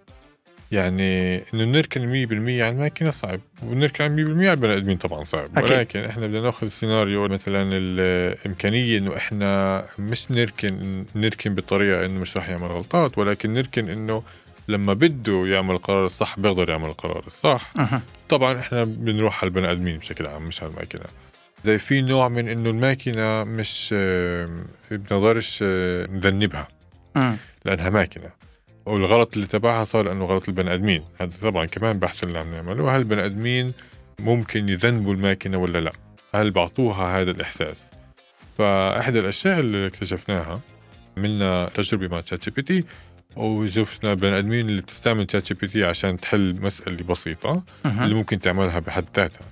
يعني 0.71 1.35
إنه 1.53 1.63
نركن 1.65 2.27
100% 2.27 2.31
على 2.61 2.69
الماكينة 2.69 3.09
صعب 3.11 3.39
ونركن 3.63 4.03
100% 4.05 4.07
على 4.47 4.53
البني 4.53 4.77
آدمين 4.77 4.97
طبعا 4.97 5.23
صعب 5.23 5.45
أكيد. 5.57 5.71
ولكن 5.71 5.99
إحنا 5.99 6.27
بدنا 6.27 6.41
نأخذ 6.41 6.67
سيناريو 6.67 7.27
مثلا 7.27 7.69
الإمكانية 7.73 8.97
إنه 8.97 9.17
إحنا 9.17 9.83
مش 9.99 10.31
نركن 10.31 11.05
نركن 11.15 11.55
بطريقة 11.55 12.05
إنه 12.05 12.19
مش 12.19 12.37
رح 12.37 12.49
يعمل 12.49 12.67
غلطات 12.67 13.17
ولكن 13.17 13.53
نركن 13.53 13.89
إنه 13.89 14.23
لما 14.67 14.93
بده 14.93 15.47
يعمل 15.47 15.75
القرار 15.75 16.05
الصح 16.05 16.39
بيقدر 16.39 16.69
يعمل 16.69 16.89
القرار 16.89 17.23
الصح 17.27 17.71
مهم. 17.75 18.01
طبعا 18.29 18.59
إحنا 18.59 18.83
بنروح 18.83 19.41
على 19.43 19.47
البني 19.49 19.71
آدمين 19.71 19.97
بشكل 19.97 20.27
عام 20.27 20.47
مش 20.47 20.63
على 20.63 20.71
الماكينة 20.71 21.03
زي 21.65 21.77
في 21.77 22.01
نوع 22.01 22.29
من 22.29 22.47
إنه 22.49 22.69
الماكينة 22.69 23.43
مش 23.43 23.93
بنقدرش 24.91 25.63
نذنبها 25.63 26.67
مم. 27.15 27.37
لأنها 27.65 27.89
ماكينة 27.89 28.29
والغلط 28.89 29.33
اللي 29.33 29.47
تبعها 29.47 29.83
صار 29.83 30.05
لأنه 30.05 30.25
غلط 30.25 30.49
البني 30.49 30.73
آدمين. 30.73 31.03
هذا 31.21 31.31
طبعا 31.41 31.65
كمان 31.65 31.99
بحث 31.99 32.23
اللي 32.23 32.39
عم 32.39 32.53
نعمله. 32.53 32.95
هل 32.95 32.99
البني 32.99 33.25
آدمين 33.25 33.73
ممكن 34.19 34.69
يذنبوا 34.69 35.13
الماكينة 35.13 35.57
ولا 35.57 35.79
لا؟ 35.79 35.91
هل 36.35 36.51
بعطوها 36.51 37.21
هذا 37.21 37.31
الإحساس؟ 37.31 37.91
فإحدى 38.57 39.19
الأشياء 39.19 39.59
اللي 39.59 39.87
اكتشفناها 39.87 40.59
عملنا 41.17 41.69
تجربة 41.73 42.07
مع 42.07 42.21
ChatGPT 42.21 42.83
وشفنا 43.35 44.13
بني 44.13 44.37
آدمين 44.39 44.69
اللي 44.69 44.81
بتستعمل 44.81 45.25
ChatGPT 45.25 45.83
عشان 45.83 46.19
تحل 46.19 46.55
مسألة 46.61 47.03
بسيطة. 47.03 47.63
اللي 47.85 48.15
ممكن 48.15 48.39
تعملها 48.39 48.79
بحد 48.79 49.05
ذاتها. 49.17 49.47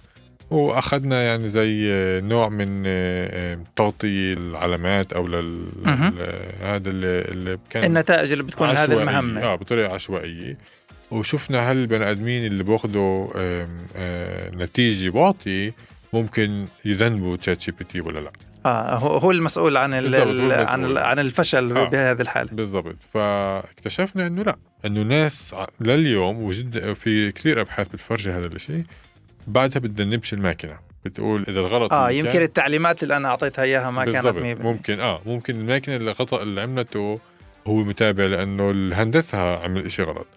وأخذنا 0.50 1.24
يعني 1.24 1.50
زي 1.50 1.89
نوع 2.24 2.50
من 2.50 2.84
آه، 2.88 3.60
تعطي 3.76 4.34
العلامات 4.34 5.14
أو 5.14 5.28
لل 5.28 5.68
هذا 6.62 6.89
اللي, 6.89 7.22
اللي 7.22 7.58
كان 7.70 7.84
النتائج 7.84 8.32
اللي 8.32 8.43
بتكون 8.43 8.70
هذه. 8.70 8.93
المهمة 9.02 9.43
آه 9.43 9.56
بطريقة 9.56 9.93
عشوائية 9.93 10.58
وشفنا 11.12 11.72
هل 11.72 11.78
البني 11.78 12.12
آدمين 12.12 12.45
اللي 12.45 12.64
بياخذوا 12.64 13.28
آه، 13.36 14.50
نتيجة 14.56 15.10
واطية 15.10 15.74
ممكن 16.14 16.66
يذنبوا 16.86 17.36
ChatGPT 17.38 18.02
ولا 18.02 18.20
لا 18.20 18.32
آه 18.66 18.95
هو 18.95 19.32
المسؤول 19.32 19.78
عن 19.78 19.93
ال 19.93 20.04
بالضبط، 20.04 20.22
هو 20.28 20.32
ال- 20.32 20.52
عن 20.52 20.80
المسؤول. 20.80 20.98
ال- 20.98 21.04
عن 21.04 21.20
الفشل 21.20 21.78
آه. 21.78 21.89
بهذه 21.89 22.22
الحالة 22.22 22.50
بالضبط 22.52 22.95
فاكتشفنا 23.14 24.28
إنه 24.28 24.43
لا 24.43 24.56
إنه 24.86 25.02
ناس 25.04 25.56
لليوم 25.82 26.41
وجد 26.43 26.93
في 26.93 27.32
كثير 27.32 27.62
أبحاث 27.62 27.88
بتفرجي 27.88 28.32
هذا 28.32 28.48
الشيء 28.48 28.84
بعدها 29.48 29.80
بتذنبش 29.80 30.34
الماكينة. 30.34 30.78
بتقول 31.06 31.45
إذا 31.48 31.60
الغلط 31.60 31.93
آه 31.93 32.12
يمكن 32.12 32.32
كان- 32.32 32.41
التعليمات 32.41 33.04
اللي 33.04 33.18
أنا 33.18 33.28
أعطيتها 33.30 33.64
إياها 33.64 33.91
ما 33.91 34.06
كانت 34.06 34.26
100% 34.28 34.62
ممكن 34.64 35.00
آه 35.00 35.22
ممكن 35.26 35.56
الماكينة 35.56 35.98
اللي 35.98 36.12
الخطا 36.12 36.41
اللي 36.41 36.62
عملته 36.62 37.20
هو 37.68 37.76
متابع 37.76 38.24
لأنه 38.26 38.72
الهندسة 38.72 39.64
عمل 39.64 39.86
إشي 39.86 40.04
غلط. 40.04 40.28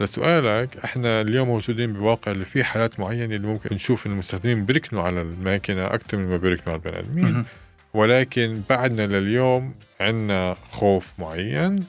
لسؤالك 0.00 0.76
إحنا 0.84 1.20
اليوم 1.20 1.48
موجودين 1.48 1.92
بواقع 1.92 2.32
اللي 2.32 2.44
في 2.44 2.64
حالات 2.64 3.00
معينة 3.00 3.36
اللي 3.36 3.46
ممكن 3.46 3.74
نشوف 3.74 4.06
إن 4.06 4.12
المستخدمين 4.12 4.64
بيركنوا 4.64 5.02
على 5.02 5.22
الماكينة 5.22 5.84
أكثر 5.86 6.16
من 6.16 6.28
ما 6.28 6.36
بيركنوا 6.36 6.74
على 6.74 6.82
البني 6.98 6.98
آدمين. 7.28 7.44
ولكن 7.94 8.62
بعدنا 8.70 9.06
لليوم 9.18 9.74
عندنا 10.00 10.56
خوف 10.70 11.12
معين 11.18 11.84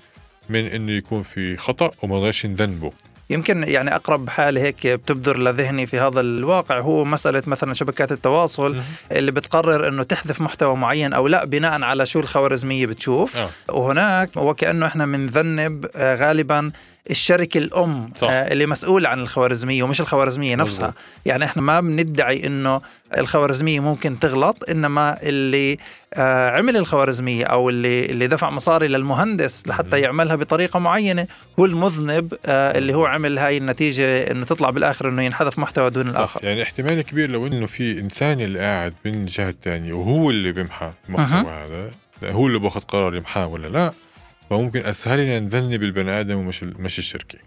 من 0.49 0.65
إنه 0.65 0.91
يكون 0.91 1.23
في 1.23 1.57
خطأ 1.57 1.91
وما 2.01 2.15
نقدرش 2.15 2.45
نذنبه. 2.45 2.91
يمكن 3.29 3.63
يعني 3.63 3.95
أقرب 3.95 4.29
حاله 4.29 4.61
هيك 4.61 4.87
بتبدر 4.87 5.37
لذهني 5.37 5.85
في 5.85 5.99
هذا 5.99 6.19
الواقع 6.19 6.79
هو 6.79 7.05
مسألة 7.05 7.43
مثلا 7.47 7.73
شبكات 7.73 8.11
التواصل 8.11 8.81
اللي 9.11 9.31
بتقرر 9.31 9.87
إنه 9.87 10.03
تحذف 10.03 10.41
محتوى 10.41 10.75
معين 10.75 11.13
أو 11.13 11.27
لا 11.27 11.45
بناء 11.45 11.81
على 11.81 12.05
شو 12.05 12.19
الخوارزمية 12.19 12.85
بتشوف 12.85 13.37
آه. 13.37 13.49
وهناك 13.69 14.37
وكأنه 14.37 14.85
إحنا 14.85 15.05
بنذنب 15.05 15.85
آه، 15.95 16.15
غالبا 16.15 16.71
الشركة 17.11 17.57
الأم 17.57 18.11
صح. 18.21 18.27
آه، 18.29 18.51
اللي 18.53 18.65
مسؤوله 18.65 19.09
عن 19.09 19.19
الخوارزمية 19.19 19.83
ومش 19.83 20.01
الخوارزمية 20.01 20.55
نفسها. 20.55 20.87
مظبوط. 20.87 21.01
يعني 21.25 21.45
إحنا 21.45 21.61
ما 21.61 21.79
بندعي 21.79 22.47
إنه 22.47 22.81
الخوارزمية 23.17 23.79
ممكن 23.79 24.19
تغلط 24.19 24.69
إنما 24.69 25.17
اللي 25.23 25.77
آه، 26.13 26.49
عمل 26.49 26.77
الخوارزمية 26.77 27.45
أو 27.45 27.69
اللي 27.69 28.05
اللي 28.05 28.27
دفع 28.27 28.49
مصاري 28.49 28.87
للمهندس 28.87 29.67
لحتى 29.67 29.99
يعملها 29.99 30.35
بطريقة 30.35 30.79
معينة 30.79 31.27
هو 31.59 31.65
المذنب 31.65 32.33
آه، 32.45 32.77
اللي 32.77 32.93
هو 32.93 33.05
عمل 33.05 33.37
هاي 33.37 33.57
النتيجة 33.57 34.31
إنه 34.31 34.45
تطلع 34.45 34.69
بالآخر 34.69 35.09
إنه 35.09 35.23
ينحذف 35.23 35.59
محتوى 35.59 35.89
دون 35.89 36.07
الآخر. 36.07 36.39
صح 36.39 36.45
يعني 36.45 36.63
احتمال 36.63 37.01
كبير 37.01 37.29
لو 37.29 37.47
إنه 37.47 37.65
في 37.65 37.99
إنسان 37.99 38.41
اللي 38.41 38.59
قاعد 38.59 38.93
من 39.05 39.13
الجهه 39.13 39.49
الثانية 39.49 39.93
وهو 39.93 40.29
اللي 40.29 40.51
بيمحى 40.51 40.91
المحتوى 41.09 41.51
هذا 41.51 41.91
هو 42.31 42.47
اللي 42.47 42.59
باخذ 42.59 42.79
قرار 42.79 43.15
يمحاه 43.15 43.47
ولا 43.47 43.67
لا 43.67 43.93
فممكن 44.49 44.85
أسهل 44.85 45.19
لنا 45.19 45.39
نذنب 45.39 45.83
البني 45.83 46.19
آدم 46.19 46.35
ومش 46.37 46.63
مش 46.63 46.99
الشركة. 46.99 47.37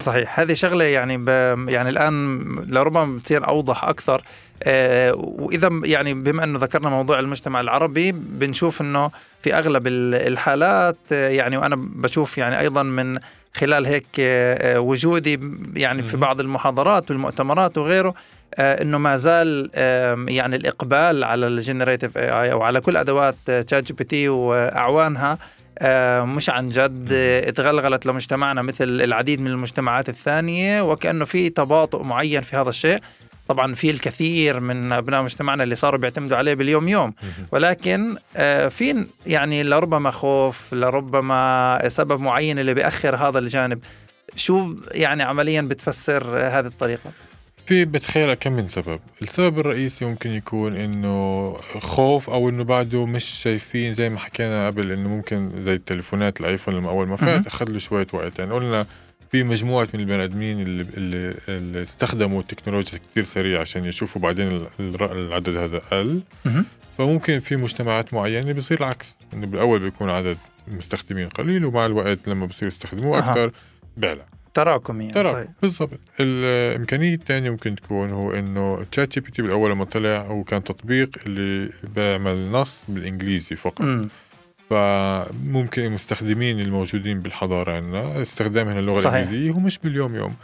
صحيح. 0.00 0.40
هذه 0.40 0.52
شغلة 0.52 0.84
يعني 0.84 1.16
ب 1.18 1.28
يعني 1.68 1.88
الآن 1.88 2.38
لربما 2.68 3.16
بتصير 3.16 3.48
أوضح 3.48 3.84
أكثر. 3.84 4.22
آه 4.62 5.12
وإذا 5.16 5.68
يعني 5.84 6.14
بما 6.14 6.44
أنه 6.44 6.58
ذكرنا 6.58 6.88
موضوع 6.88 7.18
المجتمع 7.18 7.60
العربي 7.60 8.12
بنشوف 8.12 8.80
إنه 8.80 9.10
في 9.40 9.54
أغلب 9.54 9.86
ال- 9.86 10.14
الحالات 10.32 10.96
آه 11.12 11.28
يعني 11.28 11.56
وأنا 11.56 11.76
بشوف 11.78 12.38
يعني 12.38 12.60
أيضا 12.60 12.82
من 12.82 13.18
خلال 13.54 13.86
هيك 13.86 14.06
آه، 14.20 14.76
آه، 14.76 14.80
وجودي 14.80 15.40
يعني 15.74 16.02
في. 16.02 16.16
بعض 16.16 16.40
المحاضرات 16.40 17.10
والمؤتمرات 17.10 17.78
وغيره 17.78 18.14
إنه 18.58 18.98
ما 18.98 19.16
زال 19.16 19.70
يعني 20.28 20.56
الإقبال 20.56 21.24
على 21.24 21.46
ال 21.46 22.18
generative 22.18 22.30
AI 22.42 22.52
أو 22.52 22.62
على 22.62 22.80
كل 22.80 22.96
أدوات 22.96 23.34
ChatGPT 23.50 24.28
وأعوانها 24.28 25.38
مش 26.24 26.50
عن 26.50 26.68
جد 26.68 27.08
آه، 27.12 27.48
اتغلغلت 27.48 28.06
لمجتمعنا 28.06 28.62
مثل 28.62 28.84
العديد 28.84 29.40
من 29.40 29.46
المجتمعات 29.46 30.08
الثانية 30.08 30.82
وكأنه 30.82 31.24
في 31.24 31.48
تباطؤ 31.48 32.02
معين 32.02 32.42
في 32.42 32.56
هذا 32.56 32.68
الشيء. 32.68 32.98
طبعا 33.48 33.74
في 33.74 33.90
الكثير 33.90 34.60
من 34.60 34.92
أبناء 34.92 35.22
مجتمعنا 35.22 35.62
اللي 35.62 35.74
صاروا 35.74 35.98
بيعتمدوا 36.00 36.36
عليه 36.36 36.54
باليوم 36.54 36.88
يوم. 36.88 37.14
ولكن 37.52 38.16
آه، 38.36 38.68
في 38.68 39.06
يعني 39.26 39.62
لربما 39.62 40.10
خوف 40.10 40.74
لربما 40.74 41.80
سبب 41.88 42.20
معين 42.20 42.58
اللي 42.58 42.74
بيأخر 42.74 43.16
هذا 43.16 43.38
الجانب. 43.38 43.78
شو 44.36 44.74
يعني 44.90 45.22
عمليا 45.22 45.60
بتفسر 45.60 46.38
آه، 46.38 46.48
هذه 46.48 46.66
الطريقة؟ 46.66 47.10
في 47.66 47.84
بتخيل 47.84 48.34
كم 48.34 48.52
من 48.52 48.68
سبب 48.68 49.00
السبب 49.22 49.58
الرئيسي 49.58 50.04
ممكن 50.04 50.30
يكون 50.30 50.76
إنه 50.76 51.52
خوف 51.78 52.30
أو 52.30 52.48
إنه 52.48 52.64
بعده 52.64 53.06
مش 53.06 53.24
شايفين 53.24 53.94
زي 53.94 54.08
ما 54.08 54.18
حكينا 54.18 54.66
قبل 54.66 54.92
إنه 54.92 55.08
ممكن 55.08 55.50
زي 55.58 55.72
التليفونات 55.74 56.40
الآيفون 56.40 56.74
لما 56.74 56.90
أول 56.90 57.08
ما. 57.08 57.16
فات 57.16 57.46
أخذ 57.46 57.70
له 57.70 57.78
شوية 57.78 58.06
وقت 58.12 58.38
يعني 58.38 58.52
قلنا 58.52 58.86
في 59.32 59.42
مجموعة 59.44 59.88
من 59.94 60.00
البني 60.00 60.24
آدمين 60.24 60.60
اللي, 60.60 60.86
اللي, 60.96 61.34
اللي 61.48 61.82
استخدموا 61.82 62.40
التكنولوجيا 62.40 62.98
كثير 62.98 63.24
سريع 63.24 63.60
عشان 63.60 63.84
يشوفوا 63.84 64.22
بعدين 64.22 64.66
العدد 65.00 65.56
هذا 65.56 65.78
قل. 65.78 66.20
فممكن 66.98 67.38
في 67.38 67.56
مجتمعات 67.56 68.14
معينة 68.14 68.52
بصير 68.52 68.78
العكس 68.80 69.18
إنه 69.34 69.46
بالأول 69.46 69.78
بيكون 69.78 70.10
عدد 70.10 70.36
المستخدمين 70.68 71.28
قليل 71.28 71.64
ومع 71.64 71.86
الوقت 71.86 72.18
لما 72.28 72.46
بصير 72.46 72.68
يستخدموه. 72.68 73.18
أكثر 73.18 73.52
بيعلى 73.96 74.24
تراكمي 74.54 75.04
يعني 75.04 75.14
ترى 75.14 75.28
صحيح 75.32 75.46
بالضبط 75.62 75.98
الإمكانية 76.20 77.14
الثانية 77.14 77.50
ممكن 77.50 77.76
تكون 77.76 78.10
هو 78.10 78.32
إنه 78.32 78.84
ChatGPT 78.92 79.42
بالأول 79.42 79.70
لما 79.70 79.84
طلع 79.84 80.20
هو 80.20 80.44
كان 80.44 80.64
تطبيق 80.64 81.10
اللي 81.26 81.72
بيعمل 81.94 82.50
نص 82.50 82.84
بالإنجليزي 82.88 83.56
فقط 83.56 83.80
مم. 83.80 84.08
فممكن 84.70 85.82
المستخدمين 85.82 86.60
الموجودين 86.60 87.20
بالحضارة 87.20 87.72
عندنا 87.72 88.22
استخدامهم 88.22 88.78
اللغة 88.78 88.98
صحيح. 88.98 89.14
الإنجليزية 89.14 89.50
هو 89.50 89.58
مش 89.58 89.78
باليوم 89.78 90.14
يوم 90.16 90.34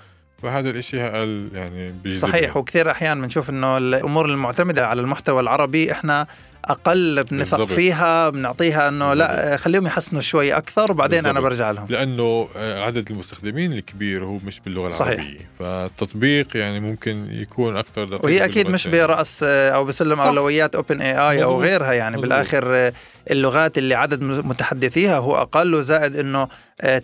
فهذا 0.42 0.70
الإشي 0.70 1.02
أقل 1.02 1.48
يعني. 1.54 2.16
صحيح 2.16 2.56
وكثير 2.56 2.90
أحيان 2.90 3.22
بنشوف 3.22 3.50
إنه 3.50 3.78
الأمور 3.78 4.26
المعتمدة 4.26 4.86
على 4.88 5.00
المحتوى 5.00 5.40
العربي 5.40 5.92
إحنا 5.92 6.26
أقل 6.64 7.24
بنثق. 7.24 7.64
فيها 7.64 8.30
بنعطيها 8.30 8.88
إنه 8.88 9.14
لا 9.14 9.56
خليهم 9.56 9.86
يحسنوا 9.86 10.20
شوي 10.22 10.52
أكثر 10.56 10.92
وبعدين 10.92 11.18
أنا 11.18 11.32
بالضبط. 11.32 11.44
برجع 11.52 11.70
لهم 11.70 11.86
لأنه 11.90 12.48
آه، 12.56 12.80
عدد 12.82 13.10
المستخدمين 13.10 13.72
الكبير 13.72 14.24
هو 14.24 14.38
مش 14.46 14.60
باللغة 14.60 14.88
صحيح. 14.88 15.12
العربية 15.20 15.48
فالتطبيق 15.58 16.56
يعني 16.56 16.80
ممكن 16.80 17.26
يكون 17.30 17.76
أكثر 17.76 18.20
وهي 18.22 18.44
أكيد 18.44 18.70
مش. 18.70 18.86
برأس 18.88 19.44
آه، 19.48 19.70
أو 19.70 19.84
بسلم. 19.84 20.20
أولويات 20.20 20.74
اوبن 20.74 21.00
اي 21.00 21.30
اي 21.30 21.42
أو. 21.42 21.60
غيرها 21.60 21.92
يعني 21.92 22.16
مظبوط. 22.16 22.30
بالآخر 22.30 22.76
آه، 22.76 22.92
اللغات 23.30 23.78
اللي 23.78 23.94
عدد 23.94 24.22
متحدثيها 24.22 25.18
هو 25.18 25.36
أقل 25.36 25.74
وزائد 25.74 26.16
إنه 26.16 26.48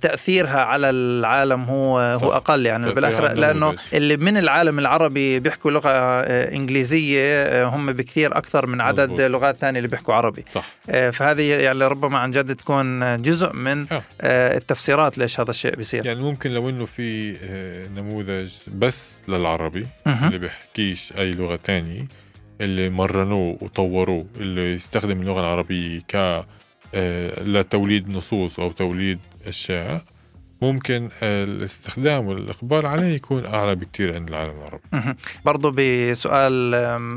تأثيرها 0.01 0.61
على 0.65 0.91
العالم 0.91 1.63
هو 1.65 1.99
هو 1.99 2.31
صح. 2.31 2.37
أقل 2.37 2.67
يعني 2.67 2.93
بالآخر 2.93 3.33
لأنه. 3.33 3.75
اللي 3.95 4.17
من 4.17 4.37
العالم 4.37 4.79
العربي 4.79 5.41
بيحكوا 5.41 5.71
لغة 5.71 5.91
إنجليزية 6.31 7.65
هم 7.67 7.93
بكثير 7.93 8.39
أكثر 8.39 8.67
من 8.67 8.81
عدد 8.81 9.11
مظبوط. 9.11 9.21
لغات 9.21 9.54
ثانية 9.55 9.79
اللي 9.79 9.89
بيحكوا 9.89 10.15
عربي 10.15 10.45
صح 10.51 10.67
آه، 10.91 11.11
فهذه 11.11 11.43
يعني 11.43 11.85
ربما 11.85 12.19
عن 12.19 12.31
جد 12.31 12.57
تكون 12.57 13.23
جزء 13.23 13.53
من 13.53 13.87
آه. 13.93 14.03
التفسيرات 14.57 15.19
ليش 15.19 15.41
هذا 15.41 15.51
الشيء 15.51 15.77
بيصير 15.77 16.07
يعني 16.07 16.21
ممكن 16.21 16.51
لو 16.51 16.69
إنه 16.69 16.85
في 16.85 17.37
آه، 17.43 17.89
نموذج 17.89 18.53
بس 18.69 19.17
للعربي 19.29 19.87
مهم. 20.07 20.27
اللي 20.27 20.39
بيحكيش 20.39 21.13
أي 21.19 21.31
لغة 21.31 21.57
تانية 21.57 22.05
اللي 22.61 22.89
مرنوه 22.89 23.59
وطوروه 23.61 24.27
اللي 24.37 24.75
يستخدم 24.75 25.21
اللغة 25.21 25.41
العربية 25.41 26.01
ك 26.09 26.45
آه، 26.95 27.43
لتوليد 27.43 28.09
نصوص 28.09 28.61
أو 28.61 28.71
توليد 28.73 29.19
أشياء 29.47 30.05
ممكن 30.63 31.09
الاستخدام 31.23 32.27
والإقبال 32.27 32.87
عليه 32.87 33.15
يكون 33.15 33.47
أعلى 33.47 33.75
بكتير 33.75 34.15
عند 34.15 34.29
العالم 34.29 34.55
العربي. 34.59 35.15
برضو 35.45 35.75
بسؤال 35.77 36.75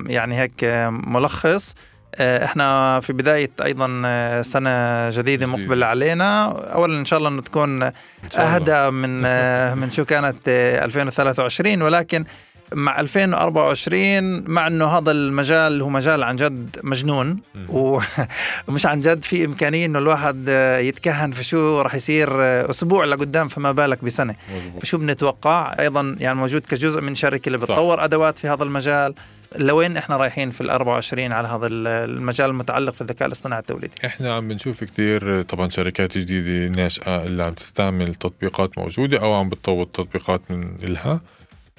يعني 0.09 0.39
هيك 0.39 0.63
ملخص 0.89 1.75
إحنا 2.19 2.99
في 2.99 3.13
بداية 3.13 3.51
أيضا 3.63 4.01
آه، 4.05 4.41
سنة 4.41 4.69
جديدة 5.09 5.21
جديدة. 5.21 5.47
مقبلة 5.47 5.85
علينا 5.85 6.45
اولا 6.73 6.99
إن 6.99 7.05
شاء 7.05 7.19
الله 7.19 7.29
إنه 7.29 7.41
تكون. 7.41 7.91
أهدى 8.37 8.89
من 8.91 9.21
آه، 9.25 9.73
من 9.73 9.91
شو 9.91 10.05
كانت 10.05 10.37
آه، 10.47 10.85
2023 10.85 11.81
ولكن 11.81 12.25
مع 12.73 12.99
2024 12.99 14.43
مع 14.51 14.67
إنه 14.67 14.85
هذا 14.85 15.11
المجال 15.11 15.81
هو 15.81 15.89
مجال 15.89 16.23
عن 16.23 16.35
جد 16.35 16.79
مجنون 16.83 17.39
ومش 17.69 18.85
عن 18.91 18.99
جد 18.99 19.23
في 19.23 19.45
إمكانية 19.45 19.85
إنه 19.85 19.99
الواحد 19.99 20.45
آه، 20.49 20.77
يتكهن 20.77 21.31
في 21.31 21.43
شو 21.43 21.81
راح 21.81 21.95
يصير 21.95 22.29
آه، 22.31 22.69
أسبوع 22.69 23.05
لقدام 23.05 23.47
فما 23.47 23.71
بالك 23.71 24.03
بسنة 24.03 24.35
مظبوط. 24.55 24.85
شو 24.85 24.97
بنتوقع 24.97 25.75
أيضا 25.79 26.15
يعني 26.19 26.35
موجود 26.37 26.61
كجزء 26.61 27.01
من 27.01 27.15
شركة 27.15 27.47
اللي. 27.47 27.57
بتطور 27.57 28.03
أدوات 28.03 28.37
في 28.37 28.47
هذا 28.47 28.63
المجال 28.63 29.13
لوين 29.55 29.97
إحنا 29.97 30.17
رايحين 30.17 30.49
في 30.51 30.61
ال 30.61 30.69
24 30.69 31.31
على 31.31 31.47
هذا 31.47 31.67
ال- 31.67 31.87
المجال 31.87 32.49
المتعلق 32.49 32.93
في 32.93 33.01
الذكاء 33.01 33.27
الاصطناعي 33.27 33.59
التوليدي 33.61 33.93
إحنا 34.05 34.33
عم 34.35 34.47
بنشوف 34.47 34.83
كتير 34.83 35.41
طبعا 35.41 35.69
شركات 35.69 36.17
جديدة 36.17 36.75
ناشئة 36.81 37.23
اللي 37.23 37.43
عم 37.43 37.53
تستعمل 37.53 38.15
تطبيقات 38.15 38.77
موجودة 38.77 39.17
أو 39.21 39.33
عم 39.33 39.49
بتطور 39.49 39.85
تطبيقات 39.85 40.41
من 40.51 40.75
إلها 40.83 41.21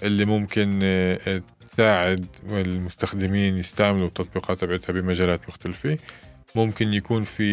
اللي 0.02 0.24
ممكن 0.24 0.80
آه، 0.82 1.42
تساعد 1.70 2.26
المستخدمين 2.50 3.56
يستعملوا 3.58 4.06
التطبيقات 4.06 4.60
تبعتها 4.60 4.92
بمجالات 4.92 5.40
مختلفة. 5.48 5.98
ممكن 6.54 6.92
يكون 6.92 7.24
في 7.24 7.44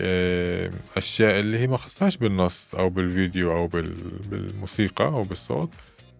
آه، 0.00 0.70
أشياء 0.96 1.40
اللي 1.40 1.58
هي 1.58 1.66
ما 1.66 1.76
خصهاش 1.76 2.16
بالنص 2.16 2.74
أو 2.74 2.88
بالفيديو 2.88 3.52
أو 3.52 3.66
بال- 3.66 4.18
بالموسيقى 4.30 5.04
أو 5.04 5.22
بالصوت. 5.22 5.70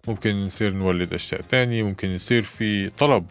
ممكن 0.07 0.45
نصير 0.45 0.73
نولد 0.73 1.13
أشياء 1.13 1.41
تانية 1.41 1.83
ممكن 1.83 2.09
يصير 2.09 2.41
في 2.41 2.89
طلب 2.89 3.25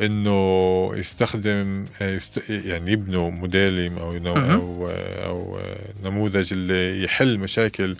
إنه 0.00 0.90
يستخدم 0.94 1.86
آه، 2.02 2.14
يست... 2.16 2.42
يعني 2.50 2.92
يبنوا 2.92 3.30
موديل 3.30 3.98
أو 3.98 4.10
مهم. 4.12 4.26
أو 4.60 4.88
أو 5.24 5.58
آه، 5.58 5.76
نموذج 6.04 6.52
اللي 6.52 7.02
يحل 7.04 7.38
مشاكل 7.38 7.96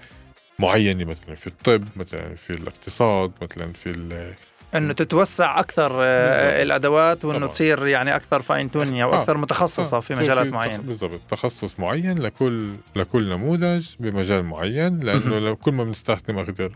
معينة 0.59 1.05
مثلا 1.05 1.35
في 1.35 1.47
الطب 1.47 1.85
مثلا 1.97 2.35
في 2.35 2.51
الاقتصاد 2.51 3.33
مثلا 3.43 3.73
في 3.73 3.91
ال- 3.91 4.35
إنه 4.75 4.93
تتوسع 4.93 5.61
أكثر 5.61 5.93
آه، 6.03 6.45
بالضبط. 6.47 6.63
الأدوات 6.63 7.25
وإنه 7.25 7.39
طبعاً. 7.39 7.51
تصير 7.51 7.87
يعني 7.87 8.17
أكثر 8.17 8.43
fine 8.43 8.71
tuning 8.71 8.99
أو 9.01 9.13
آه. 9.15 9.21
أكثر 9.23 9.37
متخصصة 9.37 9.97
آه، 9.97 10.01
في 10.01 10.15
مجالات 10.15 10.47
معينة 10.47 10.83
بالضبط 10.83 11.21
تخصص 11.31 11.81
معين 11.81 12.19
لكل 12.19 12.73
لكل 12.97 13.29
نموذج 13.29 13.87
بمجال 14.01 14.43
معين 14.45 15.01
لأنه. 15.01 15.39
لو 15.39 15.57
كل 15.57 15.73
ما 15.73 15.85
بنستخدم 15.85 16.39
أكثر 16.39 16.73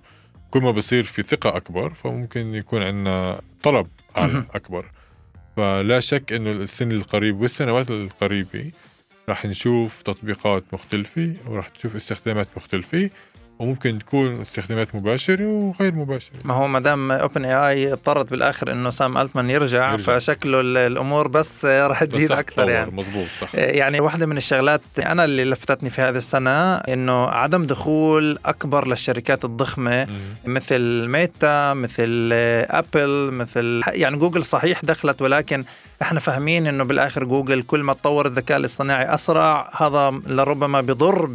كل 0.51 0.61
ما 0.61 0.71
بصير 0.71 1.03
في 1.03 1.23
ثقة 1.23 1.57
أكبر 1.57 1.95
فممكن 1.95 2.55
يكون 2.55 2.83
عندنا 2.83 3.41
طلب 3.63 3.87
أعلى. 4.17 4.45
أكبر 4.55 4.85
فلا 5.61 6.01
شك 6.01 6.33
إنه 6.33 6.51
السنة 6.51 6.93
القريبة 6.93 7.41
والسنوات 7.41 7.91
القريبة 7.91 8.71
راح 9.29 9.47
نشوف 9.47 10.03
تطبيقات 10.03 10.65
مختلفة 10.73 11.35
وراح 11.47 11.69
تشوف 11.69 11.97
استخدامات 11.97 12.49
مختلفة. 12.57 13.11
وممكن 13.61 13.99
تكون 13.99 14.41
استخدامات 14.41 14.95
مباشرة 14.95 15.47
وغير 15.47 15.95
مباشرة 15.95 16.33
ما 16.45 16.55
هو 16.55 16.67
ما 16.69 16.79
دام 16.79 17.13
OpenAI 17.13 17.93
اضطرت 17.93 18.31
بالآخر 18.31 18.73
إنه 18.73 18.91
سام 18.91 19.19
ألتمان 19.19 19.51
يرجع, 19.51 19.93
يرجع. 19.93 20.19
فشكله 20.19 20.61
ال- 20.61 20.77
الأمور 20.77 21.29
بس 21.29 21.65
رح 21.65 22.05
تزيد 22.05 22.33
أكثر 22.33 22.69
يعني 22.71 22.91
مزبوط 22.91 23.27
صح 23.41 23.55
يعني 23.55 24.01
واحدة 24.01 24.27
من 24.27 24.37
الشغلات 24.37 24.81
أنا 25.07 25.25
اللي 25.25 25.45
لفتتني 25.45 25.91
في 25.91 26.01
هذه 26.03 26.17
السنة 26.17 26.77
إنه 26.77 27.27
عدم 27.27 27.65
دخول 27.65 28.39
أكبر 28.47 28.89
للشركات 28.89 29.45
الضخمة 29.45 30.05
مم. 30.05 30.55
مثل 30.55 31.07
ميتا 31.09 31.75
مثل 31.75 32.31
أبل 32.71 33.31
مثل 33.33 33.83
يعني 33.89 34.17
جوجل 34.17 34.45
صحيح 34.45 34.85
دخلت 34.85 35.23
ولكن 35.23 35.65
إحنا 36.03 36.21
فاهمين 36.21 36.67
إنه 36.67 36.85
بالآخر 36.85 37.25
جوجل 37.25 37.63
كل 37.63 37.83
ما 37.83 37.93
تطور 37.93 38.27
الذكاء 38.27 38.59
الاصطناعي 38.59 39.15
أسرع 39.15 39.71
هذا 39.77 40.11
لربما 40.27 40.81
بضر 40.81 41.27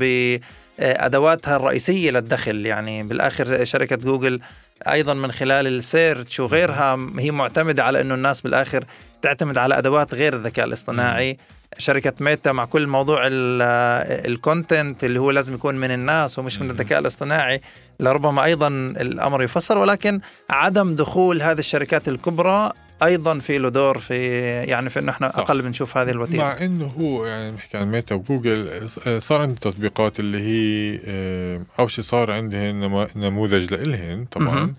بادواتها 0.80 1.56
الرئيسية 1.56 2.12
للدخل. 2.12 2.66
يعني 2.66 3.04
بالآخر 3.04 3.66
شركة 3.66 3.96
جوجل 3.96 4.40
أيضا 4.88 5.14
من 5.14 5.32
خلال 5.32 5.68
ال 5.68 5.78
search 5.78 6.39
وغيرها 6.40 7.10
هي 7.20 7.32
معتمدة 7.32 7.84
على 7.84 8.02
إنه 8.02 8.14
الناس 8.14 8.42
بالآخر 8.42 8.86
تعتمد 9.22 9.58
على 9.58 9.78
أدوات 9.78 10.14
غير 10.14 10.34
الذكاء 10.34 10.66
الاصطناعي. 10.66 11.38
شركة 11.78 12.14
ميتا 12.20 12.52
مع 12.52 12.66
كل 12.66 12.88
موضوع 12.88 13.22
ال 13.24 13.46
content 13.46 15.04
اللي 15.04 15.20
هو 15.20 15.32
لازم 15.32 15.54
يكون 15.54 15.76
من 15.76 15.92
الناس 15.92 16.40
ومش 16.40 16.62
من 16.62 16.70
الذكاء 16.70 17.00
الاصطناعي 17.00 17.62
لربما 18.00 18.44
أيضا 18.44 18.68
الأمر 18.68 19.44
يفسر. 19.44 19.78
ولكن 19.78 20.20
عدم 20.50 20.96
دخول 20.96 21.42
هذه 21.42 21.60
الشركات 21.60 22.08
الكبرى 22.08 22.72
أيضا 23.04 23.39
في 23.39 23.58
له 23.58 23.70
دور 23.70 23.98
في 23.98 24.16
يعني 24.64 24.89
في 24.89 25.00
إنه 25.00 25.12
إحنا 25.12 25.30
صح. 25.30 25.39
أقل 25.39 25.62
بنشوف 25.62 25.98
هذه 25.98 26.10
الوتيره 26.12 26.43
مع 26.43 26.58
إنه 26.66 26.86
هو 26.86 27.26
يعني 27.26 27.52
نحكي 27.52 27.78
عن 27.78 27.91
ميتا 27.91 28.16
وجوجل 28.16 28.89
صار 29.22 29.41
عندي 29.41 29.60
تطبيقات 29.60 30.20
اللي 30.20 30.38
هي 30.41 31.00
آه، 31.06 31.62
أول 31.80 31.91
شيء 31.91 32.04
صار 32.04 32.32
عندهن 32.32 32.76
نما- 32.80 33.08
نموذج 33.16 33.74
لإلهن 33.74 34.26
طبعا 34.26 34.46
مهم. 34.46 34.76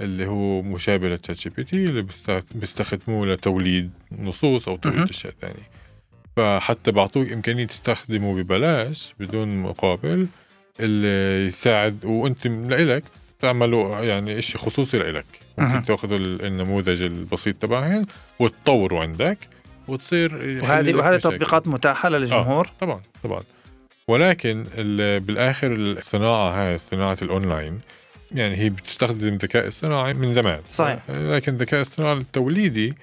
اللي 0.00 0.26
هو 0.26 0.62
مشابه 0.62 1.08
ل 1.08 1.36
ChatGPT 1.38 1.76
اللي 1.84 2.02
بيست- 2.02 2.44
بيستخدموه 2.54 3.26
لتوليد 3.26 3.90
نصوص 4.18 4.68
أو 4.68 4.76
توليد. 4.76 5.08
أشياء 5.08 5.32
ثانية 5.40 5.70
فحتى 6.36 6.92
بعطوك 6.92 7.32
إمكانية 7.32 7.66
تستخدمه 7.66 8.34
ببلاش 8.42 9.14
بدون 9.20 9.56
مقابل 9.56 10.26
اللي 10.80 11.46
يساعد 11.46 12.04
وأنت 12.04 12.46
لإلك 12.46 13.02
تعملوا 13.40 13.98
يعني 14.00 14.38
إشي 14.38 14.58
خصوصي 14.58 14.96
لإلك. 14.98 15.24
ممكن 15.58 15.82
تاخذ 15.82 16.12
ال- 16.12 16.44
النموذج 16.46 17.02
البسيط 17.02 17.56
تبعهن 17.62 18.06
وتطوره 18.38 19.00
عندك 19.00 19.38
وتصير 19.88 20.34
وهذه 20.62 20.94
وهذه. 20.94 21.16
تطبيقات 21.18 21.68
متاحة 21.68 22.08
للجمهور 22.08 22.66
آه 22.66 22.70
طبعا 22.80 23.00
طبعا 23.22 23.42
ولكن 24.08 24.64
ال- 24.74 25.20
بالآخر 25.20 25.72
الصناعة 25.72 26.50
هاي 26.50 26.78
صناعة 26.78 27.18
الأونلاين 27.22 27.80
يعني 28.32 28.56
هي 28.56 28.68
بتستخدم 28.70 29.28
الذكاء 29.28 29.62
الاصطناعي 29.62 30.14
من 30.14 30.32
زمان 30.32 30.60
صحيح. 30.68 30.98
لكن 31.10 31.52
الذكاء 31.52 31.80
الاصطناعي 31.80 32.12
التوليدي. 32.18 32.94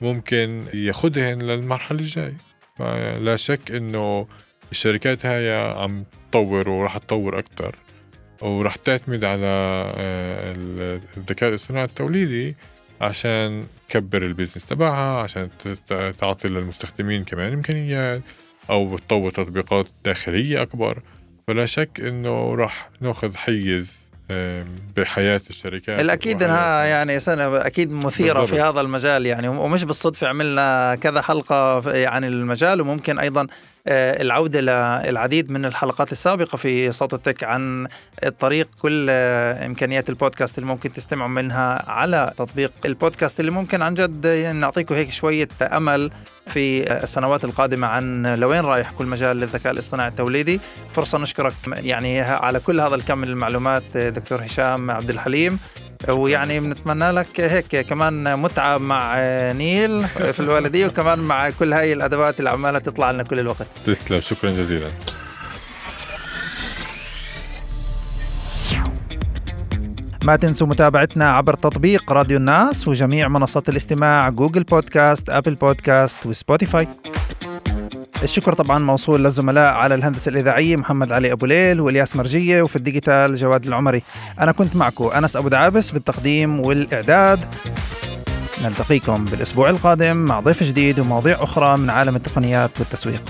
ممكن 0.00 0.62
ياخذهن 0.74 1.42
للمرحلة 1.42 1.98
الجاية 2.00 2.36
لا 3.18 3.36
شك 3.36 3.70
إنه 3.70 4.26
الشركات 4.72 5.26
هاي 5.26 5.72
عم 5.72 6.04
تطور 6.30 6.68
وراح 6.68 6.98
تطور 6.98 7.38
أكثر 7.38 7.74
وراح 8.40 8.76
تعتمد 8.76 9.24
على 9.24 9.46
آه، 9.46 10.52
ال- 10.56 11.00
الذكاء 11.16 11.48
الاصطناعي 11.48 11.84
التوليدي 11.84 12.56
عشان 13.00 13.64
تكبر 13.90 14.22
البيزنس 14.22 14.64
تبعها 14.66 15.22
عشان 15.22 15.48
تعطي 16.20 16.48
للمستخدمين 16.48 17.24
كمان 17.24 17.52
إمكانيات 17.52 18.22
أو 18.70 18.98
تطور 18.98 19.30
تطبيقات 19.30 19.88
داخلية 20.04 20.62
أكبر 20.62 20.98
فلا 21.46 21.66
شك 21.66 22.00
إنه 22.00 22.54
راح 22.54 22.90
نأخذ 23.00 23.36
حيز 23.36 24.08
بحياة 24.96 25.40
الشركات 25.50 26.00
الاكيد 26.00 26.42
إنها 26.42 26.84
يعني 26.84 27.20
سنة 27.20 27.56
أكيد 27.66 27.90
مثيرة 27.92 28.44
في 28.44 28.50
بالضبط. 28.52 28.68
هذا 28.68 28.80
المجال 28.80 29.26
يعني 29.26 29.48
ومش 29.48 29.84
بالصدفة 29.84 30.28
عملنا 30.28 30.94
كذا 30.94 31.20
حلقة 31.22 31.80
في- 31.80 32.06
عن 32.06 32.24
المجال 32.24 32.80
وممكن 32.80 33.18
أيضا 33.18 33.46
آه، 33.88 34.22
العودة 34.22 34.60
للعديد 34.60 35.50
من 35.50 35.64
الحلقات 35.64 36.12
السابقة 36.12 36.56
في 36.56 36.92
صوت 36.92 37.14
التك 37.14 37.44
عن 37.44 37.88
الطريق 38.24 38.68
كل 38.82 39.06
آه، 39.10 39.66
إمكانيات 39.66 40.08
البودكاست 40.08 40.58
اللي 40.58 40.68
ممكن 40.68 40.92
تستمعوا 40.92 41.28
منها 41.28 41.90
على 41.90 42.32
تطبيق 42.38 42.72
البودكاست 42.84 43.40
اللي 43.40 43.50
ممكن. 43.50 43.82
عن 43.82 43.94
جد 43.94 44.24
يعني 44.24 44.58
نعطيكم 44.58 44.94
هيك 44.94 45.12
شوية 45.12 45.48
أمل 45.62 46.10
في 46.46 46.92
السنوات 47.02 47.44
القادمة 47.44 47.86
عن 47.86 48.34
لوين 48.34 48.60
رايح 48.60 48.90
كل 48.90 49.06
مجال 49.06 49.36
للذكاء 49.36 49.72
الاصطناعي 49.72 50.08
التوليدي. 50.08 50.60
فرصة 50.92 51.18
نشكرك 51.18 51.52
يعني 51.66 52.20
على 52.20 52.60
كل 52.60 52.80
هذا 52.80 52.94
الكم 52.94 53.18
من 53.18 53.28
المعلومات 53.28 53.96
دكتور 53.96 54.44
هشام 54.44 54.90
عبد 54.90 55.10
الحليم. 55.10 55.58
ويعني 56.08 56.60
بنتمنى 56.60 57.10
لك 57.10 57.40
هيك 57.40 57.76
كمان 57.76 58.38
متعة 58.38 58.78
مع 58.78 59.14
نيل 59.52 60.08
في 60.08 60.40
الوالدية 60.40 60.86
وكمان 60.86 61.18
مع 61.18 61.50
كل 61.50 61.72
هاي 61.72 61.92
الأدوات 61.92 62.38
اللي 62.38 62.50
عمالة 62.50 62.78
تطلع 62.78 63.10
لنا 63.10 63.22
كل 63.22 63.38
الوقت. 63.38 63.66
تسلم 63.86 64.20
شكرا 64.20 64.50
جزيلا. 64.50 64.88
ما 70.24 70.36
تنسوا 70.36 70.66
متابعتنا 70.66 71.30
عبر 71.30 71.54
تطبيق 71.54 72.12
راديو 72.12 72.38
الناس 72.38 72.88
وجميع 72.88 73.28
منصات 73.28 73.68
الاستماع 73.68 74.28
Google 74.28 74.62
Podcasts 74.62 75.30
Apple 75.30 75.54
Podcasts 75.54 76.26
و 76.26 76.33
Spotify. 76.33 76.88
الشكر 78.22 78.52
طبعا 78.52 78.78
موصول 78.78 79.24
للزملاء 79.24 79.74
على 79.74 79.94
الهندسة 79.94 80.28
الإذاعية 80.28 80.76
محمد 80.76 81.12
علي 81.12 81.32
أبو 81.32 81.46
ليل 81.46 81.80
والياس 81.80 82.16
مرجية 82.16 82.62
وفي 82.62 82.76
ال 82.76 82.83
digital 82.83 83.36
جواد 83.36 83.66
العمري. 83.66 84.02
أنا 84.40 84.52
كنت 84.52 84.76
معكم 84.76 85.04
أنس 85.04 85.36
أبو 85.36 85.48
دعابس 85.48 85.90
بالتقديم 85.90 86.60
والإعداد. 86.60 87.44
نلتقيكم 88.64 89.24
بالأسبوع 89.24 89.70
القادم 89.70 90.16
مع 90.16 90.40
ضيف 90.40 90.62
جديد 90.62 90.98
ومواضيع 91.00 91.42
أخرى 91.42 91.76
من 91.76 91.90
عالم 91.90 92.16
التقنيات 92.16 92.70
والتسويق. 92.78 93.22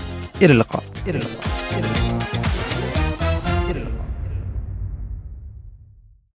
إلى 0.43 0.53
اللقاء. 0.53 0.83
إلى 1.07 1.19
اللقاء. 1.19 2.08